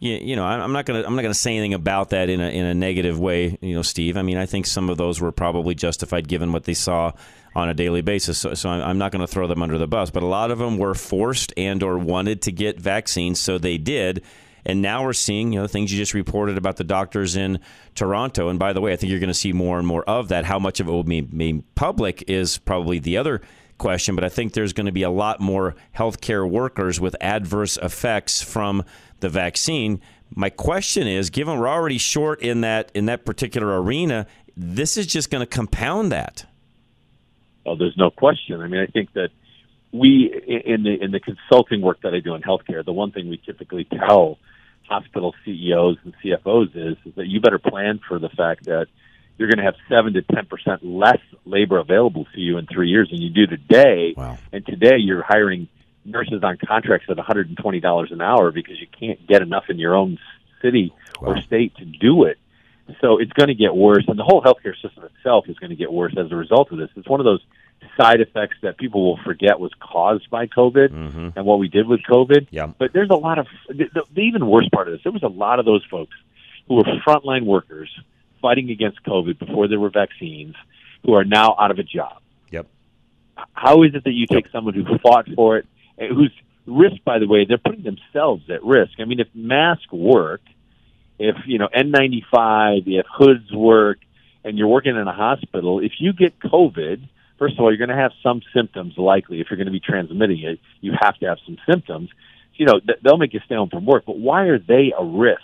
you, 0.00 0.12
you 0.14 0.36
know, 0.36 0.44
I'm 0.44 0.72
not 0.72 0.86
gonna 0.86 1.02
I'm 1.04 1.16
not 1.16 1.22
gonna 1.22 1.34
say 1.34 1.52
anything 1.56 1.74
about 1.74 2.10
that 2.10 2.28
in 2.28 2.40
a 2.40 2.48
in 2.48 2.64
a 2.64 2.74
negative 2.74 3.18
way, 3.18 3.58
you 3.60 3.74
know, 3.74 3.82
Steve. 3.82 4.16
I 4.16 4.22
mean, 4.22 4.36
I 4.36 4.46
think 4.46 4.66
some 4.66 4.90
of 4.90 4.96
those 4.96 5.20
were 5.20 5.32
probably 5.32 5.74
justified 5.74 6.28
given 6.28 6.52
what 6.52 6.64
they 6.64 6.74
saw 6.74 7.12
on 7.58 7.68
a 7.68 7.74
daily 7.74 8.02
basis. 8.02 8.38
So, 8.38 8.54
so 8.54 8.70
I'm 8.70 8.98
not 8.98 9.12
going 9.12 9.20
to 9.20 9.26
throw 9.26 9.46
them 9.46 9.62
under 9.62 9.78
the 9.78 9.88
bus, 9.88 10.10
but 10.10 10.22
a 10.22 10.26
lot 10.26 10.50
of 10.50 10.58
them 10.58 10.78
were 10.78 10.94
forced 10.94 11.52
and 11.56 11.82
or 11.82 11.98
wanted 11.98 12.42
to 12.42 12.52
get 12.52 12.80
vaccines, 12.80 13.40
so 13.40 13.58
they 13.58 13.78
did. 13.78 14.22
And 14.64 14.80
now 14.82 15.02
we're 15.02 15.12
seeing, 15.12 15.52
you 15.52 15.60
know, 15.60 15.66
things 15.66 15.92
you 15.92 15.98
just 15.98 16.14
reported 16.14 16.56
about 16.58 16.76
the 16.76 16.84
doctors 16.84 17.36
in 17.36 17.58
Toronto. 17.94 18.48
And 18.48 18.58
by 18.58 18.72
the 18.72 18.80
way, 18.80 18.92
I 18.92 18.96
think 18.96 19.10
you're 19.10 19.20
going 19.20 19.28
to 19.28 19.34
see 19.34 19.52
more 19.52 19.78
and 19.78 19.86
more 19.86 20.04
of 20.04 20.28
that. 20.28 20.44
How 20.44 20.58
much 20.58 20.78
of 20.78 20.88
it 20.88 20.90
will 20.90 21.04
be 21.04 21.22
made 21.22 21.74
public 21.74 22.24
is 22.28 22.58
probably 22.58 22.98
the 22.98 23.16
other 23.16 23.40
question, 23.78 24.14
but 24.14 24.24
I 24.24 24.28
think 24.28 24.52
there's 24.52 24.72
going 24.72 24.86
to 24.86 24.92
be 24.92 25.04
a 25.04 25.10
lot 25.10 25.40
more 25.40 25.74
healthcare 25.96 26.48
workers 26.48 27.00
with 27.00 27.16
adverse 27.20 27.76
effects 27.78 28.42
from 28.42 28.84
the 29.20 29.28
vaccine. 29.28 30.00
My 30.34 30.50
question 30.50 31.06
is, 31.06 31.30
given 31.30 31.58
we're 31.58 31.68
already 31.68 31.98
short 31.98 32.42
in 32.42 32.60
that 32.60 32.90
in 32.94 33.06
that 33.06 33.24
particular 33.24 33.80
arena, 33.80 34.26
this 34.56 34.96
is 34.96 35.06
just 35.06 35.30
going 35.30 35.40
to 35.40 35.46
compound 35.46 36.12
that. 36.12 36.44
Oh, 37.68 37.76
there's 37.76 37.96
no 37.96 38.10
question. 38.10 38.60
I 38.60 38.68
mean, 38.68 38.80
I 38.80 38.86
think 38.86 39.12
that 39.14 39.30
we 39.92 40.32
in 40.46 40.82
the 40.82 41.02
in 41.02 41.10
the 41.10 41.20
consulting 41.20 41.80
work 41.80 42.02
that 42.02 42.14
I 42.14 42.20
do 42.20 42.34
in 42.34 42.42
healthcare, 42.42 42.84
the 42.84 42.92
one 42.92 43.12
thing 43.12 43.28
we 43.28 43.38
typically 43.38 43.84
tell 43.84 44.38
hospital 44.88 45.34
CEOs 45.44 45.98
and 46.04 46.14
CFOs 46.22 46.74
is, 46.74 46.96
is 47.04 47.14
that 47.16 47.26
you 47.26 47.40
better 47.40 47.58
plan 47.58 48.00
for 48.06 48.18
the 48.18 48.28
fact 48.30 48.64
that 48.64 48.86
you're 49.36 49.48
going 49.48 49.58
to 49.58 49.64
have 49.64 49.76
seven 49.88 50.14
to 50.14 50.22
ten 50.22 50.46
percent 50.46 50.84
less 50.84 51.20
labor 51.44 51.78
available 51.78 52.26
to 52.34 52.40
you 52.40 52.58
in 52.58 52.66
three 52.66 52.88
years 52.88 53.08
than 53.10 53.20
you 53.20 53.30
do 53.30 53.46
today. 53.46 54.14
Wow. 54.16 54.38
And 54.52 54.64
today 54.66 54.96
you're 54.98 55.22
hiring 55.22 55.68
nurses 56.04 56.42
on 56.42 56.58
contracts 56.66 57.06
at 57.10 57.16
$120 57.16 58.12
an 58.12 58.20
hour 58.20 58.50
because 58.50 58.80
you 58.80 58.86
can't 58.98 59.24
get 59.26 59.42
enough 59.42 59.64
in 59.68 59.78
your 59.78 59.94
own 59.94 60.18
city 60.62 60.92
wow. 61.20 61.28
or 61.28 61.42
state 61.42 61.76
to 61.76 61.84
do 61.84 62.24
it. 62.24 62.38
So 63.00 63.18
it's 63.18 63.32
going 63.32 63.48
to 63.48 63.54
get 63.54 63.74
worse, 63.74 64.04
and 64.08 64.18
the 64.18 64.24
whole 64.24 64.42
healthcare 64.42 64.74
system 64.80 65.04
itself 65.04 65.48
is 65.48 65.58
going 65.58 65.70
to 65.70 65.76
get 65.76 65.92
worse 65.92 66.14
as 66.16 66.32
a 66.32 66.36
result 66.36 66.72
of 66.72 66.78
this. 66.78 66.88
It's 66.96 67.08
one 67.08 67.20
of 67.20 67.24
those 67.24 67.44
side 68.00 68.20
effects 68.20 68.56
that 68.62 68.78
people 68.78 69.04
will 69.04 69.18
forget 69.24 69.60
was 69.60 69.72
caused 69.78 70.30
by 70.30 70.46
COVID 70.46 70.88
mm-hmm. 70.88 71.28
and 71.36 71.44
what 71.44 71.58
we 71.58 71.68
did 71.68 71.86
with 71.86 72.00
COVID. 72.02 72.48
Yeah. 72.50 72.68
But 72.78 72.92
there's 72.92 73.10
a 73.10 73.16
lot 73.16 73.38
of 73.38 73.46
the, 73.68 74.04
the 74.14 74.20
even 74.20 74.46
worse 74.46 74.68
part 74.72 74.88
of 74.88 74.94
this. 74.94 75.02
There 75.02 75.12
was 75.12 75.22
a 75.22 75.28
lot 75.28 75.58
of 75.58 75.66
those 75.66 75.84
folks 75.90 76.16
who 76.66 76.76
were 76.76 76.84
frontline 77.06 77.44
workers 77.44 77.90
fighting 78.40 78.70
against 78.70 79.02
COVID 79.04 79.38
before 79.38 79.68
there 79.68 79.80
were 79.80 79.90
vaccines, 79.90 80.54
who 81.04 81.14
are 81.14 81.24
now 81.24 81.54
out 81.58 81.70
of 81.70 81.78
a 81.78 81.82
job. 81.82 82.20
Yep. 82.50 82.66
How 83.52 83.82
is 83.82 83.94
it 83.94 84.04
that 84.04 84.12
you 84.12 84.26
take 84.26 84.48
someone 84.50 84.74
who 84.74 84.98
fought 84.98 85.28
for 85.34 85.58
it, 85.58 85.66
whose 85.98 86.32
risk, 86.66 87.02
by 87.04 87.18
the 87.18 87.26
way, 87.26 87.44
they're 87.44 87.58
putting 87.58 87.82
themselves 87.82 88.48
at 88.50 88.64
risk? 88.64 88.92
I 88.98 89.04
mean, 89.04 89.20
if 89.20 89.28
masks 89.34 89.90
work, 89.92 90.40
if 91.18 91.36
you 91.46 91.58
know 91.58 91.68
N95, 91.68 92.84
if 92.86 93.06
hoods 93.12 93.52
work, 93.52 93.98
and 94.44 94.56
you're 94.56 94.68
working 94.68 94.96
in 94.96 95.06
a 95.06 95.12
hospital, 95.12 95.80
if 95.80 95.92
you 95.98 96.12
get 96.12 96.38
COVID, 96.40 97.02
first 97.38 97.54
of 97.54 97.60
all, 97.60 97.70
you're 97.70 97.78
going 97.78 97.96
to 97.96 98.02
have 98.02 98.12
some 98.22 98.40
symptoms. 98.54 98.94
Likely, 98.96 99.40
if 99.40 99.48
you're 99.50 99.56
going 99.56 99.66
to 99.66 99.72
be 99.72 99.80
transmitting 99.80 100.42
it, 100.42 100.60
you 100.80 100.92
have 101.00 101.16
to 101.18 101.26
have 101.26 101.38
some 101.44 101.58
symptoms. 101.68 102.10
You 102.54 102.66
know, 102.66 102.80
they'll 103.02 103.18
make 103.18 103.34
you 103.34 103.40
stay 103.46 103.54
home 103.54 103.70
from 103.70 103.86
work, 103.86 104.04
but 104.06 104.18
why 104.18 104.44
are 104.44 104.58
they 104.58 104.92
a 104.98 105.04
risk? 105.04 105.42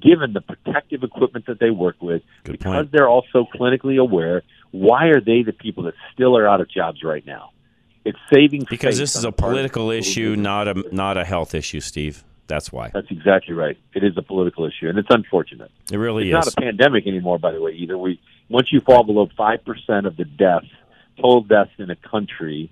Given 0.00 0.32
the 0.32 0.40
protective 0.40 1.04
equipment 1.04 1.46
that 1.46 1.60
they 1.60 1.70
work 1.70 1.96
with, 2.00 2.22
Good 2.42 2.52
because 2.52 2.74
point. 2.74 2.92
they're 2.92 3.08
also 3.08 3.46
clinically 3.54 4.00
aware, 4.00 4.42
why 4.72 5.06
are 5.06 5.20
they 5.20 5.44
the 5.44 5.52
people 5.52 5.84
that 5.84 5.94
still 6.12 6.36
are 6.36 6.48
out 6.48 6.60
of 6.60 6.68
jobs 6.68 7.04
right 7.04 7.24
now? 7.24 7.50
It's 8.04 8.18
saving 8.32 8.66
because 8.68 8.98
this 8.98 9.14
is 9.14 9.24
a 9.24 9.28
the 9.28 9.32
part 9.32 9.52
of 9.52 9.54
political 9.54 9.90
issue, 9.90 10.34
not 10.36 10.66
a 10.66 10.74
not 10.92 11.16
a 11.16 11.24
health 11.24 11.54
issue, 11.54 11.80
Steve. 11.80 12.24
That's 12.46 12.70
why. 12.70 12.90
That's 12.92 13.10
exactly 13.10 13.54
right. 13.54 13.76
It 13.94 14.04
is 14.04 14.16
a 14.16 14.22
political 14.22 14.66
issue, 14.66 14.88
and 14.88 14.98
it's 14.98 15.08
unfortunate. 15.10 15.70
It 15.90 15.96
really 15.96 16.30
it's 16.30 16.46
is. 16.46 16.54
not 16.56 16.62
a 16.62 16.66
pandemic 16.66 17.06
anymore, 17.06 17.38
by 17.38 17.52
the 17.52 17.60
way. 17.60 17.72
Either 17.72 17.96
we 17.96 18.20
once 18.48 18.68
you 18.72 18.80
fall 18.80 19.02
below 19.02 19.28
five 19.36 19.64
percent 19.64 20.06
of 20.06 20.16
the 20.16 20.24
deaths, 20.24 20.66
total 21.16 21.42
deaths 21.42 21.70
in 21.78 21.90
a 21.90 21.96
country 21.96 22.70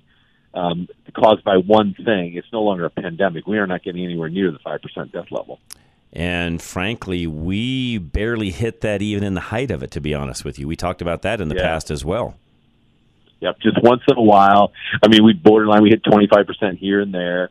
um, 0.55 0.89
caused 1.15 1.43
by 1.45 1.57
one 1.57 1.95
thing, 1.95 2.35
it's 2.35 2.53
no 2.53 2.63
longer 2.63 2.85
a 2.85 2.91
pandemic. 2.91 3.47
We 3.47 3.59
are 3.59 3.67
not 3.67 3.83
getting 3.83 4.05
anywhere 4.05 4.29
near 4.29 4.51
the 4.51 4.59
five 4.59 4.83
percent 4.83 5.13
death 5.13 5.31
level. 5.31 5.59
And 6.13 6.61
frankly, 6.61 7.27
we 7.27 7.97
barely 7.97 8.51
hit 8.51 8.83
that 8.83 9.01
even 9.01 9.25
in 9.25 9.33
the 9.33 9.41
height 9.41 9.71
of 9.71 9.83
it. 9.83 9.91
To 9.93 10.01
be 10.01 10.13
honest 10.15 10.45
with 10.45 10.59
you, 10.59 10.69
we 10.69 10.77
talked 10.77 11.01
about 11.01 11.23
that 11.23 11.41
in 11.41 11.49
the 11.49 11.55
Yeah. 11.55 11.63
past 11.63 11.91
as 11.91 12.05
well. 12.05 12.35
Yep, 13.41 13.59
just 13.61 13.83
once 13.83 14.03
in 14.07 14.17
a 14.19 14.23
while. 14.23 14.73
I 15.03 15.09
mean, 15.09 15.25
we 15.25 15.33
borderline. 15.33 15.83
We 15.83 15.89
hit 15.89 16.05
twenty 16.05 16.27
five 16.27 16.47
percent 16.47 16.79
here 16.79 17.01
and 17.01 17.13
there, 17.15 17.49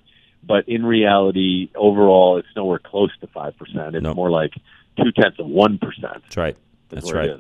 but 0.52 0.68
in 0.68 0.86
reality, 0.86 1.70
overall, 1.76 2.38
it's 2.38 2.48
nowhere 2.58 2.78
close 2.78 3.10
to 3.22 3.28
five 3.28 3.58
percent. 3.58 3.96
It's 3.96 4.16
more 4.16 4.30
like 4.30 4.52
two 4.98 5.10
tenths 5.14 5.40
of 5.40 5.48
one 5.48 5.78
percent. 5.78 6.22
That's 6.24 6.36
right. 6.36 6.58
That's 6.90 7.14
right. 7.14 7.40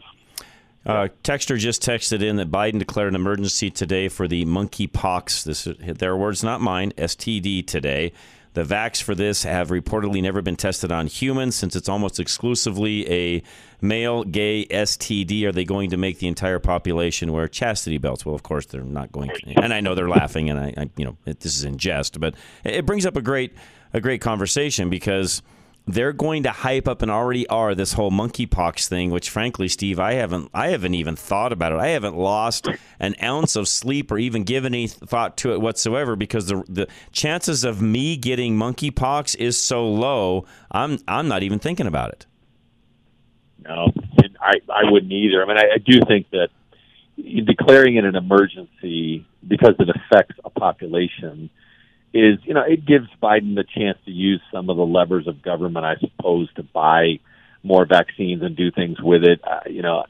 Uh, 0.85 1.09
Texter 1.21 1.59
just 1.59 1.83
texted 1.83 2.23
in 2.23 2.37
that 2.37 2.49
Biden 2.49 2.79
declared 2.79 3.09
an 3.09 3.15
emergency 3.15 3.69
today 3.69 4.07
for 4.07 4.29
the 4.29 4.45
monkeypox. 4.45 5.43
This 5.43 5.67
is 5.67 5.75
their 5.97 6.15
words, 6.15 6.41
not 6.41 6.61
mine. 6.61 6.93
STD 6.97 7.67
today. 7.67 8.13
The 8.53 8.63
vax 8.63 9.01
for 9.01 9.15
this 9.15 9.43
have 9.43 9.69
reportedly 9.69 10.21
never 10.21 10.41
been 10.41 10.57
tested 10.57 10.91
on 10.91 11.07
humans 11.07 11.55
since 11.55 11.75
it's 11.75 11.87
almost 11.87 12.19
exclusively 12.19 13.09
a 13.09 13.43
male 13.81 14.25
gay 14.25 14.65
STD. 14.65 15.45
Are 15.45 15.53
they 15.53 15.63
going 15.63 15.89
to 15.91 15.97
make 15.97 16.19
the 16.19 16.27
entire 16.27 16.59
population 16.59 17.31
wear 17.31 17.47
chastity 17.47 17.97
belts? 17.97 18.25
Well, 18.25 18.35
of 18.35 18.43
course 18.43 18.65
they're 18.65 18.83
not 18.83 19.11
going. 19.11 19.29
To, 19.29 19.63
and 19.63 19.73
I 19.73 19.79
know 19.79 19.95
they're 19.95 20.09
laughing, 20.09 20.49
and 20.49 20.59
I, 20.59 20.73
I 20.75 20.89
you 20.97 21.05
know, 21.05 21.17
it, 21.25 21.39
this 21.39 21.55
is 21.55 21.63
in 21.63 21.77
jest, 21.77 22.19
but 22.19 22.35
it 22.65 22.85
brings 22.85 23.05
up 23.05 23.15
a 23.15 23.21
great, 23.21 23.53
a 23.93 24.01
great 24.01 24.19
conversation 24.19 24.89
because 24.89 25.41
they're 25.87 26.13
going 26.13 26.43
to 26.43 26.51
hype 26.51 26.87
up 26.87 27.01
and 27.01 27.09
already 27.09 27.47
are 27.47 27.73
this 27.73 27.93
whole 27.93 28.11
monkeypox 28.11 28.87
thing 28.87 29.09
which 29.09 29.29
frankly 29.29 29.67
steve 29.67 29.99
i 29.99 30.13
haven't 30.13 30.49
i 30.53 30.67
haven't 30.69 30.93
even 30.93 31.15
thought 31.15 31.51
about 31.51 31.71
it 31.71 31.79
i 31.79 31.87
haven't 31.87 32.15
lost 32.15 32.67
an 32.99 33.15
ounce 33.21 33.55
of 33.55 33.67
sleep 33.67 34.11
or 34.11 34.17
even 34.17 34.43
given 34.43 34.73
any 34.73 34.87
thought 34.87 35.35
to 35.37 35.51
it 35.53 35.59
whatsoever 35.59 36.15
because 36.15 36.47
the 36.47 36.63
the 36.69 36.87
chances 37.11 37.63
of 37.63 37.81
me 37.81 38.15
getting 38.15 38.55
monkeypox 38.55 39.35
is 39.37 39.57
so 39.57 39.87
low 39.87 40.45
i'm 40.71 40.99
i'm 41.07 41.27
not 41.27 41.43
even 41.43 41.59
thinking 41.59 41.87
about 41.87 42.09
it 42.11 42.25
No, 43.63 43.91
I 44.41 44.53
I 44.69 44.91
wouldn't 44.91 45.11
either. 45.11 45.43
I 45.43 45.47
mean, 45.47 45.57
I, 45.57 45.75
I 45.75 45.77
do 45.77 46.01
think 46.07 46.29
that 46.31 46.49
declaring 47.45 47.97
it 47.97 48.05
an 48.05 48.15
emergency 48.15 49.25
because 49.47 49.75
it 49.79 49.87
affects 49.89 50.35
a 50.43 50.49
population 50.49 51.49
is, 52.13 52.39
you 52.43 52.53
know, 52.53 52.63
it 52.63 52.85
gives 52.85 53.07
Biden 53.21 53.55
the 53.55 53.63
chance 53.63 53.97
to 54.05 54.11
use 54.11 54.41
some 54.51 54.69
of 54.69 54.77
the 54.77 54.85
levers 54.85 55.27
of 55.27 55.41
government, 55.41 55.85
I 55.85 55.95
suppose, 55.95 56.51
to 56.55 56.63
buy 56.63 57.19
more 57.63 57.85
vaccines 57.85 58.41
and 58.41 58.55
do 58.55 58.71
things 58.71 59.01
with 59.01 59.23
it. 59.23 59.39
Uh, 59.43 59.69
you 59.69 59.81
know, 59.81 60.05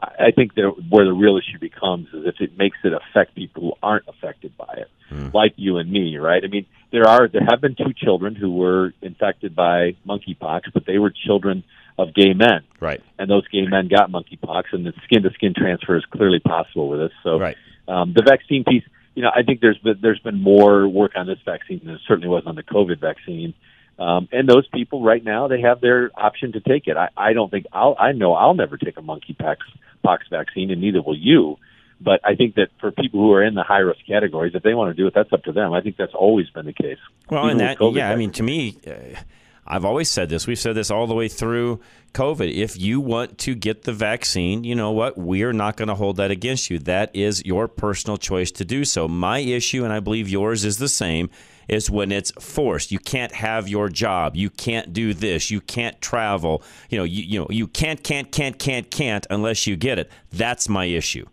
I 0.00 0.32
think 0.34 0.54
that 0.54 0.70
where 0.90 1.04
the 1.04 1.12
real 1.12 1.38
issue 1.38 1.58
becomes 1.58 2.08
is 2.08 2.26
if 2.26 2.40
it 2.40 2.58
makes 2.58 2.78
it 2.84 2.92
affect 2.92 3.34
people 3.34 3.62
who 3.62 3.72
aren't 3.82 4.06
affected 4.08 4.56
by 4.56 4.74
it, 4.76 4.90
like 5.32 5.54
you 5.56 5.78
and 5.78 5.90
me, 5.90 6.16
right? 6.18 6.42
I 6.44 6.48
mean, 6.48 6.66
there 6.90 7.06
are 7.08 7.28
there 7.28 7.42
have 7.48 7.60
been 7.60 7.74
two 7.74 7.92
children 7.96 8.34
who 8.34 8.52
were 8.52 8.92
infected 9.00 9.54
by 9.54 9.96
monkeypox, 10.06 10.62
but 10.72 10.84
they 10.86 10.98
were 10.98 11.10
children 11.10 11.64
of 11.98 12.14
gay 12.14 12.34
men, 12.34 12.64
right? 12.80 13.00
And 13.18 13.30
those 13.30 13.46
gay 13.48 13.66
men 13.66 13.88
got 13.88 14.10
monkeypox, 14.10 14.64
and 14.72 14.84
the 14.84 14.92
skin 15.04 15.22
to 15.22 15.30
skin 15.30 15.54
transfer 15.56 15.96
is 15.96 16.04
clearly 16.06 16.40
possible 16.40 16.88
with 16.88 17.00
this. 17.00 17.12
So, 17.22 17.38
right. 17.38 17.56
um, 17.88 18.12
the 18.14 18.22
vaccine 18.22 18.64
piece, 18.64 18.84
you 19.14 19.22
know, 19.22 19.30
I 19.34 19.42
think 19.42 19.60
there's 19.60 19.78
been, 19.78 19.98
there's 20.00 20.18
been 20.20 20.40
more 20.40 20.88
work 20.88 21.12
on 21.16 21.26
this 21.26 21.38
vaccine 21.44 21.78
than 21.78 21.88
there 21.88 22.00
certainly 22.06 22.28
was 22.28 22.44
on 22.46 22.54
the 22.54 22.62
COVID 22.62 23.00
vaccine. 23.00 23.54
Um, 23.98 24.28
and 24.32 24.48
those 24.48 24.66
people 24.68 25.02
right 25.02 25.22
now, 25.22 25.46
they 25.46 25.60
have 25.60 25.80
their 25.80 26.10
option 26.16 26.52
to 26.52 26.60
take 26.60 26.88
it. 26.88 26.96
I, 26.96 27.10
I 27.16 27.32
don't 27.32 27.50
think 27.50 27.66
I'll, 27.72 27.94
I 27.98 28.12
know 28.12 28.34
I'll 28.34 28.54
never 28.54 28.76
take 28.76 28.96
a 28.96 29.02
monkeypox 29.02 29.58
pox 30.02 30.24
vaccine 30.28 30.70
and 30.70 30.80
neither 30.80 31.00
will 31.00 31.16
you. 31.16 31.58
But 32.00 32.20
I 32.24 32.34
think 32.34 32.56
that 32.56 32.68
for 32.80 32.90
people 32.90 33.20
who 33.20 33.32
are 33.32 33.44
in 33.44 33.54
the 33.54 33.62
high 33.62 33.78
risk 33.78 34.00
categories, 34.06 34.54
if 34.54 34.62
they 34.64 34.74
want 34.74 34.94
to 34.94 35.00
do 35.00 35.06
it, 35.06 35.14
that's 35.14 35.32
up 35.32 35.44
to 35.44 35.52
them. 35.52 35.72
I 35.72 35.80
think 35.80 35.96
that's 35.96 36.12
always 36.12 36.50
been 36.50 36.66
the 36.66 36.72
case. 36.72 36.98
Well, 37.30 37.44
Even 37.44 37.60
and 37.60 37.78
that, 37.78 37.94
yeah, 37.94 38.10
I 38.10 38.16
mean, 38.16 38.32
to 38.32 38.42
me, 38.42 38.76
uh, 38.86 39.18
I've 39.66 39.84
always 39.84 40.10
said 40.10 40.28
this. 40.28 40.46
We've 40.46 40.58
said 40.58 40.74
this 40.74 40.90
all 40.90 41.06
the 41.06 41.14
way 41.14 41.28
through 41.28 41.80
COVID. 42.14 42.52
If 42.52 42.80
you 42.80 43.00
want 43.00 43.38
to 43.38 43.54
get 43.54 43.82
the 43.82 43.92
vaccine, 43.92 44.64
you 44.64 44.74
know 44.74 44.92
what? 44.92 45.18
We 45.18 45.42
are 45.42 45.52
not 45.52 45.76
going 45.76 45.88
to 45.88 45.94
hold 45.94 46.16
that 46.16 46.30
against 46.30 46.70
you. 46.70 46.78
That 46.78 47.14
is 47.14 47.44
your 47.44 47.68
personal 47.68 48.16
choice 48.16 48.50
to 48.52 48.64
do 48.64 48.84
so. 48.84 49.06
My 49.08 49.40
issue, 49.40 49.84
and 49.84 49.92
I 49.92 50.00
believe 50.00 50.28
yours 50.28 50.64
is 50.64 50.78
the 50.78 50.88
same, 50.88 51.28
is 51.68 51.90
when 51.90 52.12
it's 52.12 52.30
forced. 52.40 52.92
You 52.92 52.98
can't 52.98 53.32
have 53.32 53.68
your 53.68 53.88
job. 53.88 54.36
You 54.36 54.48
can't 54.48 54.92
do 54.92 55.12
this. 55.12 55.50
You 55.50 55.60
can't 55.60 56.00
travel. 56.00 56.62
You 56.88 56.98
know, 56.98 57.04
you, 57.04 57.22
you 57.22 57.40
know, 57.40 57.46
you 57.50 57.66
can't, 57.66 58.02
can't, 58.02 58.30
can't, 58.30 58.58
can't, 58.58 58.90
can't 58.90 59.26
unless 59.28 59.66
you 59.66 59.76
get 59.76 59.98
it. 59.98 60.10
That's 60.30 60.68
my 60.68 60.84
issue. 60.84 61.26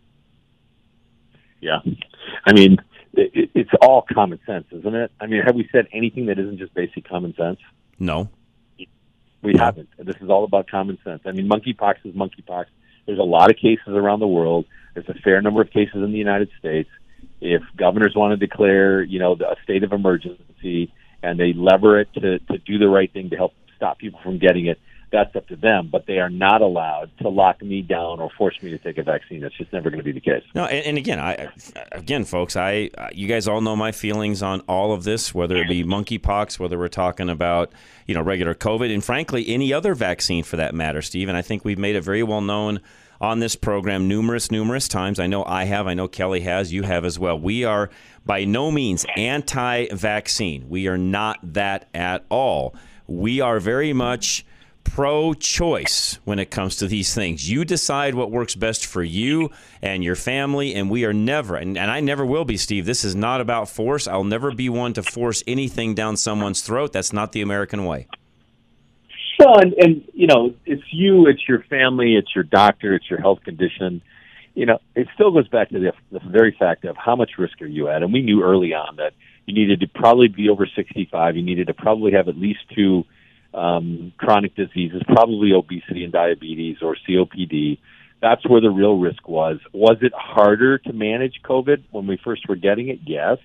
Yeah, 1.61 1.77
I 2.45 2.53
mean, 2.53 2.77
it, 3.13 3.51
it's 3.53 3.69
all 3.82 4.03
common 4.11 4.39
sense, 4.47 4.65
isn't 4.71 4.95
it? 4.95 5.11
I 5.19 5.27
mean, 5.27 5.43
have 5.45 5.55
we 5.55 5.69
said 5.71 5.88
anything 5.93 6.25
that 6.25 6.39
isn't 6.39 6.57
just 6.57 6.73
basic 6.73 7.07
common 7.07 7.36
sense? 7.36 7.59
No. 7.99 8.29
We 9.44 9.56
haven't. 9.58 9.89
This 9.98 10.16
is 10.22 10.30
all 10.30 10.44
about 10.44 10.70
common 10.70 10.98
sense. 11.04 11.22
I 11.26 11.32
mean, 11.32 11.50
monkeypox 11.50 11.96
is 12.04 12.14
monkeypox. 12.14 12.66
There's 13.06 13.20
a 13.20 13.24
lot 13.24 13.50
of 13.50 13.58
cases 13.58 13.88
around 13.88 14.20
the 14.20 14.28
world. 14.28 14.66
There's 14.94 15.10
a 15.10 15.16
fair 15.16 15.42
number 15.42 15.62
of 15.62 15.72
cases 15.72 15.96
in 15.96 16.12
the 16.12 16.18
United 16.18 16.50
States. 16.60 16.89
If 17.39 17.64
governors 17.76 18.14
want 18.16 18.39
to 18.39 18.48
declare, 18.48 19.02
you 19.02 19.20
know, 19.20 19.34
a 19.34 19.56
state 19.64 19.84
of 19.84 19.94
emergency 19.94 20.94
and 21.24 21.39
they 21.39 21.54
lever 21.54 22.00
it 22.00 22.14
to, 22.14 22.39
to 22.39 22.58
do 22.60 22.78
the 22.78 22.88
right 22.88 23.12
thing 23.12 23.32
to 23.32 23.36
help 23.36 23.54
stop 23.76 23.98
people 23.98 24.20
from 24.24 24.38
getting 24.38 24.68
it, 24.68 24.80
that's 25.12 25.36
up 25.36 25.47
to 25.47 25.55
them. 25.55 25.89
But 25.91 26.05
they 26.05 26.20
are 26.20 26.30
not 26.30 26.62
allowed 26.62 27.12
to 27.20 27.30
lock 27.30 27.62
me 27.62 27.82
down 27.82 28.20
or 28.20 28.30
force 28.38 28.62
me 28.62 28.72
to 28.72 28.78
take 28.78 28.97
a 28.97 29.03
vaccine. 29.03 29.41
That's 29.41 29.57
just 29.57 29.72
never 29.74 29.89
going 29.89 29.99
to 29.99 30.03
be 30.03 30.12
the 30.12 30.20
case. 30.20 30.43
No, 30.55 30.66
and, 30.66 30.86
and 30.86 30.97
again, 30.97 31.20
I 31.20 31.49
again, 31.91 32.26
folks, 32.26 32.55
I 32.55 32.89
you 33.14 33.28
guys 33.28 33.47
all 33.47 33.62
know 33.62 33.76
my 33.76 33.91
feelings 33.91 34.41
on 34.41 34.62
all 34.62 34.93
of 34.93 35.03
this, 35.03 35.34
whether 35.34 35.57
it 35.57 35.68
be 35.68 35.84
monkeypox, 35.84 36.59
whether 36.59 36.78
we're 36.78 36.88
talking 36.88 37.30
about 37.30 37.72
you 38.07 38.16
know 38.16 38.22
regular 38.22 38.53
COVID, 38.53 38.93
and 38.93 39.03
frankly, 39.03 39.47
any 39.47 39.74
other 39.74 39.93
vaccine 39.93 40.43
for 40.43 40.57
that 40.57 40.74
matter, 40.74 41.01
Steve. 41.01 41.28
And 41.28 41.38
I 41.38 41.41
think 41.41 41.66
we've 41.66 41.80
made 41.80 41.95
it 41.95 42.01
very 42.01 42.24
well 42.24 42.41
known 42.41 42.82
on 43.22 43.39
this 43.39 43.55
program 43.55 44.07
numerous, 44.07 44.49
numerous 44.49 44.88
times. 44.88 45.20
I 45.20 45.28
know 45.28 45.45
I 45.45 45.66
have. 45.66 45.86
I 45.86 45.93
know 45.93 46.07
Kelly 46.07 46.41
has. 46.41 46.74
You 46.74 46.82
have 46.84 47.05
as 47.05 47.20
well. 47.20 47.39
We 47.39 47.64
are 47.64 47.91
by 48.26 48.45
no 48.45 48.72
means 48.72 49.05
anti-vaccine. 49.16 50.68
We 50.68 50.88
are 50.88 50.97
not 50.97 51.38
that 51.53 51.88
at 51.93 52.26
all. 52.30 52.76
We 53.05 53.39
are 53.39 53.59
very 53.59 53.93
much 53.93 54.43
pro 54.84 55.34
choice 55.34 56.19
when 56.25 56.39
it 56.39 56.51
comes 56.51 56.75
to 56.77 56.88
these 56.88 57.13
things. 57.13 57.49
You 57.49 57.65
decide 57.65 58.15
what 58.15 58.32
works 58.32 58.55
best 58.55 58.86
for 58.86 59.03
you 59.03 59.49
and 59.82 60.03
your 60.03 60.15
family, 60.15 60.73
and 60.75 60.89
we 60.89 61.05
are 61.05 61.13
never, 61.13 61.55
and, 61.55 61.77
and, 61.77 61.89
I 61.89 61.99
never 61.99 62.25
will 62.25 62.45
be, 62.45 62.57
Steve. 62.57 62.86
This 62.86 63.03
is 63.03 63.15
not 63.15 63.41
about 63.41 63.69
force. 63.69 64.07
I'll 64.07 64.23
never 64.23 64.51
be 64.51 64.69
one 64.69 64.93
to 64.93 65.03
force 65.03 65.43
anything 65.47 65.95
down 65.95 66.17
someone's 66.17 66.61
throat. 66.61 66.93
That's 66.93 67.13
not 67.13 67.32
the 67.32 67.41
American 67.41 67.86
way. 67.86 68.07
So, 69.39 69.55
and, 69.55 69.73
and 69.73 70.03
you 70.13 70.27
know, 70.27 70.53
it's 70.65 70.84
you, 70.91 71.27
it's 71.27 71.47
your 71.47 71.63
family, 71.63 72.15
it's 72.15 72.36
your 72.36 72.43
doctor, 72.43 72.93
it's 72.93 73.09
your 73.09 73.19
health 73.19 73.43
condition. 73.43 74.01
You 74.53 74.65
know, 74.65 74.79
it 74.95 75.07
still 75.15 75.32
goes 75.32 75.47
back 75.47 75.69
to 75.69 75.79
the, 75.79 75.93
the 76.11 76.19
very 76.29 76.55
fact 76.59 76.86
of 76.86 76.97
how 76.97 77.15
much 77.15 77.32
risk 77.38 77.61
are 77.61 77.67
you 77.67 77.88
at? 77.88 78.03
And 78.03 78.13
we 78.13 78.21
knew 78.21 78.43
early 78.43 78.73
on 78.73 78.97
that 78.97 79.13
you 79.45 79.53
needed 79.53 79.79
to 79.79 79.88
probably 79.88 80.27
be 80.27 80.49
over 80.49 80.67
65. 80.67 81.36
You 81.36 81.41
needed 81.41 81.67
to 81.67 81.73
probably 81.73 82.11
have 82.11 82.27
at 82.27 82.38
least 82.38 82.59
two 82.75 83.05
um, 83.54 84.14
chronic 84.18 84.56
diseases, 84.56 85.02
probably 85.06 85.52
obesity 85.54 86.04
and 86.04 86.14
diabetes 86.14 86.78
or 86.82 86.95
COPD. 87.08 87.80
That's 88.22 88.47
where 88.47 88.62
the 88.62 88.70
real 88.70 88.97
risk 88.97 89.28
was. 89.28 89.60
Was 89.74 89.97
it 90.02 90.14
harder 90.16 90.78
to 90.78 90.93
manage 90.93 91.41
COVID 91.43 91.84
when 91.91 92.08
we 92.08 92.18
first 92.24 92.47
were 92.47 92.56
getting 92.56 92.89
it? 92.89 92.99
Yes. 93.06 93.39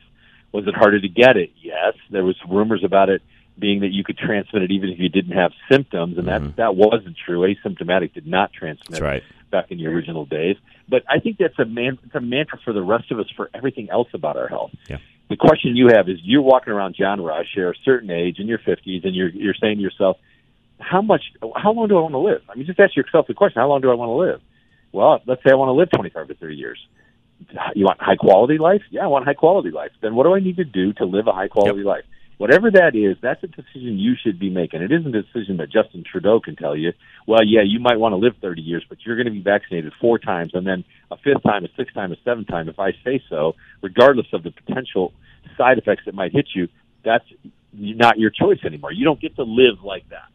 Was 0.52 0.66
it 0.66 0.74
harder 0.74 1.00
to 1.00 1.08
get 1.08 1.36
it? 1.36 1.50
Yes. 1.60 1.94
There 2.10 2.24
was 2.24 2.36
rumors 2.48 2.84
about 2.84 3.08
it 3.08 3.22
being 3.58 3.80
that 3.80 3.90
you 3.92 4.04
could 4.04 4.18
transmit 4.18 4.62
it 4.62 4.70
even 4.70 4.90
if 4.90 4.98
you 4.98 5.08
didn't 5.08 5.32
have 5.32 5.50
symptoms, 5.70 6.18
and 6.18 6.28
that 6.28 6.42
mm-hmm. 6.42 6.56
that 6.56 6.76
wasn't 6.76 7.16
true. 7.24 7.40
Asymptomatic 7.40 8.12
did 8.12 8.26
not 8.26 8.52
transmit 8.52 9.00
right. 9.00 9.22
back 9.50 9.70
in 9.70 9.78
the 9.78 9.86
original 9.86 10.26
days. 10.26 10.56
But 10.88 11.04
I 11.08 11.20
think 11.20 11.38
that's 11.38 11.58
a 11.58 11.64
man, 11.64 11.98
it's 12.04 12.14
a 12.14 12.20
mantra 12.20 12.58
for 12.62 12.74
the 12.74 12.82
rest 12.82 13.10
of 13.10 13.18
us 13.18 13.26
for 13.34 13.48
everything 13.54 13.88
else 13.90 14.08
about 14.12 14.36
our 14.36 14.46
health. 14.46 14.72
Yeah 14.88 14.98
the 15.28 15.36
question 15.36 15.76
you 15.76 15.88
have 15.88 16.08
is 16.08 16.18
you're 16.22 16.42
walking 16.42 16.72
around 16.72 16.94
John 16.94 17.20
Rush, 17.20 17.46
you're 17.56 17.70
a 17.70 17.76
certain 17.84 18.10
age 18.10 18.38
in 18.38 18.46
your 18.46 18.58
50s, 18.58 19.04
and 19.04 19.14
you're 19.14 19.28
you're 19.28 19.54
saying 19.54 19.76
to 19.76 19.82
yourself, 19.82 20.18
how 20.78 21.02
much, 21.02 21.22
how 21.54 21.72
long 21.72 21.88
do 21.88 21.96
I 21.96 22.00
want 22.00 22.12
to 22.12 22.18
live? 22.18 22.42
I 22.48 22.54
mean, 22.54 22.66
just 22.66 22.78
ask 22.78 22.94
yourself 22.96 23.26
the 23.26 23.34
question, 23.34 23.60
how 23.60 23.68
long 23.68 23.80
do 23.80 23.90
I 23.90 23.94
want 23.94 24.10
to 24.10 24.14
live? 24.14 24.40
Well, 24.92 25.20
let's 25.26 25.42
say 25.42 25.50
I 25.50 25.54
want 25.54 25.68
to 25.68 25.72
live 25.72 25.90
25 25.90 26.28
to 26.28 26.34
30 26.34 26.54
years. 26.54 26.78
You 27.74 27.84
want 27.84 28.00
high 28.00 28.16
quality 28.16 28.58
life? 28.58 28.82
Yeah, 28.90 29.04
I 29.04 29.06
want 29.08 29.24
high 29.26 29.34
quality 29.34 29.70
life. 29.70 29.90
Then 30.00 30.14
what 30.14 30.24
do 30.24 30.34
I 30.34 30.40
need 30.40 30.56
to 30.56 30.64
do 30.64 30.92
to 30.94 31.04
live 31.04 31.26
a 31.26 31.32
high 31.32 31.48
quality 31.48 31.78
yep. 31.78 31.86
life? 31.86 32.04
Whatever 32.38 32.70
that 32.70 32.94
is, 32.94 33.16
that's 33.22 33.42
a 33.42 33.46
decision 33.46 33.98
you 33.98 34.14
should 34.22 34.38
be 34.38 34.50
making. 34.50 34.82
It 34.82 34.92
isn't 34.92 35.14
a 35.14 35.22
decision 35.22 35.56
that 35.56 35.70
Justin 35.72 36.04
Trudeau 36.04 36.38
can 36.38 36.54
tell 36.54 36.76
you, 36.76 36.92
well, 37.26 37.42
yeah, 37.42 37.62
you 37.64 37.80
might 37.80 37.98
want 37.98 38.12
to 38.12 38.16
live 38.16 38.34
30 38.42 38.60
years, 38.60 38.84
but 38.88 38.98
you're 39.06 39.16
going 39.16 39.26
to 39.26 39.32
be 39.32 39.40
vaccinated 39.40 39.92
four 40.00 40.18
times 40.18 40.50
and 40.52 40.66
then 40.66 40.84
a 41.10 41.16
fifth 41.16 41.42
time, 41.42 41.64
a 41.64 41.68
sixth 41.76 41.94
time, 41.94 42.12
a 42.12 42.16
seventh 42.24 42.48
time 42.48 42.68
if 42.68 42.78
I 42.78 42.92
say 43.04 43.22
so, 43.30 43.54
regardless 43.82 44.26
of 44.34 44.42
the 44.42 44.50
potential 44.50 45.14
side 45.56 45.78
effects 45.78 46.02
that 46.04 46.14
might 46.14 46.32
hit 46.32 46.48
you. 46.54 46.68
That's 47.04 47.24
not 47.72 48.18
your 48.18 48.30
choice 48.30 48.58
anymore. 48.64 48.92
You 48.92 49.04
don't 49.04 49.20
get 49.20 49.36
to 49.36 49.44
live 49.44 49.82
like 49.82 50.06
that. 50.10 50.28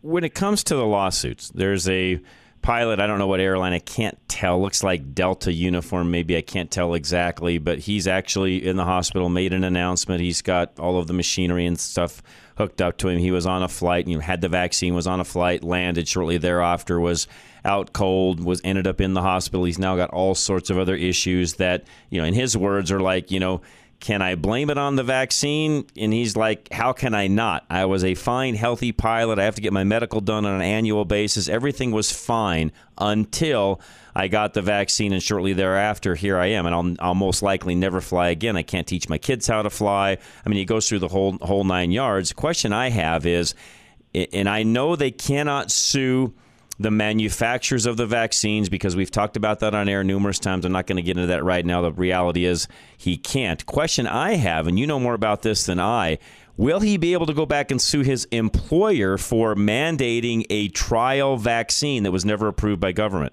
When 0.00 0.22
it 0.22 0.34
comes 0.34 0.62
to 0.64 0.76
the 0.76 0.86
lawsuits, 0.86 1.48
there's 1.48 1.88
a 1.88 2.20
pilot. 2.64 2.98
I 2.98 3.06
don't 3.06 3.18
know 3.18 3.26
what 3.26 3.40
airline. 3.40 3.74
I 3.74 3.78
can't 3.78 4.18
tell. 4.26 4.60
Looks 4.60 4.82
like 4.82 5.14
Delta 5.14 5.52
uniform. 5.52 6.10
Maybe 6.10 6.36
I 6.36 6.40
can't 6.40 6.70
tell 6.70 6.94
exactly. 6.94 7.58
But 7.58 7.78
he's 7.80 8.08
actually 8.08 8.66
in 8.66 8.76
the 8.76 8.84
hospital. 8.84 9.28
Made 9.28 9.52
an 9.52 9.64
announcement. 9.64 10.22
He's 10.22 10.40
got 10.42 10.78
all 10.80 10.98
of 10.98 11.06
the 11.06 11.12
machinery 11.12 11.66
and 11.66 11.78
stuff 11.78 12.22
hooked 12.56 12.80
up 12.80 12.96
to 12.98 13.08
him. 13.08 13.18
He 13.18 13.30
was 13.30 13.44
on 13.44 13.62
a 13.62 13.68
flight. 13.68 14.08
You 14.08 14.16
know, 14.16 14.22
had 14.22 14.40
the 14.40 14.48
vaccine. 14.48 14.94
Was 14.94 15.06
on 15.06 15.20
a 15.20 15.24
flight. 15.24 15.62
Landed 15.62 16.08
shortly 16.08 16.38
thereafter. 16.38 16.98
Was 16.98 17.28
out 17.66 17.92
cold. 17.92 18.42
Was 18.42 18.62
ended 18.64 18.86
up 18.86 19.00
in 19.00 19.12
the 19.12 19.22
hospital. 19.22 19.64
He's 19.64 19.78
now 19.78 19.94
got 19.94 20.10
all 20.10 20.34
sorts 20.34 20.70
of 20.70 20.78
other 20.78 20.96
issues 20.96 21.54
that 21.54 21.84
you 22.08 22.20
know. 22.20 22.26
In 22.26 22.34
his 22.34 22.56
words, 22.56 22.90
are 22.90 23.00
like 23.00 23.30
you 23.30 23.40
know 23.40 23.60
can 24.04 24.20
I 24.20 24.34
blame 24.34 24.68
it 24.68 24.76
on 24.76 24.96
the 24.96 25.02
vaccine? 25.02 25.86
And 25.96 26.12
he's 26.12 26.36
like, 26.36 26.70
How 26.70 26.92
can 26.92 27.14
I 27.14 27.26
not? 27.26 27.64
I 27.70 27.86
was 27.86 28.04
a 28.04 28.14
fine, 28.14 28.54
healthy 28.54 28.92
pilot. 28.92 29.38
I 29.38 29.44
have 29.44 29.54
to 29.54 29.62
get 29.62 29.72
my 29.72 29.82
medical 29.82 30.20
done 30.20 30.44
on 30.44 30.56
an 30.56 30.60
annual 30.60 31.06
basis. 31.06 31.48
Everything 31.48 31.90
was 31.90 32.12
fine 32.12 32.70
until 32.98 33.80
I 34.14 34.28
got 34.28 34.52
the 34.52 34.60
vaccine, 34.60 35.14
and 35.14 35.22
shortly 35.22 35.54
thereafter, 35.54 36.16
here 36.16 36.36
I 36.36 36.48
am, 36.48 36.66
and 36.66 36.74
I'll, 36.74 37.08
I'll 37.08 37.14
most 37.14 37.42
likely 37.42 37.74
never 37.74 38.02
fly 38.02 38.28
again. 38.28 38.58
I 38.58 38.62
can't 38.62 38.86
teach 38.86 39.08
my 39.08 39.16
kids 39.16 39.46
how 39.46 39.62
to 39.62 39.70
fly. 39.70 40.18
I 40.44 40.48
mean, 40.50 40.58
he 40.58 40.66
goes 40.66 40.86
through 40.86 40.98
the 40.98 41.08
whole 41.08 41.38
whole 41.40 41.64
nine 41.64 41.90
yards. 41.90 42.28
The 42.28 42.34
question 42.34 42.74
I 42.74 42.90
have 42.90 43.24
is, 43.24 43.54
and 44.14 44.50
I 44.50 44.64
know 44.64 44.96
they 44.96 45.12
cannot 45.12 45.70
sue 45.70 46.34
the 46.78 46.90
manufacturers 46.90 47.86
of 47.86 47.96
the 47.96 48.06
vaccines 48.06 48.68
because 48.68 48.96
we've 48.96 49.10
talked 49.10 49.36
about 49.36 49.60
that 49.60 49.74
on 49.74 49.88
air 49.88 50.02
numerous 50.02 50.38
times. 50.38 50.64
I'm 50.64 50.72
not 50.72 50.86
going 50.86 50.96
to 50.96 51.02
get 51.02 51.16
into 51.16 51.28
that 51.28 51.44
right 51.44 51.64
now. 51.64 51.82
The 51.82 51.92
reality 51.92 52.44
is 52.44 52.66
he 52.96 53.16
can't. 53.16 53.64
Question 53.66 54.06
I 54.06 54.34
have, 54.34 54.66
and 54.66 54.78
you 54.78 54.86
know 54.86 54.98
more 54.98 55.14
about 55.14 55.42
this 55.42 55.66
than 55.66 55.78
I. 55.78 56.18
Will 56.56 56.80
he 56.80 56.96
be 56.96 57.12
able 57.12 57.26
to 57.26 57.34
go 57.34 57.46
back 57.46 57.70
and 57.70 57.80
sue 57.80 58.02
his 58.02 58.26
employer 58.26 59.18
for 59.18 59.54
mandating 59.54 60.44
a 60.50 60.68
trial 60.68 61.36
vaccine 61.36 62.04
that 62.04 62.12
was 62.12 62.24
never 62.24 62.46
approved 62.46 62.80
by 62.80 62.92
government? 62.92 63.32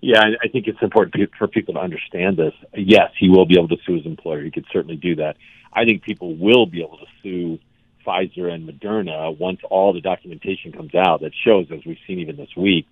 Yeah, 0.00 0.20
I 0.42 0.48
think 0.48 0.66
it's 0.66 0.82
important 0.82 1.30
for 1.38 1.46
people 1.46 1.74
to 1.74 1.80
understand 1.80 2.36
this. 2.36 2.54
Yes, 2.74 3.10
he 3.18 3.28
will 3.28 3.46
be 3.46 3.56
able 3.56 3.68
to 3.68 3.76
sue 3.86 3.96
his 3.96 4.06
employer. 4.06 4.42
He 4.42 4.50
could 4.50 4.64
certainly 4.72 4.96
do 4.96 5.16
that. 5.16 5.36
I 5.72 5.84
think 5.84 6.02
people 6.02 6.34
will 6.34 6.66
be 6.66 6.82
able 6.82 6.98
to 6.98 7.06
sue 7.22 7.58
Pfizer 8.06 8.50
and 8.52 8.68
Moderna, 8.68 9.36
once 9.36 9.60
all 9.70 9.92
the 9.92 10.00
documentation 10.00 10.72
comes 10.72 10.94
out 10.94 11.20
that 11.20 11.32
shows, 11.44 11.66
as 11.72 11.80
we've 11.84 11.98
seen 12.06 12.18
even 12.18 12.36
this 12.36 12.54
week, 12.56 12.86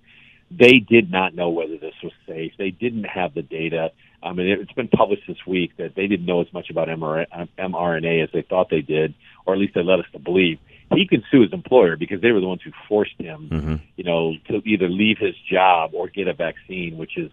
they 0.51 0.79
did 0.79 1.11
not 1.11 1.35
know 1.35 1.49
whether 1.51 1.77
this 1.77 1.95
was 2.03 2.13
safe. 2.27 2.53
They 2.59 2.71
didn't 2.71 3.05
have 3.05 3.35
the 3.35 3.43
data. 3.43 3.93
I 4.23 4.33
mean, 4.33 4.49
it's 4.49 4.73
been 4.73 4.89
published 4.89 5.23
this 5.29 5.47
week 5.47 5.77
that 5.77 5.95
they 5.95 6.07
didn't 6.07 6.27
know 6.27 6.41
as 6.41 6.53
much 6.53 6.71
about 6.71 6.89
mRNA 6.89 8.25
as 8.25 8.31
they 8.33 8.43
thought 8.43 8.69
they 8.69 8.83
did, 8.83 9.15
or 9.47 9.55
at 9.55 9.61
least 9.61 9.75
they 9.75 9.83
led 9.83 10.01
us 10.01 10.07
to 10.13 10.19
believe. 10.19 10.59
He 10.93 11.07
can 11.07 11.23
sue 11.31 11.43
his 11.43 11.53
employer 11.53 11.97
because 11.97 12.21
they 12.21 12.33
were 12.33 12.41
the 12.41 12.49
ones 12.49 12.63
who 12.65 12.73
forced 12.89 13.15
him, 13.17 13.49
mm-hmm. 13.51 13.77
you 13.97 14.03
know, 14.03 14.35
to 14.49 14.61
either 14.69 14.89
leave 14.89 15.19
his 15.19 15.37
job 15.49 15.93
or 15.95 16.09
get 16.09 16.27
a 16.27 16.35
vaccine, 16.35 16.99
which 16.99 17.17
is 17.17 17.31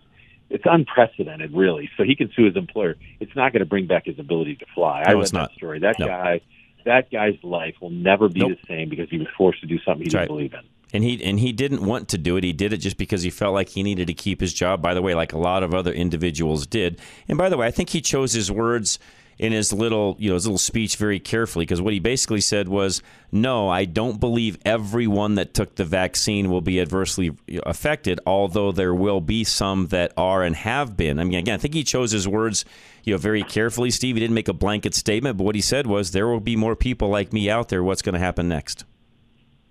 it's 0.50 0.64
unprecedented, 0.66 1.54
really. 1.54 1.90
So 1.98 2.04
he 2.04 2.16
can 2.16 2.32
sue 2.36 2.46
his 2.46 2.56
employer. 2.56 2.96
It's 3.20 3.36
not 3.36 3.52
going 3.52 3.62
to 3.62 3.66
bring 3.66 3.88
back 3.88 4.06
his 4.06 4.20
ability 4.20 4.56
to 4.58 4.66
fly. 4.74 5.04
No, 5.06 5.12
I 5.12 5.14
read 5.16 5.26
that 5.28 5.34
not. 5.34 5.52
story. 5.54 5.80
That 5.80 6.00
No. 6.00 6.06
guy 6.08 6.42
that 6.86 7.12
guy's 7.12 7.38
life 7.44 7.76
will 7.82 7.90
never 7.90 8.30
be 8.30 8.40
Nope. 8.42 8.52
the 8.62 8.68
same 8.68 8.90
because 8.90 9.10
he 9.10 9.18
was 9.18 9.28
forced 9.38 9.62
to 9.62 9.68
do 9.68 9.78
something 9.80 10.04
he 10.06 10.10
That's 10.10 10.14
didn't 10.14 10.20
right. 10.22 10.28
believe 10.28 10.54
in. 10.54 10.60
And 10.94 11.04
he 11.04 11.22
and 11.24 11.40
he 11.40 11.52
didn't 11.52 11.86
want 11.86 12.08
to 12.10 12.18
do 12.18 12.38
it. 12.38 12.44
He 12.46 12.54
did 12.54 12.72
it 12.72 12.78
just 12.78 12.98
because 12.98 13.22
he 13.22 13.30
felt 13.30 13.54
like 13.54 13.70
he 13.70 13.84
needed 13.84 14.08
to 14.08 14.14
keep 14.14 14.40
his 14.40 14.54
job. 14.54 14.82
By 14.82 14.94
the 14.94 15.02
way, 15.02 15.14
like 15.16 15.34
a 15.34 15.38
lot 15.38 15.62
of 15.62 15.74
other 15.74 15.92
individuals 15.92 16.66
did. 16.66 17.02
And 17.28 17.38
by 17.38 17.50
the 17.50 17.58
way, 17.58 17.68
I 17.68 17.72
think 17.72 17.90
he 17.90 18.00
chose 18.00 18.32
his 18.32 18.50
words 18.50 18.98
in 19.40 19.52
his 19.52 19.72
little 19.72 20.16
you 20.20 20.30
know 20.30 20.36
his 20.36 20.46
little 20.46 20.58
speech 20.58 20.96
very 20.96 21.20
carefully 21.20 21.64
because 21.64 21.82
what 21.82 21.94
he 21.94 22.00
basically 22.00 22.42
said 22.42 22.68
was, 22.68 23.02
"No, 23.32 23.70
I 23.70 23.86
don't 23.86 24.20
believe 24.20 24.58
everyone 24.66 25.36
that 25.36 25.54
took 25.54 25.76
the 25.76 25.86
vaccine 25.86 26.50
will 26.50 26.62
be 26.62 26.80
adversely 26.80 27.32
affected. 27.64 28.20
Although 28.26 28.72
there 28.72 28.96
will 28.96 29.22
be 29.22 29.44
some 29.44 29.88
that 29.88 30.12
are 30.18 30.44
and 30.44 30.56
have 30.56 30.98
been." 30.98 31.20
I 31.20 31.24
mean, 31.24 31.40
again, 31.40 31.56
I 31.56 31.58
think 31.58 31.74
he 31.74 31.84
chose 31.84 32.12
his 32.12 32.28
words 32.28 32.66
you 33.04 33.14
know 33.14 33.18
very 33.18 33.44
carefully. 33.44 33.92
Steve, 33.92 34.16
he 34.16 34.20
didn't 34.20 34.36
make 34.36 34.48
a 34.48 34.54
blanket 34.54 34.96
statement, 34.96 35.38
but 35.38 35.44
what 35.44 35.56
he 35.56 35.62
said 35.62 35.88
was, 35.88 36.12
"There 36.12 36.28
will 36.28 36.40
be 36.40 36.56
more 36.56 36.76
people 36.76 37.10
like 37.10 37.32
me 37.32 37.50
out 37.50 37.70
there. 37.70 37.84
What's 37.84 38.02
going 38.02 38.14
to 38.14 38.20
happen 38.20 38.48
next?" 38.48 38.86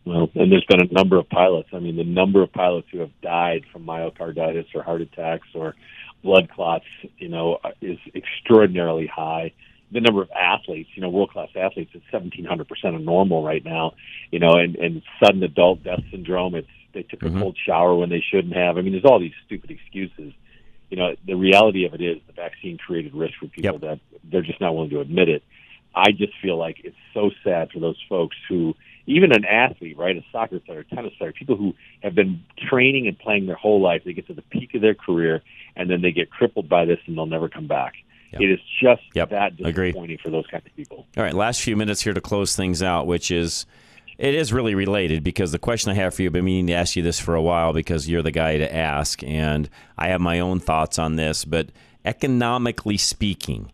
Well, 0.07 0.31
and 0.37 0.53
there's 0.53 0.65
been 0.67 0.81
a 0.81 0.93
number 0.93 1.17
of 1.17 1.29
pilots. 1.29 1.71
I 1.73 1.81
mean, 1.81 1.97
the 1.97 2.05
number 2.05 2.41
of 2.41 2.53
pilots 2.53 2.87
who 2.93 3.01
have 3.01 3.11
died 3.23 3.65
from 3.73 3.85
myocarditis 3.85 4.67
or 4.73 4.85
heart 4.85 5.01
attacks 5.01 5.49
or 5.53 5.75
blood 6.27 6.51
clots, 6.51 6.85
you 7.19 7.29
know, 7.29 7.59
is 7.81 7.99
extraordinarily 8.15 9.07
high. 9.07 9.53
The 9.93 10.01
number 10.01 10.21
of 10.21 10.31
athletes, 10.33 10.91
you 10.95 11.03
know, 11.03 11.09
world 11.09 11.31
class 11.31 11.49
athletes, 11.55 11.93
it's 11.95 12.05
1,700 12.11 12.69
percent 12.69 12.97
of 12.97 13.03
normal 13.03 13.45
right 13.45 13.65
now. 13.65 13.95
You 14.33 14.41
know, 14.41 14.55
and 14.63 14.75
and 14.77 15.03
sudden 15.23 15.43
adult 15.43 15.85
death 15.85 16.03
syndrome. 16.11 16.55
It's 16.57 16.69
they 16.93 17.05
took 17.05 17.23
a 17.23 17.31
Mhm. 17.31 17.41
cold 17.41 17.57
shower 17.65 17.95
when 17.95 18.11
they 18.11 18.21
shouldn't 18.31 18.57
have. 18.57 18.77
I 18.77 18.81
mean, 18.83 18.93
there's 18.93 19.05
all 19.05 19.21
these 19.21 19.39
stupid 19.47 19.71
excuses. 19.71 20.33
You 20.91 20.97
know, 20.97 21.15
the 21.25 21.35
reality 21.35 21.85
of 21.85 21.95
it 21.95 22.01
is 22.01 22.19
the 22.27 22.33
vaccine 22.33 22.79
created 22.79 23.15
risk 23.15 23.35
for 23.39 23.47
people 23.47 23.79
that 23.81 24.01
they're 24.25 24.43
just 24.43 24.61
not 24.61 24.75
willing 24.75 24.91
to 24.91 25.01
admit 25.01 25.29
it. 25.29 25.43
I 25.95 26.13
just 26.13 26.35
feel 26.43 26.57
like 26.57 26.79
it's 26.85 27.03
so 27.15 27.31
sad 27.45 27.71
for 27.73 27.81
those 27.81 28.01
folks 28.09 28.37
who, 28.49 28.75
even 29.07 29.33
an 29.33 29.45
athlete, 29.45 29.97
right, 29.97 30.17
a 30.17 30.25
soccer 30.33 30.61
player, 30.61 30.83
tennis 30.85 31.13
player, 31.19 31.33
people 31.33 31.57
who 31.57 31.75
have 32.03 32.15
been 32.15 32.43
training 32.69 33.07
and 33.07 33.19
playing 33.19 33.47
their 33.47 33.57
whole 33.57 33.81
life, 33.81 34.03
they 34.05 34.13
get 34.13 34.27
to 34.27 34.35
the 34.35 34.43
peak 34.43 34.75
of 34.75 34.81
their 34.83 34.95
career 34.95 35.43
and 35.77 35.89
then 35.91 36.03
they 36.03 36.13
get 36.13 36.31
crippled 36.31 36.69
by 36.69 36.85
this 36.85 36.99
and 37.07 37.17
they'll 37.17 37.27
never 37.27 37.49
come 37.49 37.67
back. 37.67 37.95
It 38.39 38.51
is 38.51 38.61
just 38.83 39.03
Yep. 39.15 39.31
that 39.31 39.53
Agree. 39.65 39.93
disappointing 39.93 40.19
for 40.19 40.29
those 40.29 40.47
kind 40.49 40.63
of 40.67 40.77
people. 40.77 41.07
All 41.17 41.23
right, 41.23 41.33
last 41.33 41.63
few 41.63 41.75
minutes 41.75 42.03
here 42.03 42.13
to 42.13 42.21
close 42.21 42.55
things 42.55 42.83
out, 42.83 43.07
which 43.07 43.31
is 43.31 43.65
It 44.19 44.35
is 44.35 44.51
really 44.53 44.75
related 44.75 45.23
because 45.23 45.53
the 45.53 45.59
question 45.59 45.91
I 45.91 45.95
have 45.95 46.15
for 46.15 46.23
you, 46.23 46.29
I've 46.29 46.33
been 46.33 46.45
meaning 46.45 46.67
to 46.69 46.73
ask 46.73 46.97
you 46.97 47.03
this 47.03 47.21
for 47.21 47.35
a 47.35 47.43
while 47.43 47.73
because 47.75 48.09
you're 48.09 48.23
the 48.23 48.31
guy 48.31 48.57
to 48.57 48.75
ask, 48.75 49.23
and 49.23 49.69
I 49.99 50.09
have 50.09 50.23
my 50.23 50.41
own 50.41 50.59
thoughts 50.59 50.99
on 50.99 51.17
this. 51.17 51.45
But 51.45 51.69
economically 52.05 52.97
speaking, 52.97 53.71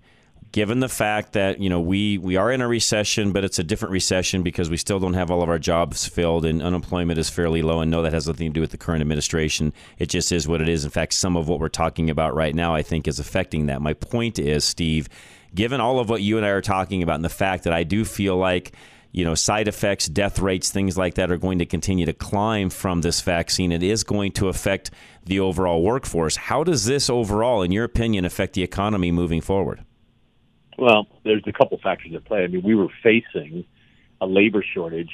given 0.52 0.80
the 0.80 0.88
fact 0.88 1.32
that 1.32 1.60
you 1.60 1.68
know 1.68 1.80
we 1.80 2.18
we 2.18 2.36
are 2.36 2.52
in 2.52 2.60
a 2.60 2.68
recession, 2.68 3.32
but 3.32 3.44
it's 3.44 3.58
a 3.58 3.64
different 3.64 3.92
recession 3.92 4.42
because 4.42 4.70
we 4.70 4.76
still 4.76 5.00
don't 5.00 5.14
have 5.14 5.30
all 5.30 5.42
of 5.42 5.48
our 5.48 5.58
jobs 5.58 6.06
filled 6.06 6.44
and 6.44 6.62
unemployment 6.62 7.18
is 7.18 7.30
fairly 7.30 7.62
low. 7.62 7.80
And 7.80 7.90
no, 7.90 8.02
that 8.02 8.12
has 8.12 8.26
nothing 8.26 8.48
to 8.48 8.52
do 8.52 8.60
with 8.60 8.70
the 8.70 8.76
current 8.76 9.00
administration. 9.00 9.72
It 9.98 10.06
just 10.06 10.30
is 10.30 10.46
what 10.46 10.60
it 10.60 10.68
is. 10.68 10.84
In 10.84 10.90
fact, 10.90 11.14
some 11.14 11.36
of 11.36 11.48
what 11.48 11.58
we're 11.58 11.68
talking 11.68 12.10
about 12.10 12.34
right 12.34 12.54
now, 12.54 12.74
I 12.74 12.82
think, 12.82 13.08
is 13.08 13.18
affecting 13.18 13.66
that. 13.66 13.82
My 13.82 13.94
point 13.94 14.38
is, 14.38 14.64
Steve, 14.64 15.08
given 15.54 15.80
all 15.80 15.98
of 15.98 16.08
what 16.08 16.22
you 16.22 16.36
and 16.36 16.46
I 16.46 16.50
are 16.50 16.60
talking 16.60 17.02
about, 17.02 17.16
and 17.16 17.24
the 17.24 17.30
fact 17.30 17.64
that 17.64 17.72
I 17.72 17.82
do 17.82 18.04
feel 18.04 18.36
like 18.36 18.72
you 19.14 19.26
know, 19.26 19.34
side 19.34 19.68
effects, 19.68 20.06
death 20.06 20.38
rates, 20.38 20.70
things 20.70 20.96
like 20.96 21.16
that 21.16 21.30
are 21.30 21.36
going 21.36 21.58
to 21.58 21.66
continue 21.66 22.06
to 22.06 22.14
climb 22.14 22.70
from 22.70 23.02
this 23.02 23.20
vaccine. 23.20 23.70
It 23.70 23.82
is 23.82 24.04
going 24.04 24.32
to 24.32 24.48
affect 24.48 24.90
the 25.26 25.38
overall 25.38 25.82
workforce. 25.82 26.36
How 26.36 26.64
does 26.64 26.86
this 26.86 27.10
overall, 27.10 27.60
in 27.60 27.72
your 27.72 27.84
opinion, 27.84 28.24
affect 28.24 28.54
the 28.54 28.62
economy 28.62 29.12
moving 29.12 29.42
forward? 29.42 29.84
Well, 30.82 31.06
there's 31.22 31.44
a 31.46 31.52
couple 31.52 31.78
factors 31.78 32.12
at 32.12 32.24
play. 32.24 32.42
I 32.42 32.48
mean, 32.48 32.64
we 32.64 32.74
were 32.74 32.88
facing 33.04 33.64
a 34.20 34.26
labor 34.26 34.64
shortage 34.74 35.12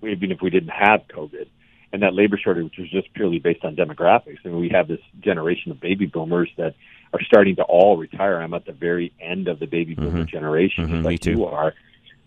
even 0.00 0.30
if 0.30 0.40
we 0.40 0.48
didn't 0.48 0.68
have 0.68 1.08
COVID. 1.08 1.48
And 1.92 2.02
that 2.04 2.14
labor 2.14 2.38
shortage 2.38 2.78
was 2.78 2.88
just 2.88 3.12
purely 3.14 3.40
based 3.40 3.64
on 3.64 3.74
demographics. 3.74 4.38
I 4.44 4.48
mean, 4.48 4.60
we 4.60 4.68
have 4.68 4.86
this 4.86 5.00
generation 5.18 5.72
of 5.72 5.80
baby 5.80 6.06
boomers 6.06 6.48
that 6.56 6.76
are 7.12 7.20
starting 7.22 7.56
to 7.56 7.64
all 7.64 7.96
retire. 7.96 8.40
I'm 8.40 8.54
at 8.54 8.64
the 8.64 8.72
very 8.72 9.12
end 9.18 9.48
of 9.48 9.58
the 9.58 9.66
baby 9.66 9.96
boomer 9.96 10.20
mm-hmm. 10.20 10.26
generation, 10.26 10.86
mm-hmm, 10.86 11.02
like 11.02 11.26
you 11.26 11.46
are. 11.46 11.74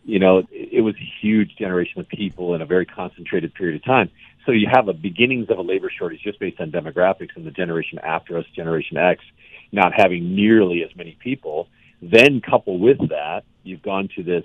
You 0.04 0.20
know, 0.20 0.44
it, 0.52 0.82
was 0.82 0.96
a 0.96 1.12
huge 1.22 1.56
generation 1.56 2.02
of 2.02 2.10
people 2.10 2.56
in 2.56 2.62
a 2.62 2.66
very 2.66 2.86
concentrated 2.86 3.54
period 3.54 3.78
of 3.78 3.86
time. 3.86 4.10
So 4.46 4.52
you 4.52 4.68
have 4.70 4.90
a 4.90 4.94
beginnings 4.94 5.50
of 5.50 5.60
a 5.60 5.62
labor 5.62 5.90
shortage 5.96 6.24
just 6.24 6.40
based 6.40 6.60
on 6.60 6.72
demographics 6.72 7.38
and 7.38 7.46
the 7.46 7.52
generation 7.52 8.00
after 8.00 8.38
us, 8.38 8.46
Generation 8.54 8.98
X, 8.98 9.24
not 9.72 9.94
having 9.96 10.36
nearly 10.36 10.84
as 10.84 10.94
many 10.98 11.16
people. 11.22 11.70
Then 12.02 12.42
couple 12.42 12.80
with 12.80 12.98
that, 13.10 13.44
you've 13.64 13.82
gone 13.84 14.10
to 14.16 14.24
this 14.24 14.44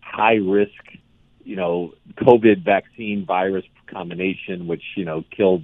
high 0.00 0.36
risk, 0.36 0.72
you 1.44 1.56
know, 1.56 1.92
COVID 2.18 2.64
vaccine 2.64 3.24
virus 3.26 3.64
combination, 3.86 4.66
which, 4.66 4.82
you 4.96 5.04
know, 5.04 5.22
killed 5.36 5.62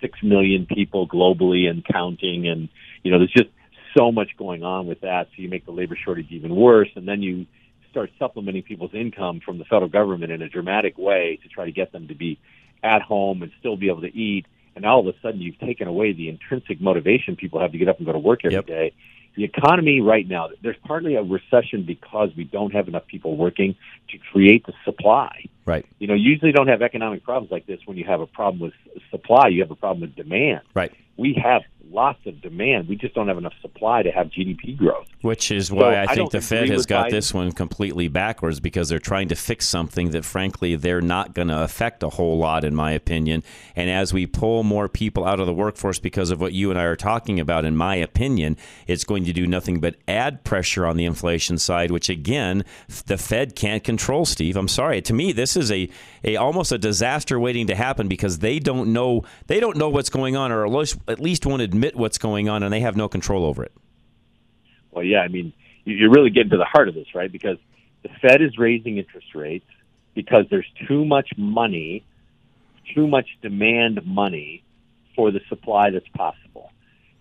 six 0.00 0.18
million 0.22 0.66
people 0.66 1.08
globally 1.08 1.68
and 1.68 1.84
counting. 1.84 2.46
And, 2.46 2.68
you 3.02 3.10
know, 3.10 3.18
there's 3.18 3.32
just 3.32 3.48
so 3.96 4.12
much 4.12 4.36
going 4.36 4.62
on 4.62 4.86
with 4.86 5.00
that. 5.00 5.28
So 5.28 5.42
you 5.42 5.48
make 5.48 5.64
the 5.64 5.72
labor 5.72 5.96
shortage 5.96 6.30
even 6.30 6.54
worse. 6.54 6.90
And 6.94 7.08
then 7.08 7.22
you 7.22 7.46
start 7.90 8.10
supplementing 8.18 8.62
people's 8.62 8.92
income 8.92 9.40
from 9.44 9.56
the 9.58 9.64
federal 9.64 9.88
government 9.88 10.30
in 10.30 10.42
a 10.42 10.48
dramatic 10.48 10.98
way 10.98 11.38
to 11.42 11.48
try 11.48 11.64
to 11.64 11.72
get 11.72 11.92
them 11.92 12.08
to 12.08 12.14
be 12.14 12.38
at 12.82 13.00
home 13.00 13.42
and 13.42 13.50
still 13.58 13.76
be 13.76 13.88
able 13.88 14.02
to 14.02 14.14
eat. 14.14 14.44
And 14.74 14.84
all 14.84 15.00
of 15.00 15.06
a 15.06 15.18
sudden, 15.22 15.40
you've 15.40 15.58
taken 15.58 15.88
away 15.88 16.12
the 16.12 16.28
intrinsic 16.28 16.78
motivation 16.80 17.36
people 17.36 17.60
have 17.60 17.72
to 17.72 17.78
get 17.78 17.88
up 17.88 17.96
and 17.96 18.04
go 18.04 18.12
to 18.12 18.18
work 18.18 18.40
every 18.44 18.56
Yep. 18.56 18.66
day. 18.66 18.92
The 19.36 19.44
economy 19.44 20.00
right 20.00 20.26
now, 20.26 20.48
there's 20.62 20.76
partly 20.84 21.14
a 21.14 21.22
recession 21.22 21.82
because 21.82 22.30
we 22.36 22.44
don't 22.44 22.72
have 22.72 22.88
enough 22.88 23.06
people 23.06 23.36
working 23.36 23.76
to 24.08 24.18
create 24.32 24.64
the 24.66 24.72
supply. 24.84 25.44
Right. 25.66 25.84
You 25.98 26.06
know, 26.06 26.14
usually 26.14 26.52
don't 26.52 26.68
have 26.68 26.80
economic 26.80 27.24
problems 27.24 27.50
like 27.50 27.66
this 27.66 27.80
when 27.86 27.96
you 27.96 28.04
have 28.04 28.20
a 28.20 28.26
problem 28.26 28.60
with 28.60 28.72
supply, 29.10 29.48
you 29.48 29.60
have 29.62 29.70
a 29.70 29.76
problem 29.76 30.00
with 30.02 30.14
demand. 30.14 30.60
Right. 30.74 30.92
We 31.16 31.38
have 31.42 31.62
lots 31.90 32.24
of 32.26 32.40
demand. 32.40 32.88
We 32.88 32.96
just 32.96 33.14
don't 33.14 33.28
have 33.28 33.38
enough 33.38 33.54
supply 33.60 34.02
to 34.02 34.10
have 34.10 34.28
GDP 34.28 34.76
growth. 34.76 35.06
Which 35.22 35.50
is 35.50 35.72
why 35.72 35.94
I 35.94 36.02
I 36.02 36.06
think 36.06 36.18
don't 36.18 36.32
the 36.32 36.40
Fed 36.40 36.68
has 36.68 36.86
got 36.86 37.06
Biden. 37.06 37.10
this 37.10 37.34
one 37.34 37.52
completely 37.52 38.08
backwards 38.08 38.60
because 38.60 38.88
they're 38.88 38.98
trying 38.98 39.28
to 39.28 39.34
fix 39.34 39.66
something 39.66 40.10
that, 40.10 40.24
frankly, 40.24 40.76
they're 40.76 41.00
not 41.00 41.34
going 41.34 41.48
to 41.48 41.62
affect 41.62 42.02
a 42.02 42.10
whole 42.10 42.38
lot, 42.38 42.64
in 42.64 42.74
my 42.74 42.92
opinion. 42.92 43.42
And 43.74 43.90
as 43.90 44.12
we 44.12 44.26
pull 44.26 44.62
more 44.62 44.88
people 44.88 45.24
out 45.26 45.40
of 45.40 45.46
the 45.46 45.54
workforce 45.54 45.98
because 45.98 46.30
of 46.30 46.40
what 46.40 46.52
you 46.52 46.70
and 46.70 46.78
I 46.78 46.84
are 46.84 46.96
talking 46.96 47.40
about, 47.40 47.64
in 47.64 47.76
my 47.76 47.96
opinion, 47.96 48.56
it's 48.86 49.04
going 49.04 49.24
to 49.24 49.32
do 49.32 49.46
nothing 49.46 49.80
but 49.80 49.96
add 50.06 50.44
pressure 50.44 50.86
on 50.86 50.96
the 50.96 51.04
inflation 51.04 51.58
side, 51.58 51.90
which 51.90 52.08
again, 52.08 52.64
the 53.06 53.18
Fed 53.18 53.56
can't 53.56 53.82
control. 53.82 54.24
Steve, 54.24 54.56
I'm 54.56 54.68
sorry. 54.68 55.00
To 55.02 55.14
me, 55.14 55.32
this 55.32 55.55
is 55.56 55.70
a, 55.72 55.88
a 56.24 56.36
almost 56.36 56.72
a 56.72 56.78
disaster 56.78 57.38
waiting 57.38 57.66
to 57.68 57.74
happen 57.74 58.08
because 58.08 58.38
they 58.38 58.58
don't 58.58 58.92
know 58.92 59.24
they 59.46 59.60
don't 59.60 59.76
know 59.76 59.88
what's 59.88 60.10
going 60.10 60.36
on, 60.36 60.52
or 60.52 60.64
at 60.66 60.72
least, 60.72 60.98
at 61.08 61.20
least 61.20 61.46
won't 61.46 61.62
admit 61.62 61.96
what's 61.96 62.18
going 62.18 62.48
on, 62.48 62.62
and 62.62 62.72
they 62.72 62.80
have 62.80 62.96
no 62.96 63.08
control 63.08 63.44
over 63.44 63.62
it. 63.64 63.72
Well, 64.90 65.04
yeah, 65.04 65.20
I 65.20 65.28
mean, 65.28 65.52
you- 65.84 65.96
you're 65.96 66.10
really 66.10 66.30
getting 66.30 66.50
to 66.50 66.56
the 66.56 66.64
heart 66.64 66.88
of 66.88 66.94
this, 66.94 67.14
right? 67.14 67.30
Because 67.30 67.58
the 68.02 68.08
Fed 68.20 68.42
is 68.42 68.56
raising 68.58 68.98
interest 68.98 69.34
rates 69.34 69.66
because 70.14 70.46
there's 70.50 70.66
too 70.88 71.04
much 71.04 71.30
money, 71.36 72.02
too 72.94 73.06
much 73.06 73.26
demand 73.42 74.04
money 74.06 74.62
for 75.14 75.30
the 75.30 75.40
supply 75.48 75.90
that's 75.90 76.08
possible. 76.08 76.70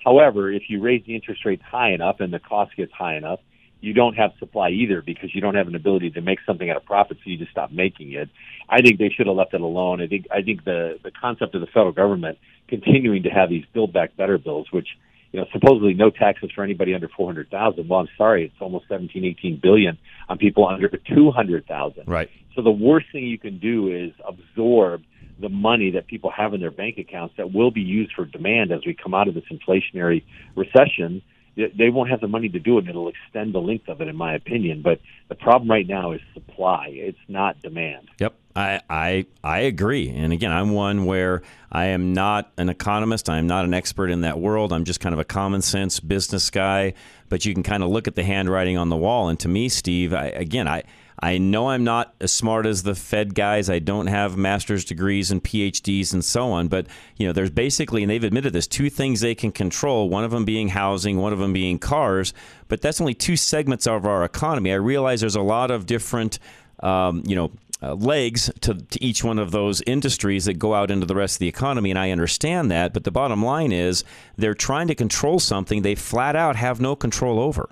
However, 0.03 0.51
if 0.51 0.69
you 0.69 0.79
raise 0.81 1.03
the 1.05 1.15
interest 1.15 1.43
rates 1.45 1.63
high 1.63 1.91
enough 1.91 2.19
and 2.19 2.31
the 2.31 2.39
cost 2.39 2.75
gets 2.75 2.91
high 2.91 3.15
enough, 3.15 3.39
you 3.81 3.93
don't 3.93 4.15
have 4.15 4.31
supply 4.39 4.69
either 4.69 5.01
because 5.01 5.33
you 5.35 5.41
don't 5.41 5.55
have 5.55 5.67
an 5.67 5.75
ability 5.75 6.09
to 6.11 6.21
make 6.21 6.39
something 6.45 6.69
at 6.69 6.77
a 6.77 6.79
profit, 6.79 7.17
so 7.23 7.29
you 7.29 7.37
just 7.37 7.51
stop 7.51 7.71
making 7.71 8.13
it. 8.13 8.29
I 8.69 8.81
think 8.81 8.97
they 8.97 9.09
should 9.09 9.27
have 9.27 9.35
left 9.35 9.53
it 9.53 9.61
alone. 9.61 10.01
I 10.01 10.07
think 10.07 10.27
I 10.31 10.41
think 10.41 10.63
the 10.63 10.99
the 11.03 11.11
concept 11.11 11.55
of 11.55 11.61
the 11.61 11.67
federal 11.67 11.91
government 11.91 12.37
continuing 12.67 13.23
to 13.23 13.29
have 13.29 13.49
these 13.49 13.65
build 13.73 13.93
back 13.93 14.15
better 14.17 14.37
bills, 14.37 14.67
which 14.71 14.87
you 15.31 15.39
know 15.39 15.45
supposedly 15.51 15.93
no 15.93 16.09
taxes 16.09 16.51
for 16.53 16.63
anybody 16.63 16.93
under 16.93 17.09
four 17.09 17.27
hundred 17.27 17.49
thousand. 17.49 17.87
Well, 17.87 17.99
I'm 17.99 18.09
sorry, 18.17 18.45
it's 18.45 18.55
almost 18.59 18.87
seventeen, 18.87 19.25
eighteen 19.25 19.59
billion 19.61 19.97
on 20.29 20.37
people 20.37 20.67
under 20.67 20.89
two 20.89 21.31
hundred 21.31 21.67
thousand. 21.67 22.07
Right. 22.07 22.29
So 22.55 22.61
the 22.61 22.71
worst 22.71 23.07
thing 23.11 23.25
you 23.25 23.37
can 23.37 23.59
do 23.59 23.91
is 23.91 24.13
absorb 24.27 25.03
the 25.39 25.49
money 25.49 25.91
that 25.91 26.07
people 26.07 26.31
have 26.31 26.53
in 26.53 26.61
their 26.61 26.71
bank 26.71 26.97
accounts 26.97 27.35
that 27.37 27.53
will 27.53 27.71
be 27.71 27.81
used 27.81 28.13
for 28.13 28.25
demand 28.25 28.71
as 28.71 28.85
we 28.85 28.93
come 28.93 29.13
out 29.13 29.27
of 29.27 29.33
this 29.33 29.43
inflationary 29.51 30.23
recession. 30.55 31.21
They- 31.55 31.89
won't 31.89 32.09
have 32.09 32.19
the 32.21 32.27
money 32.27 32.49
to 32.49 32.59
do 32.59 32.77
it, 32.77 32.81
and 32.81 32.89
it'll 32.89 33.07
extend 33.07 33.53
the 33.53 33.61
length 33.61 33.87
of 33.87 34.01
it, 34.01 34.07
in 34.07 34.15
my 34.15 34.33
opinion. 34.33 34.81
But 34.81 34.99
the 35.29 35.35
problem 35.35 35.69
right 35.69 35.87
now 35.87 36.11
is 36.11 36.21
supply; 36.33 36.87
it's 36.91 37.17
not 37.29 37.61
demand. 37.61 38.09
Yep, 38.19 38.33
I, 38.55 38.81
I 38.89 39.25
I 39.43 39.59
agree. 39.59 40.09
And 40.09 40.33
again, 40.33 40.51
I'm 40.51 40.71
one 40.71 41.05
where 41.05 41.41
I 41.71 41.85
am 41.85 42.13
not 42.13 42.51
an 42.57 42.69
economist. 42.69 43.29
I'm 43.29 43.47
not 43.47 43.63
an 43.65 43.73
expert 43.73 44.09
in 44.09 44.21
that 44.21 44.39
world. 44.39 44.73
I'm 44.73 44.83
just 44.83 44.99
kind 44.99 45.13
of 45.13 45.19
a 45.19 45.25
common 45.25 45.61
sense 45.61 45.99
business 45.99 46.49
guy. 46.49 46.93
But 47.29 47.45
you 47.45 47.53
can 47.53 47.63
kind 47.63 47.83
of 47.83 47.89
look 47.89 48.07
at 48.07 48.15
the 48.15 48.23
handwriting 48.23 48.77
on 48.77 48.89
the 48.89 48.97
wall. 48.97 49.29
And 49.29 49.39
to 49.39 49.47
me, 49.47 49.67
Steve, 49.69 50.13
I, 50.13 50.25
again, 50.27 50.67
I 50.67 50.83
I 51.19 51.37
know 51.37 51.69
I'm 51.69 51.83
not 51.83 52.13
as 52.19 52.33
smart 52.33 52.65
as 52.65 52.83
the 52.83 52.95
Fed 52.95 53.35
guys. 53.35 53.69
I 53.69 53.79
don't 53.79 54.07
have 54.07 54.35
master's 54.35 54.83
degrees 54.83 55.31
and 55.31 55.43
PhDs 55.43 56.13
and 56.13 56.23
so 56.23 56.51
on. 56.51 56.67
But 56.67 56.87
you 57.17 57.25
know, 57.25 57.33
there's 57.33 57.49
basically, 57.49 58.03
and 58.03 58.09
they've 58.09 58.23
admitted 58.23 58.53
this, 58.53 58.67
two 58.67 58.89
things 58.89 59.21
they 59.21 59.35
can 59.35 59.51
control. 59.51 60.09
One 60.09 60.23
of 60.23 60.31
them 60.31 60.45
being 60.45 60.69
housing, 60.69 61.17
one 61.17 61.33
of 61.33 61.39
them 61.39 61.53
being 61.53 61.79
cars. 61.79 62.33
But 62.67 62.81
that's 62.81 62.99
only 62.99 63.13
two 63.13 63.37
segments 63.37 63.87
of 63.87 64.05
our 64.05 64.23
economy. 64.23 64.71
I 64.71 64.75
realize 64.75 65.21
there's 65.21 65.35
a 65.35 65.41
lot 65.41 65.71
of 65.71 65.85
different, 65.85 66.39
um, 66.81 67.23
you 67.25 67.35
know. 67.35 67.51
Uh, 67.83 67.93
legs 67.93 68.49
to, 68.61 68.73
to 68.73 69.03
each 69.03 69.21
one 69.21 69.37
of 69.37 69.51
those 69.51 69.81
industries 69.81 70.45
that 70.45 70.53
go 70.53 70.73
out 70.73 70.89
into 70.89 71.05
the 71.05 71.13
rest 71.13 71.35
of 71.35 71.39
the 71.39 71.47
economy, 71.47 71.89
and 71.89 71.99
I 71.99 72.09
understand 72.09 72.71
that. 72.71 72.93
But 72.93 73.03
the 73.03 73.11
bottom 73.11 73.43
line 73.43 73.73
is 73.73 74.05
they're 74.37 74.53
trying 74.53 74.87
to 74.87 74.95
control 74.95 75.39
something 75.39 75.81
they 75.81 75.93
flat 75.93 76.37
out 76.37 76.55
have 76.55 76.79
no 76.79 76.95
control 76.95 77.37
over. 77.37 77.69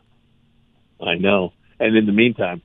I 1.01 1.15
know. 1.15 1.53
And 1.79 1.95
in 1.95 2.05
the 2.05 2.11
meantime, 2.11 2.61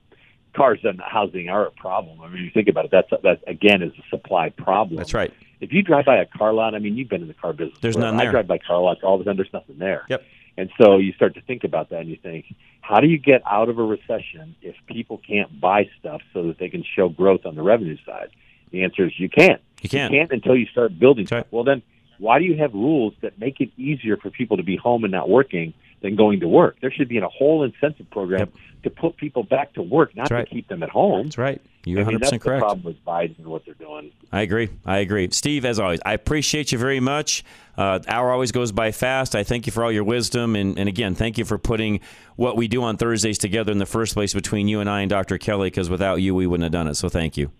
cars 0.58 0.80
and 0.82 1.00
housing 1.00 1.48
are 1.48 1.66
a 1.66 1.70
problem. 1.70 2.20
I 2.20 2.28
mean, 2.28 2.44
you 2.44 2.50
think 2.50 2.68
about 2.68 2.84
it. 2.84 2.90
That's 2.90 3.10
that 3.22 3.40
again 3.46 3.82
is 3.82 3.92
a 3.98 4.08
supply 4.10 4.50
problem. 4.50 4.96
That's 4.96 5.14
right. 5.14 5.32
If 5.60 5.72
you 5.72 5.82
drive 5.82 6.04
by 6.04 6.16
a 6.16 6.26
car 6.26 6.52
lot, 6.52 6.74
I 6.74 6.78
mean, 6.78 6.96
you've 6.96 7.08
been 7.08 7.22
in 7.22 7.28
the 7.28 7.34
car 7.34 7.52
business. 7.52 7.78
There's 7.80 7.96
none 7.96 8.16
there. 8.16 8.28
I 8.28 8.30
drive 8.30 8.46
by 8.46 8.58
car 8.58 8.80
lots 8.80 9.00
all 9.02 9.18
the 9.18 9.24
time. 9.24 9.36
There's 9.36 9.52
nothing 9.52 9.78
there. 9.78 10.04
Yep. 10.08 10.22
And 10.56 10.70
so 10.80 10.98
you 10.98 11.12
start 11.12 11.34
to 11.34 11.40
think 11.40 11.62
about 11.64 11.90
that, 11.90 12.00
and 12.00 12.08
you 12.08 12.16
think, 12.16 12.46
how 12.80 12.98
do 13.00 13.06
you 13.06 13.18
get 13.18 13.42
out 13.46 13.68
of 13.68 13.78
a 13.78 13.82
recession 13.82 14.56
if 14.60 14.74
people 14.86 15.18
can't 15.18 15.60
buy 15.60 15.88
stuff 16.00 16.20
so 16.32 16.48
that 16.48 16.58
they 16.58 16.68
can 16.68 16.84
show 16.96 17.08
growth 17.08 17.46
on 17.46 17.54
the 17.54 17.62
revenue 17.62 17.96
side? 18.04 18.30
The 18.72 18.82
answer 18.82 19.06
is 19.06 19.12
you 19.18 19.28
can't. 19.28 19.62
You 19.82 19.88
can't. 19.88 20.12
You 20.12 20.18
can't 20.18 20.32
until 20.32 20.56
you 20.56 20.66
start 20.66 20.98
building 20.98 21.26
stuff. 21.26 21.46
Well, 21.52 21.64
then 21.64 21.82
why 22.18 22.40
do 22.40 22.44
you 22.44 22.56
have 22.56 22.74
rules 22.74 23.14
that 23.20 23.38
make 23.38 23.60
it 23.60 23.70
easier 23.76 24.16
for 24.16 24.30
people 24.30 24.56
to 24.56 24.64
be 24.64 24.76
home 24.76 25.04
and 25.04 25.12
not 25.12 25.28
working 25.28 25.74
than 26.00 26.16
going 26.16 26.40
to 26.40 26.48
work? 26.48 26.78
There 26.80 26.90
should 26.90 27.08
be 27.08 27.18
a 27.18 27.28
whole 27.28 27.64
incentive 27.64 28.10
program 28.10 28.50
to 28.82 28.90
put 28.90 29.16
people 29.16 29.42
back 29.42 29.74
to 29.74 29.82
work, 29.82 30.16
not 30.16 30.30
right. 30.30 30.48
to 30.48 30.54
keep 30.54 30.68
them 30.68 30.82
at 30.82 30.90
home. 30.90 31.24
That's 31.26 31.38
right. 31.38 31.60
You're 31.84 32.04
100% 32.04 32.20
that's 32.20 32.30
correct. 32.30 32.42
the 32.42 32.58
problem 32.58 32.82
with 32.82 33.04
Biden 33.04 33.38
and 33.38 33.46
what 33.46 33.64
they're 33.64 33.74
doing. 33.74 34.12
I 34.30 34.42
agree. 34.42 34.68
I 34.84 34.98
agree. 34.98 35.28
Steve, 35.30 35.64
as 35.64 35.78
always, 35.80 36.00
I 36.04 36.12
appreciate 36.12 36.70
you 36.70 36.78
very 36.78 37.00
much. 37.00 37.44
Uh, 37.76 37.98
the 37.98 38.12
hour 38.12 38.30
always 38.30 38.52
goes 38.52 38.72
by 38.72 38.92
fast. 38.92 39.34
I 39.34 39.42
thank 39.42 39.66
you 39.66 39.72
for 39.72 39.84
all 39.84 39.92
your 39.92 40.04
wisdom. 40.04 40.54
And, 40.54 40.78
and 40.78 40.88
again, 40.88 41.14
thank 41.14 41.38
you 41.38 41.44
for 41.44 41.58
putting 41.58 42.00
what 42.36 42.56
we 42.56 42.68
do 42.68 42.82
on 42.82 42.96
Thursdays 42.96 43.38
together 43.38 43.72
in 43.72 43.78
the 43.78 43.86
first 43.86 44.14
place 44.14 44.34
between 44.34 44.68
you 44.68 44.80
and 44.80 44.90
I 44.90 45.00
and 45.00 45.10
Dr. 45.10 45.38
Kelly, 45.38 45.68
because 45.70 45.88
without 45.88 46.16
you, 46.16 46.34
we 46.34 46.46
wouldn't 46.46 46.64
have 46.64 46.72
done 46.72 46.88
it. 46.88 46.94
So 46.94 47.08
thank 47.08 47.36
you. 47.36 47.50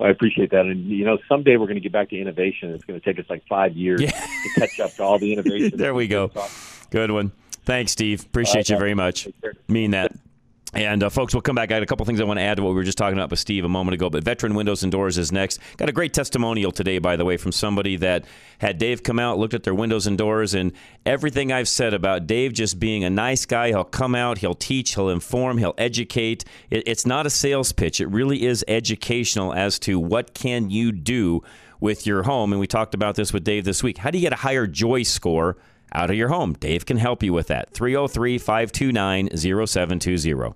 I 0.00 0.08
appreciate 0.08 0.50
that. 0.50 0.66
And, 0.66 0.88
you 0.88 1.04
know, 1.04 1.18
someday 1.28 1.56
we're 1.56 1.66
going 1.66 1.76
to 1.76 1.80
get 1.80 1.92
back 1.92 2.10
to 2.10 2.18
innovation. 2.18 2.70
It's 2.70 2.84
going 2.84 2.98
to 2.98 3.04
take 3.04 3.22
us 3.22 3.28
like 3.30 3.46
five 3.48 3.76
years 3.76 4.00
to 4.00 4.50
catch 4.56 4.80
up 4.80 4.94
to 4.94 5.02
all 5.02 5.18
the 5.18 5.32
innovation. 5.34 5.78
there 5.78 5.94
we 5.94 6.08
go. 6.08 6.30
Good 6.90 7.10
one. 7.10 7.32
Thanks, 7.64 7.92
Steve. 7.92 8.24
Appreciate 8.24 8.68
you 8.68 8.78
very 8.78 8.94
much. 8.94 9.28
Mean 9.68 9.92
that. 9.92 10.12
And 10.74 11.02
uh, 11.02 11.10
folks, 11.10 11.34
we'll 11.34 11.42
come 11.42 11.54
back. 11.54 11.70
I 11.70 11.74
had 11.74 11.82
a 11.82 11.86
couple 11.86 12.06
things 12.06 12.18
I 12.18 12.24
want 12.24 12.38
to 12.38 12.42
add 12.42 12.56
to 12.56 12.62
what 12.62 12.70
we 12.70 12.76
were 12.76 12.82
just 12.82 12.96
talking 12.96 13.18
about 13.18 13.28
with 13.28 13.38
Steve 13.38 13.66
a 13.66 13.68
moment 13.68 13.92
ago. 13.92 14.08
But 14.08 14.24
Veteran 14.24 14.54
Windows 14.54 14.82
and 14.82 14.90
Doors 14.90 15.18
is 15.18 15.30
next. 15.30 15.60
Got 15.76 15.90
a 15.90 15.92
great 15.92 16.14
testimonial 16.14 16.72
today, 16.72 16.98
by 16.98 17.16
the 17.16 17.26
way, 17.26 17.36
from 17.36 17.52
somebody 17.52 17.96
that 17.96 18.24
had 18.58 18.78
Dave 18.78 19.02
come 19.02 19.18
out, 19.18 19.38
looked 19.38 19.52
at 19.52 19.64
their 19.64 19.74
windows 19.74 20.06
and 20.06 20.16
doors, 20.16 20.54
and 20.54 20.72
everything 21.04 21.52
I've 21.52 21.68
said 21.68 21.92
about 21.92 22.26
Dave 22.26 22.54
just 22.54 22.80
being 22.80 23.04
a 23.04 23.10
nice 23.10 23.44
guy. 23.44 23.68
He'll 23.68 23.84
come 23.84 24.14
out, 24.14 24.38
he'll 24.38 24.54
teach, 24.54 24.94
he'll 24.94 25.10
inform, 25.10 25.58
he'll 25.58 25.74
educate. 25.76 26.46
It, 26.70 26.84
it's 26.86 27.04
not 27.04 27.26
a 27.26 27.30
sales 27.30 27.72
pitch. 27.72 28.00
It 28.00 28.06
really 28.06 28.46
is 28.46 28.64
educational 28.66 29.52
as 29.52 29.78
to 29.80 30.00
what 30.00 30.32
can 30.32 30.70
you 30.70 30.90
do 30.90 31.42
with 31.80 32.06
your 32.06 32.22
home. 32.22 32.50
And 32.50 32.60
we 32.60 32.66
talked 32.66 32.94
about 32.94 33.16
this 33.16 33.30
with 33.30 33.44
Dave 33.44 33.66
this 33.66 33.82
week. 33.82 33.98
How 33.98 34.10
do 34.10 34.16
you 34.16 34.22
get 34.22 34.32
a 34.32 34.36
higher 34.36 34.66
joy 34.66 35.02
score? 35.02 35.58
Out 35.94 36.10
of 36.10 36.16
your 36.16 36.28
home. 36.28 36.54
Dave 36.54 36.86
can 36.86 36.96
help 36.96 37.22
you 37.22 37.32
with 37.32 37.48
that. 37.48 37.70
303 37.72 38.38
529 38.38 39.36
0720. 39.36 40.54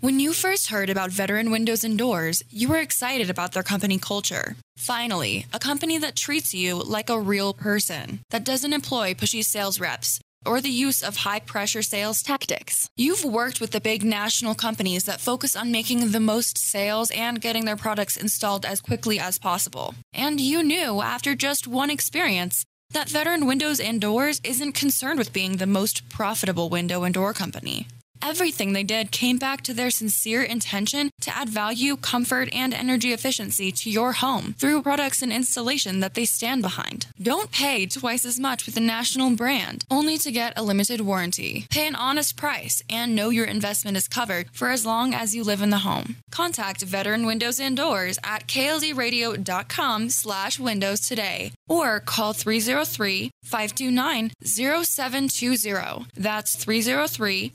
When 0.00 0.18
you 0.18 0.32
first 0.32 0.68
heard 0.68 0.88
about 0.88 1.10
Veteran 1.10 1.50
Windows 1.50 1.84
and 1.84 1.98
Doors, 1.98 2.42
you 2.48 2.68
were 2.68 2.78
excited 2.78 3.28
about 3.28 3.52
their 3.52 3.62
company 3.62 3.98
culture. 3.98 4.56
Finally, 4.78 5.44
a 5.52 5.58
company 5.58 5.98
that 5.98 6.16
treats 6.16 6.54
you 6.54 6.76
like 6.76 7.10
a 7.10 7.20
real 7.20 7.52
person, 7.52 8.20
that 8.30 8.44
doesn't 8.44 8.72
employ 8.72 9.12
pushy 9.12 9.44
sales 9.44 9.78
reps 9.78 10.18
or 10.46 10.60
the 10.60 10.70
use 10.70 11.02
of 11.02 11.16
high 11.16 11.40
pressure 11.40 11.82
sales 11.82 12.22
tactics. 12.22 12.88
You've 12.96 13.24
worked 13.24 13.60
with 13.60 13.72
the 13.72 13.80
big 13.80 14.02
national 14.02 14.54
companies 14.54 15.04
that 15.04 15.20
focus 15.20 15.54
on 15.54 15.70
making 15.70 16.12
the 16.12 16.20
most 16.20 16.56
sales 16.56 17.10
and 17.10 17.40
getting 17.40 17.66
their 17.66 17.76
products 17.76 18.16
installed 18.16 18.64
as 18.64 18.80
quickly 18.80 19.20
as 19.20 19.38
possible. 19.38 19.94
And 20.14 20.40
you 20.40 20.62
knew 20.62 21.02
after 21.02 21.34
just 21.34 21.66
one 21.66 21.90
experience 21.90 22.64
that 22.92 23.08
Veteran 23.08 23.46
Windows 23.46 23.80
and 23.80 24.00
Doors 24.00 24.40
isn't 24.42 24.72
concerned 24.72 25.18
with 25.18 25.32
being 25.32 25.56
the 25.56 25.66
most 25.66 26.08
profitable 26.08 26.68
window 26.68 27.04
and 27.04 27.14
door 27.14 27.32
company. 27.32 27.86
Everything 28.22 28.72
they 28.72 28.84
did 28.84 29.10
came 29.10 29.38
back 29.38 29.62
to 29.62 29.72
their 29.72 29.90
sincere 29.90 30.42
intention 30.42 31.10
to 31.20 31.34
add 31.34 31.48
value, 31.48 31.96
comfort, 31.96 32.48
and 32.52 32.74
energy 32.74 33.12
efficiency 33.12 33.72
to 33.72 33.90
your 33.90 34.12
home 34.12 34.54
through 34.58 34.82
products 34.82 35.22
and 35.22 35.32
installation 35.32 36.00
that 36.00 36.14
they 36.14 36.24
stand 36.24 36.62
behind. 36.62 37.06
Don't 37.20 37.50
pay 37.50 37.86
twice 37.86 38.24
as 38.26 38.38
much 38.38 38.66
with 38.66 38.76
a 38.76 38.80
national 38.80 39.30
brand 39.36 39.84
only 39.90 40.18
to 40.18 40.30
get 40.30 40.52
a 40.56 40.62
limited 40.62 41.00
warranty. 41.00 41.66
Pay 41.70 41.86
an 41.86 41.94
honest 41.94 42.36
price 42.36 42.82
and 42.90 43.14
know 43.14 43.30
your 43.30 43.46
investment 43.46 43.96
is 43.96 44.08
covered 44.08 44.50
for 44.52 44.70
as 44.70 44.84
long 44.84 45.14
as 45.14 45.34
you 45.34 45.42
live 45.42 45.62
in 45.62 45.70
the 45.70 45.78
home. 45.78 46.16
Contact 46.30 46.82
Veteran 46.82 47.26
Windows 47.26 47.58
and 47.58 47.76
Doors 47.76 48.18
at 48.22 48.46
klzradio.com 48.46 50.10
slash 50.10 50.58
windows 50.58 51.00
today 51.00 51.52
or 51.68 52.00
call 52.00 52.32
303 52.32 53.30
529 53.44 54.32
0720. 54.44 56.06
That's 56.16 56.56
303 56.56 57.48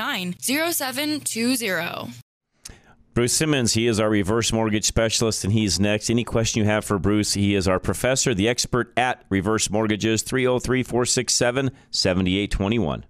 529 0.00 0.72
0720. 0.72 2.12
Bruce 3.12 3.32
Simmons, 3.34 3.74
he 3.74 3.86
is 3.86 4.00
our 4.00 4.08
reverse 4.08 4.50
mortgage 4.50 4.86
specialist, 4.86 5.44
and 5.44 5.52
he's 5.52 5.78
next. 5.78 6.08
Any 6.08 6.24
question 6.24 6.62
you 6.62 6.68
have 6.68 6.86
for 6.86 6.98
Bruce, 6.98 7.34
he 7.34 7.54
is 7.54 7.68
our 7.68 7.78
professor, 7.78 8.32
the 8.32 8.48
expert 8.48 8.92
at 8.96 9.24
reverse 9.28 9.68
mortgages, 9.68 10.22
303 10.22 10.82
467 10.82 11.70
7821. 11.90 13.04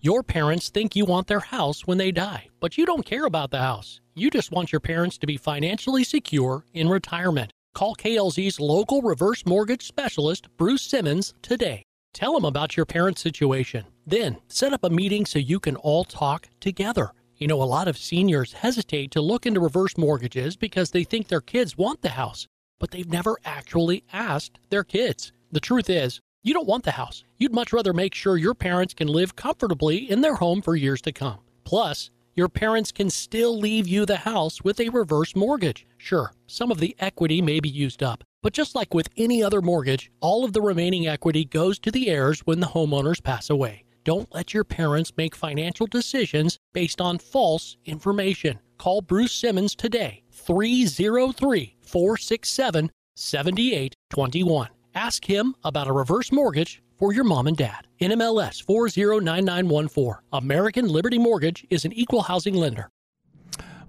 Your 0.00 0.22
parents 0.22 0.70
think 0.70 0.96
you 0.96 1.04
want 1.04 1.26
their 1.26 1.40
house 1.40 1.86
when 1.86 1.98
they 1.98 2.10
die, 2.10 2.48
but 2.58 2.78
you 2.78 2.86
don't 2.86 3.04
care 3.04 3.26
about 3.26 3.50
the 3.50 3.58
house. 3.58 4.00
You 4.14 4.30
just 4.30 4.50
want 4.50 4.72
your 4.72 4.80
parents 4.80 5.18
to 5.18 5.26
be 5.26 5.36
financially 5.36 6.04
secure 6.04 6.64
in 6.72 6.88
retirement. 6.88 7.52
Call 7.74 7.94
KLZ's 7.96 8.58
local 8.58 9.02
reverse 9.02 9.44
mortgage 9.44 9.86
specialist, 9.86 10.48
Bruce 10.56 10.82
Simmons, 10.82 11.34
today. 11.42 11.82
Tell 12.12 12.34
them 12.34 12.44
about 12.44 12.76
your 12.76 12.84
parents' 12.84 13.22
situation. 13.22 13.86
Then 14.06 14.36
set 14.48 14.74
up 14.74 14.84
a 14.84 14.90
meeting 14.90 15.24
so 15.24 15.38
you 15.38 15.58
can 15.58 15.76
all 15.76 16.04
talk 16.04 16.48
together. 16.60 17.12
You 17.38 17.46
know, 17.46 17.62
a 17.62 17.64
lot 17.64 17.88
of 17.88 17.96
seniors 17.96 18.52
hesitate 18.52 19.10
to 19.12 19.22
look 19.22 19.46
into 19.46 19.60
reverse 19.60 19.96
mortgages 19.96 20.54
because 20.54 20.90
they 20.90 21.04
think 21.04 21.28
their 21.28 21.40
kids 21.40 21.78
want 21.78 22.02
the 22.02 22.10
house, 22.10 22.46
but 22.78 22.90
they've 22.90 23.08
never 23.08 23.38
actually 23.44 24.04
asked 24.12 24.58
their 24.68 24.84
kids. 24.84 25.32
The 25.52 25.60
truth 25.60 25.88
is, 25.88 26.20
you 26.42 26.52
don't 26.52 26.66
want 26.68 26.84
the 26.84 26.90
house. 26.90 27.24
You'd 27.38 27.54
much 27.54 27.72
rather 27.72 27.94
make 27.94 28.14
sure 28.14 28.36
your 28.36 28.54
parents 28.54 28.92
can 28.94 29.08
live 29.08 29.34
comfortably 29.34 30.10
in 30.10 30.20
their 30.20 30.34
home 30.34 30.60
for 30.60 30.76
years 30.76 31.00
to 31.02 31.12
come. 31.12 31.38
Plus, 31.64 32.10
your 32.34 32.48
parents 32.48 32.92
can 32.92 33.10
still 33.10 33.58
leave 33.58 33.86
you 33.86 34.06
the 34.06 34.18
house 34.18 34.62
with 34.62 34.80
a 34.80 34.88
reverse 34.88 35.36
mortgage. 35.36 35.86
Sure, 35.98 36.32
some 36.46 36.70
of 36.70 36.78
the 36.78 36.96
equity 36.98 37.42
may 37.42 37.60
be 37.60 37.68
used 37.68 38.02
up, 38.02 38.24
but 38.42 38.52
just 38.52 38.74
like 38.74 38.94
with 38.94 39.08
any 39.16 39.42
other 39.42 39.60
mortgage, 39.60 40.10
all 40.20 40.44
of 40.44 40.52
the 40.52 40.62
remaining 40.62 41.06
equity 41.06 41.44
goes 41.44 41.78
to 41.78 41.90
the 41.90 42.08
heirs 42.08 42.40
when 42.40 42.60
the 42.60 42.68
homeowners 42.68 43.22
pass 43.22 43.50
away. 43.50 43.84
Don't 44.04 44.32
let 44.34 44.52
your 44.52 44.64
parents 44.64 45.12
make 45.16 45.36
financial 45.36 45.86
decisions 45.86 46.58
based 46.72 47.00
on 47.00 47.18
false 47.18 47.76
information. 47.84 48.58
Call 48.78 49.00
Bruce 49.00 49.32
Simmons 49.32 49.74
today, 49.74 50.22
303 50.32 51.76
467 51.82 52.90
7821. 53.14 54.68
Ask 54.94 55.24
him 55.24 55.54
about 55.64 55.86
a 55.86 55.92
reverse 55.92 56.32
mortgage 56.32 56.82
for 57.02 57.12
your 57.12 57.24
mom 57.24 57.48
and 57.48 57.56
dad. 57.56 57.88
NMLS 58.00 58.62
409914. 58.62 60.22
American 60.32 60.86
Liberty 60.86 61.18
Mortgage 61.18 61.66
is 61.68 61.84
an 61.84 61.92
equal 61.94 62.22
housing 62.22 62.54
lender. 62.54 62.90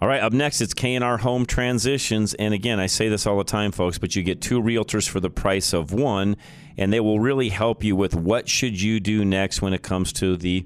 All 0.02 0.08
right, 0.08 0.20
up 0.20 0.34
next 0.34 0.62
it's 0.62 0.74
K&R 0.74 1.18
Home 1.20 1.46
Transitions, 1.46 2.34
and 2.34 2.56
again, 2.56 2.80
I 2.80 2.88
say 2.88 3.10
this 3.10 3.28
all 3.28 3.38
the 3.38 3.44
time, 3.44 3.72
folks, 3.72 4.00
but 4.00 4.16
you 4.16 4.24
get 4.24 4.42
two 4.42 4.60
realtors 4.60 5.08
for 5.08 5.20
the 5.20 5.30
price 5.30 5.74
of 5.74 5.94
one, 5.94 6.38
and 6.76 6.92
they 6.92 7.00
will 7.00 7.20
really 7.20 7.50
help 7.50 7.84
you 7.84 7.96
with 7.96 8.16
what 8.16 8.50
should 8.50 8.82
you 8.82 9.00
do 9.00 9.24
next 9.24 9.62
when 9.62 9.74
it 9.74 9.84
comes 9.84 10.12
to 10.14 10.36
the 10.36 10.66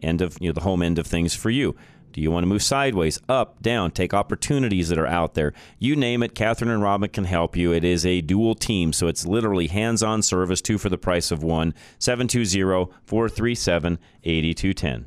end 0.00 0.22
of 0.22 0.38
you 0.40 0.48
know 0.48 0.52
the 0.52 0.60
home 0.60 0.84
end 0.84 1.00
of 1.00 1.06
things 1.08 1.34
for 1.34 1.50
you. 1.50 1.74
Do 2.12 2.20
you 2.20 2.30
want 2.30 2.44
to 2.44 2.48
move 2.48 2.62
sideways, 2.62 3.20
up, 3.28 3.62
down, 3.62 3.90
take 3.90 4.14
opportunities 4.14 4.88
that 4.88 4.98
are 4.98 5.06
out 5.06 5.34
there? 5.34 5.52
You 5.78 5.96
name 5.96 6.22
it, 6.22 6.34
Catherine 6.34 6.70
and 6.70 6.82
Robin 6.82 7.10
can 7.10 7.24
help 7.24 7.56
you. 7.56 7.72
It 7.72 7.84
is 7.84 8.04
a 8.06 8.20
dual 8.20 8.54
team, 8.54 8.92
so 8.92 9.06
it's 9.06 9.26
literally 9.26 9.68
hands 9.68 10.02
on 10.02 10.22
service, 10.22 10.60
two 10.60 10.78
for 10.78 10.88
the 10.88 10.98
price 10.98 11.30
of 11.30 11.42
one. 11.42 11.74
720 11.98 12.92
437 13.04 13.98
8210. 14.24 15.06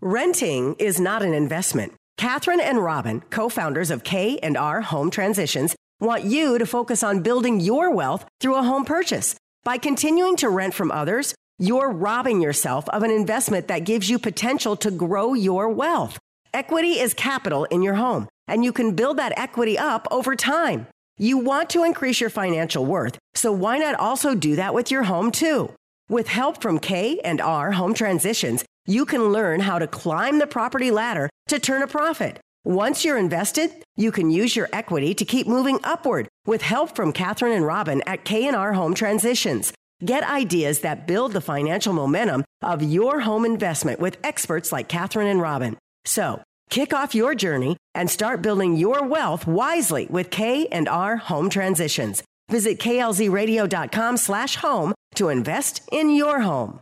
Renting 0.00 0.76
is 0.78 1.00
not 1.00 1.22
an 1.22 1.34
investment. 1.34 1.92
Catherine 2.16 2.60
and 2.60 2.78
Robin, 2.78 3.20
co-founders 3.30 3.90
of 3.90 4.04
K 4.04 4.38
and 4.38 4.56
R 4.56 4.80
Home 4.80 5.10
Transitions, 5.10 5.74
want 6.00 6.24
you 6.24 6.58
to 6.58 6.66
focus 6.66 7.02
on 7.02 7.22
building 7.22 7.60
your 7.60 7.90
wealth 7.92 8.24
through 8.40 8.56
a 8.56 8.62
home 8.62 8.84
purchase. 8.84 9.34
By 9.64 9.78
continuing 9.78 10.36
to 10.36 10.48
rent 10.48 10.74
from 10.74 10.90
others, 10.90 11.34
you're 11.58 11.90
robbing 11.90 12.40
yourself 12.40 12.88
of 12.90 13.02
an 13.02 13.10
investment 13.10 13.68
that 13.68 13.80
gives 13.84 14.08
you 14.08 14.18
potential 14.18 14.76
to 14.76 14.90
grow 14.90 15.34
your 15.34 15.68
wealth. 15.68 16.18
Equity 16.54 17.00
is 17.00 17.12
capital 17.14 17.64
in 17.64 17.82
your 17.82 17.94
home, 17.94 18.28
and 18.46 18.64
you 18.64 18.72
can 18.72 18.94
build 18.94 19.18
that 19.18 19.36
equity 19.36 19.76
up 19.76 20.06
over 20.10 20.36
time. 20.36 20.86
You 21.18 21.38
want 21.38 21.70
to 21.70 21.82
increase 21.82 22.20
your 22.20 22.30
financial 22.30 22.86
worth, 22.86 23.18
so 23.34 23.50
why 23.50 23.78
not 23.78 23.96
also 23.96 24.34
do 24.34 24.56
that 24.56 24.72
with 24.72 24.90
your 24.90 25.02
home 25.02 25.32
too? 25.32 25.72
With 26.08 26.28
help 26.28 26.62
from 26.62 26.78
K 26.78 27.18
and 27.20 27.40
R 27.40 27.72
Home 27.72 27.92
Transitions, 27.92 28.64
you 28.86 29.04
can 29.04 29.30
learn 29.30 29.60
how 29.60 29.78
to 29.78 29.86
climb 29.86 30.38
the 30.38 30.46
property 30.46 30.90
ladder 30.90 31.28
to 31.48 31.58
turn 31.58 31.82
a 31.82 31.88
profit. 31.88 32.38
Once 32.64 33.04
you're 33.04 33.18
invested, 33.18 33.70
you 33.96 34.12
can 34.12 34.30
use 34.30 34.54
your 34.54 34.68
equity 34.72 35.12
to 35.14 35.24
keep 35.24 35.46
moving 35.46 35.80
upward 35.84 36.28
with 36.46 36.62
help 36.62 36.94
from 36.94 37.12
Catherine 37.12 37.52
and 37.52 37.66
Robin 37.66 38.02
at 38.06 38.24
K&R 38.24 38.72
Home 38.72 38.94
Transitions. 38.94 39.72
Get 40.04 40.22
ideas 40.22 40.80
that 40.80 41.06
build 41.08 41.32
the 41.32 41.40
financial 41.40 41.92
momentum 41.92 42.44
of 42.62 42.82
your 42.82 43.20
home 43.20 43.44
investment 43.44 43.98
with 43.98 44.16
experts 44.22 44.70
like 44.70 44.88
Catherine 44.88 45.26
and 45.26 45.40
Robin. 45.40 45.76
So, 46.04 46.40
kick 46.70 46.92
off 46.92 47.16
your 47.16 47.34
journey 47.34 47.76
and 47.96 48.08
start 48.08 48.40
building 48.40 48.76
your 48.76 49.04
wealth 49.06 49.46
wisely 49.46 50.06
with 50.06 50.30
K&R 50.30 51.16
Home 51.16 51.50
Transitions. 51.50 52.22
Visit 52.48 52.78
klzradio.com 52.78 54.16
slash 54.16 54.56
home 54.56 54.94
to 55.16 55.30
invest 55.30 55.82
in 55.90 56.10
your 56.10 56.40
home. 56.40 56.80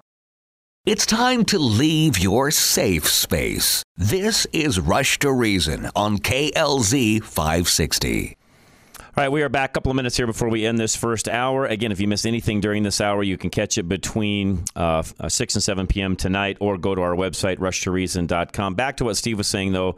It's 0.84 1.06
time 1.06 1.44
to 1.46 1.58
leave 1.58 2.18
your 2.18 2.52
safe 2.52 3.08
space. 3.08 3.82
This 3.96 4.46
is 4.52 4.78
Rush 4.78 5.18
to 5.20 5.32
Reason 5.32 5.90
on 5.96 6.18
KLZ 6.18 7.24
560. 7.24 8.36
All 9.18 9.24
right, 9.24 9.32
we 9.32 9.42
are 9.42 9.48
back 9.48 9.70
a 9.70 9.72
couple 9.72 9.90
of 9.90 9.96
minutes 9.96 10.18
here 10.18 10.26
before 10.26 10.50
we 10.50 10.66
end 10.66 10.78
this 10.78 10.94
first 10.94 11.26
hour. 11.26 11.64
Again, 11.64 11.90
if 11.90 12.00
you 12.00 12.06
miss 12.06 12.26
anything 12.26 12.60
during 12.60 12.82
this 12.82 13.00
hour, 13.00 13.22
you 13.22 13.38
can 13.38 13.48
catch 13.48 13.78
it 13.78 13.84
between 13.84 14.62
uh, 14.76 15.02
6 15.26 15.54
and 15.54 15.62
7 15.62 15.86
p.m. 15.86 16.16
tonight 16.16 16.58
or 16.60 16.76
go 16.76 16.94
to 16.94 17.00
our 17.00 17.14
website, 17.14 17.56
rushtoreason.com. 17.56 18.74
Back 18.74 18.98
to 18.98 19.06
what 19.06 19.16
Steve 19.16 19.38
was 19.38 19.46
saying, 19.46 19.72
though, 19.72 19.96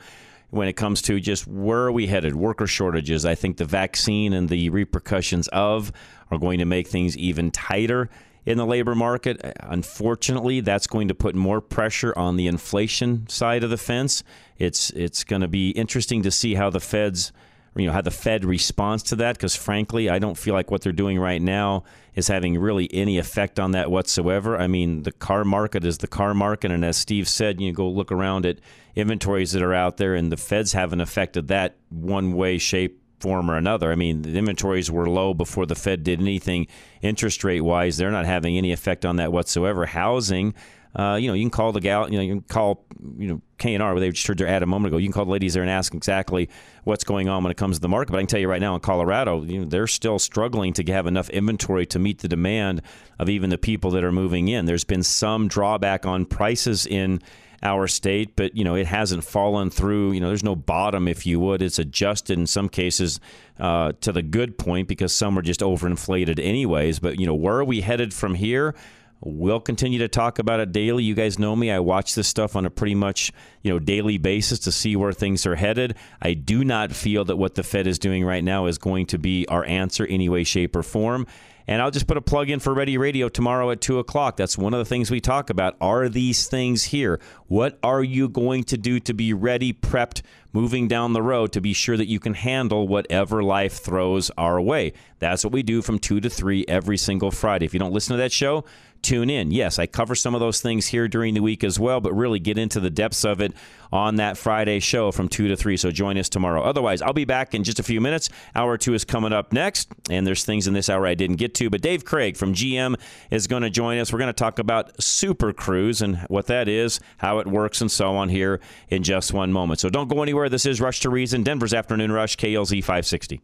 when 0.50 0.68
it 0.68 0.74
comes 0.74 1.02
to 1.02 1.18
just 1.18 1.48
where 1.48 1.80
are 1.80 1.90
we 1.90 2.06
headed? 2.06 2.36
Worker 2.36 2.68
shortages. 2.68 3.26
I 3.26 3.34
think 3.34 3.56
the 3.56 3.64
vaccine 3.64 4.32
and 4.32 4.48
the 4.48 4.70
repercussions 4.70 5.48
of 5.48 5.90
are 6.30 6.38
going 6.38 6.60
to 6.60 6.64
make 6.64 6.86
things 6.86 7.16
even 7.16 7.50
tighter 7.50 8.10
in 8.46 8.56
the 8.56 8.66
labor 8.66 8.94
market. 8.94 9.40
Unfortunately, 9.58 10.60
that's 10.60 10.86
going 10.86 11.08
to 11.08 11.14
put 11.16 11.34
more 11.34 11.60
pressure 11.60 12.16
on 12.16 12.36
the 12.36 12.46
inflation 12.46 13.28
side 13.28 13.64
of 13.64 13.70
the 13.70 13.78
fence. 13.78 14.22
It's 14.58 14.90
it's 14.90 15.24
going 15.24 15.42
to 15.42 15.48
be 15.48 15.70
interesting 15.70 16.22
to 16.22 16.30
see 16.30 16.54
how 16.54 16.70
the 16.70 16.78
Fed's 16.78 17.32
you 17.78 17.86
know 17.86 17.92
how 17.92 18.00
the 18.00 18.10
Fed 18.10 18.44
responds 18.44 19.02
to 19.04 19.16
that 19.16 19.36
because 19.36 19.54
frankly 19.56 20.08
I 20.08 20.18
don't 20.18 20.36
feel 20.36 20.54
like 20.54 20.70
what 20.70 20.82
they're 20.82 20.92
doing 20.92 21.18
right 21.18 21.40
now 21.40 21.84
is 22.14 22.28
having 22.28 22.58
really 22.58 22.92
any 22.92 23.18
effect 23.18 23.60
on 23.60 23.72
that 23.72 23.90
whatsoever. 23.90 24.58
I 24.58 24.66
mean 24.66 25.02
the 25.02 25.12
car 25.12 25.44
market 25.44 25.84
is 25.84 25.98
the 25.98 26.06
car 26.06 26.34
market 26.34 26.70
and 26.70 26.84
as 26.84 26.96
Steve 26.96 27.28
said 27.28 27.60
you 27.60 27.72
go 27.72 27.88
look 27.88 28.10
around 28.12 28.46
at 28.46 28.58
inventories 28.94 29.52
that 29.52 29.62
are 29.62 29.74
out 29.74 29.96
there 29.96 30.14
and 30.14 30.32
the 30.32 30.36
Feds 30.36 30.72
haven't 30.72 31.00
affected 31.00 31.48
that 31.48 31.76
one 31.90 32.32
way 32.32 32.58
shape 32.58 33.00
form 33.20 33.50
or 33.50 33.56
another. 33.56 33.90
I 33.90 33.96
mean, 33.96 34.22
the 34.22 34.36
inventories 34.36 34.90
were 34.90 35.08
low 35.08 35.34
before 35.34 35.66
the 35.66 35.74
Fed 35.74 36.04
did 36.04 36.20
anything 36.20 36.66
interest 37.02 37.44
rate 37.44 37.60
wise. 37.60 37.96
They're 37.96 38.10
not 38.10 38.26
having 38.26 38.56
any 38.56 38.72
effect 38.72 39.04
on 39.04 39.16
that 39.16 39.32
whatsoever. 39.32 39.86
Housing, 39.86 40.54
uh, 40.96 41.18
you 41.20 41.28
know, 41.28 41.34
you 41.34 41.44
can 41.44 41.50
call 41.50 41.72
the 41.72 41.80
gal, 41.80 42.10
you 42.10 42.16
know, 42.16 42.22
you 42.22 42.34
can 42.34 42.40
call, 42.42 42.84
you 43.18 43.28
know, 43.28 43.40
K 43.58 43.74
and 43.74 43.82
R, 43.82 43.92
where 43.92 44.00
they 44.00 44.10
just 44.10 44.26
heard 44.26 44.38
their 44.38 44.48
ad 44.48 44.62
a 44.62 44.66
moment 44.66 44.92
ago. 44.92 44.98
You 44.98 45.06
can 45.06 45.12
call 45.12 45.24
the 45.24 45.30
ladies 45.30 45.54
there 45.54 45.62
and 45.62 45.70
ask 45.70 45.94
exactly 45.94 46.48
what's 46.84 47.04
going 47.04 47.28
on 47.28 47.42
when 47.42 47.50
it 47.50 47.56
comes 47.56 47.76
to 47.76 47.80
the 47.80 47.88
market. 47.88 48.12
But 48.12 48.18
I 48.18 48.20
can 48.22 48.28
tell 48.28 48.40
you 48.40 48.48
right 48.48 48.60
now, 48.60 48.74
in 48.74 48.80
Colorado, 48.80 49.42
you 49.42 49.60
know, 49.60 49.64
they're 49.66 49.86
still 49.86 50.18
struggling 50.18 50.72
to 50.74 50.92
have 50.92 51.06
enough 51.06 51.28
inventory 51.30 51.86
to 51.86 51.98
meet 51.98 52.20
the 52.20 52.28
demand 52.28 52.82
of 53.18 53.28
even 53.28 53.50
the 53.50 53.58
people 53.58 53.90
that 53.92 54.04
are 54.04 54.12
moving 54.12 54.48
in. 54.48 54.66
There's 54.66 54.84
been 54.84 55.02
some 55.02 55.48
drawback 55.48 56.06
on 56.06 56.24
prices 56.24 56.86
in 56.86 57.20
our 57.62 57.88
state, 57.88 58.36
but 58.36 58.56
you 58.56 58.62
know 58.64 58.76
it 58.76 58.86
hasn't 58.86 59.24
fallen 59.24 59.70
through. 59.70 60.12
You 60.12 60.20
know, 60.20 60.28
there's 60.28 60.44
no 60.44 60.56
bottom, 60.56 61.08
if 61.08 61.26
you 61.26 61.40
would. 61.40 61.60
It's 61.60 61.78
adjusted 61.78 62.38
in 62.38 62.46
some 62.46 62.68
cases 62.68 63.20
uh, 63.58 63.92
to 64.00 64.12
the 64.12 64.22
good 64.22 64.58
point 64.58 64.88
because 64.88 65.12
some 65.12 65.38
are 65.38 65.42
just 65.42 65.60
overinflated, 65.60 66.38
anyways. 66.38 67.00
But 67.00 67.18
you 67.18 67.26
know, 67.26 67.34
where 67.34 67.56
are 67.56 67.64
we 67.64 67.80
headed 67.80 68.14
from 68.14 68.34
here? 68.34 68.74
We'll 69.20 69.60
continue 69.60 69.98
to 69.98 70.08
talk 70.08 70.38
about 70.38 70.60
it 70.60 70.70
daily. 70.70 71.02
You 71.02 71.14
guys 71.14 71.38
know 71.38 71.56
me. 71.56 71.70
I 71.70 71.80
watch 71.80 72.14
this 72.14 72.28
stuff 72.28 72.54
on 72.54 72.64
a 72.66 72.70
pretty 72.70 72.94
much, 72.94 73.32
you 73.62 73.72
know, 73.72 73.78
daily 73.78 74.18
basis 74.18 74.60
to 74.60 74.72
see 74.72 74.94
where 74.94 75.12
things 75.12 75.44
are 75.44 75.56
headed. 75.56 75.96
I 76.22 76.34
do 76.34 76.64
not 76.64 76.92
feel 76.92 77.24
that 77.24 77.36
what 77.36 77.54
the 77.56 77.62
Fed 77.62 77.86
is 77.86 77.98
doing 77.98 78.24
right 78.24 78.44
now 78.44 78.66
is 78.66 78.78
going 78.78 79.06
to 79.06 79.18
be 79.18 79.46
our 79.48 79.64
answer 79.64 80.06
any 80.06 80.28
way, 80.28 80.44
shape, 80.44 80.76
or 80.76 80.82
form. 80.82 81.26
And 81.66 81.82
I'll 81.82 81.90
just 81.90 82.06
put 82.06 82.16
a 82.16 82.22
plug 82.22 82.48
in 82.48 82.60
for 82.60 82.72
Ready 82.72 82.96
Radio 82.96 83.28
tomorrow 83.28 83.70
at 83.70 83.82
2 83.82 83.98
o'clock. 83.98 84.38
That's 84.38 84.56
one 84.56 84.72
of 84.72 84.78
the 84.78 84.86
things 84.86 85.10
we 85.10 85.20
talk 85.20 85.50
about. 85.50 85.76
Are 85.82 86.08
these 86.08 86.48
things 86.48 86.84
here? 86.84 87.20
What 87.46 87.78
are 87.82 88.02
you 88.02 88.30
going 88.30 88.64
to 88.64 88.78
do 88.78 88.98
to 89.00 89.12
be 89.12 89.34
ready, 89.34 89.74
prepped, 89.74 90.22
moving 90.54 90.88
down 90.88 91.12
the 91.12 91.20
road 91.20 91.52
to 91.52 91.60
be 91.60 91.74
sure 91.74 91.98
that 91.98 92.08
you 92.08 92.20
can 92.20 92.32
handle 92.32 92.88
whatever 92.88 93.42
life 93.42 93.82
throws 93.82 94.30
our 94.38 94.58
way? 94.58 94.94
That's 95.18 95.44
what 95.44 95.52
we 95.52 95.62
do 95.62 95.82
from 95.82 95.98
2 95.98 96.20
to 96.20 96.30
3 96.30 96.64
every 96.68 96.96
single 96.96 97.30
Friday. 97.30 97.66
If 97.66 97.74
you 97.74 97.80
don't 97.80 97.92
listen 97.92 98.16
to 98.16 98.22
that 98.22 98.32
show, 98.32 98.64
tune 99.02 99.30
in. 99.30 99.50
Yes, 99.50 99.78
I 99.78 99.86
cover 99.86 100.14
some 100.14 100.34
of 100.34 100.40
those 100.40 100.60
things 100.60 100.88
here 100.88 101.08
during 101.08 101.34
the 101.34 101.40
week 101.40 101.64
as 101.64 101.78
well, 101.78 102.00
but 102.00 102.12
really 102.12 102.38
get 102.38 102.58
into 102.58 102.80
the 102.80 102.90
depths 102.90 103.24
of 103.24 103.40
it 103.40 103.52
on 103.92 104.16
that 104.16 104.36
Friday 104.36 104.80
show 104.80 105.10
from 105.10 105.28
2 105.28 105.48
to 105.48 105.56
3. 105.56 105.76
So 105.76 105.90
join 105.90 106.18
us 106.18 106.28
tomorrow. 106.28 106.62
Otherwise, 106.62 107.00
I'll 107.02 107.12
be 107.12 107.24
back 107.24 107.54
in 107.54 107.64
just 107.64 107.78
a 107.78 107.82
few 107.82 108.00
minutes. 108.00 108.28
Hour 108.54 108.76
two 108.76 108.94
is 108.94 109.04
coming 109.04 109.32
up 109.32 109.52
next, 109.52 109.88
and 110.10 110.26
there's 110.26 110.44
things 110.44 110.66
in 110.66 110.74
this 110.74 110.88
hour 110.88 111.06
I 111.06 111.14
didn't 111.14 111.36
get 111.36 111.54
to. 111.56 111.70
But 111.70 111.80
Dave 111.80 112.04
Craig 112.04 112.36
from 112.36 112.54
GM 112.54 112.96
is 113.30 113.46
going 113.46 113.62
to 113.62 113.70
join 113.70 113.98
us. 113.98 114.12
We're 114.12 114.18
going 114.18 114.28
to 114.28 114.32
talk 114.32 114.58
about 114.58 115.02
Super 115.02 115.52
Cruise 115.52 116.02
and 116.02 116.18
what 116.28 116.46
that 116.46 116.68
is, 116.68 117.00
how 117.18 117.38
it 117.38 117.46
works, 117.46 117.80
and 117.80 117.90
so 117.90 118.16
on 118.16 118.28
here 118.28 118.60
in 118.88 119.02
just 119.02 119.32
one 119.32 119.52
moment. 119.52 119.80
So 119.80 119.88
don't 119.88 120.08
go 120.08 120.22
anywhere. 120.22 120.48
This 120.48 120.66
is 120.66 120.80
Rush 120.80 121.00
to 121.00 121.10
Reason, 121.10 121.42
Denver's 121.42 121.74
Afternoon 121.74 122.12
Rush, 122.12 122.36
KLZ 122.36 122.80
560. 122.80 123.40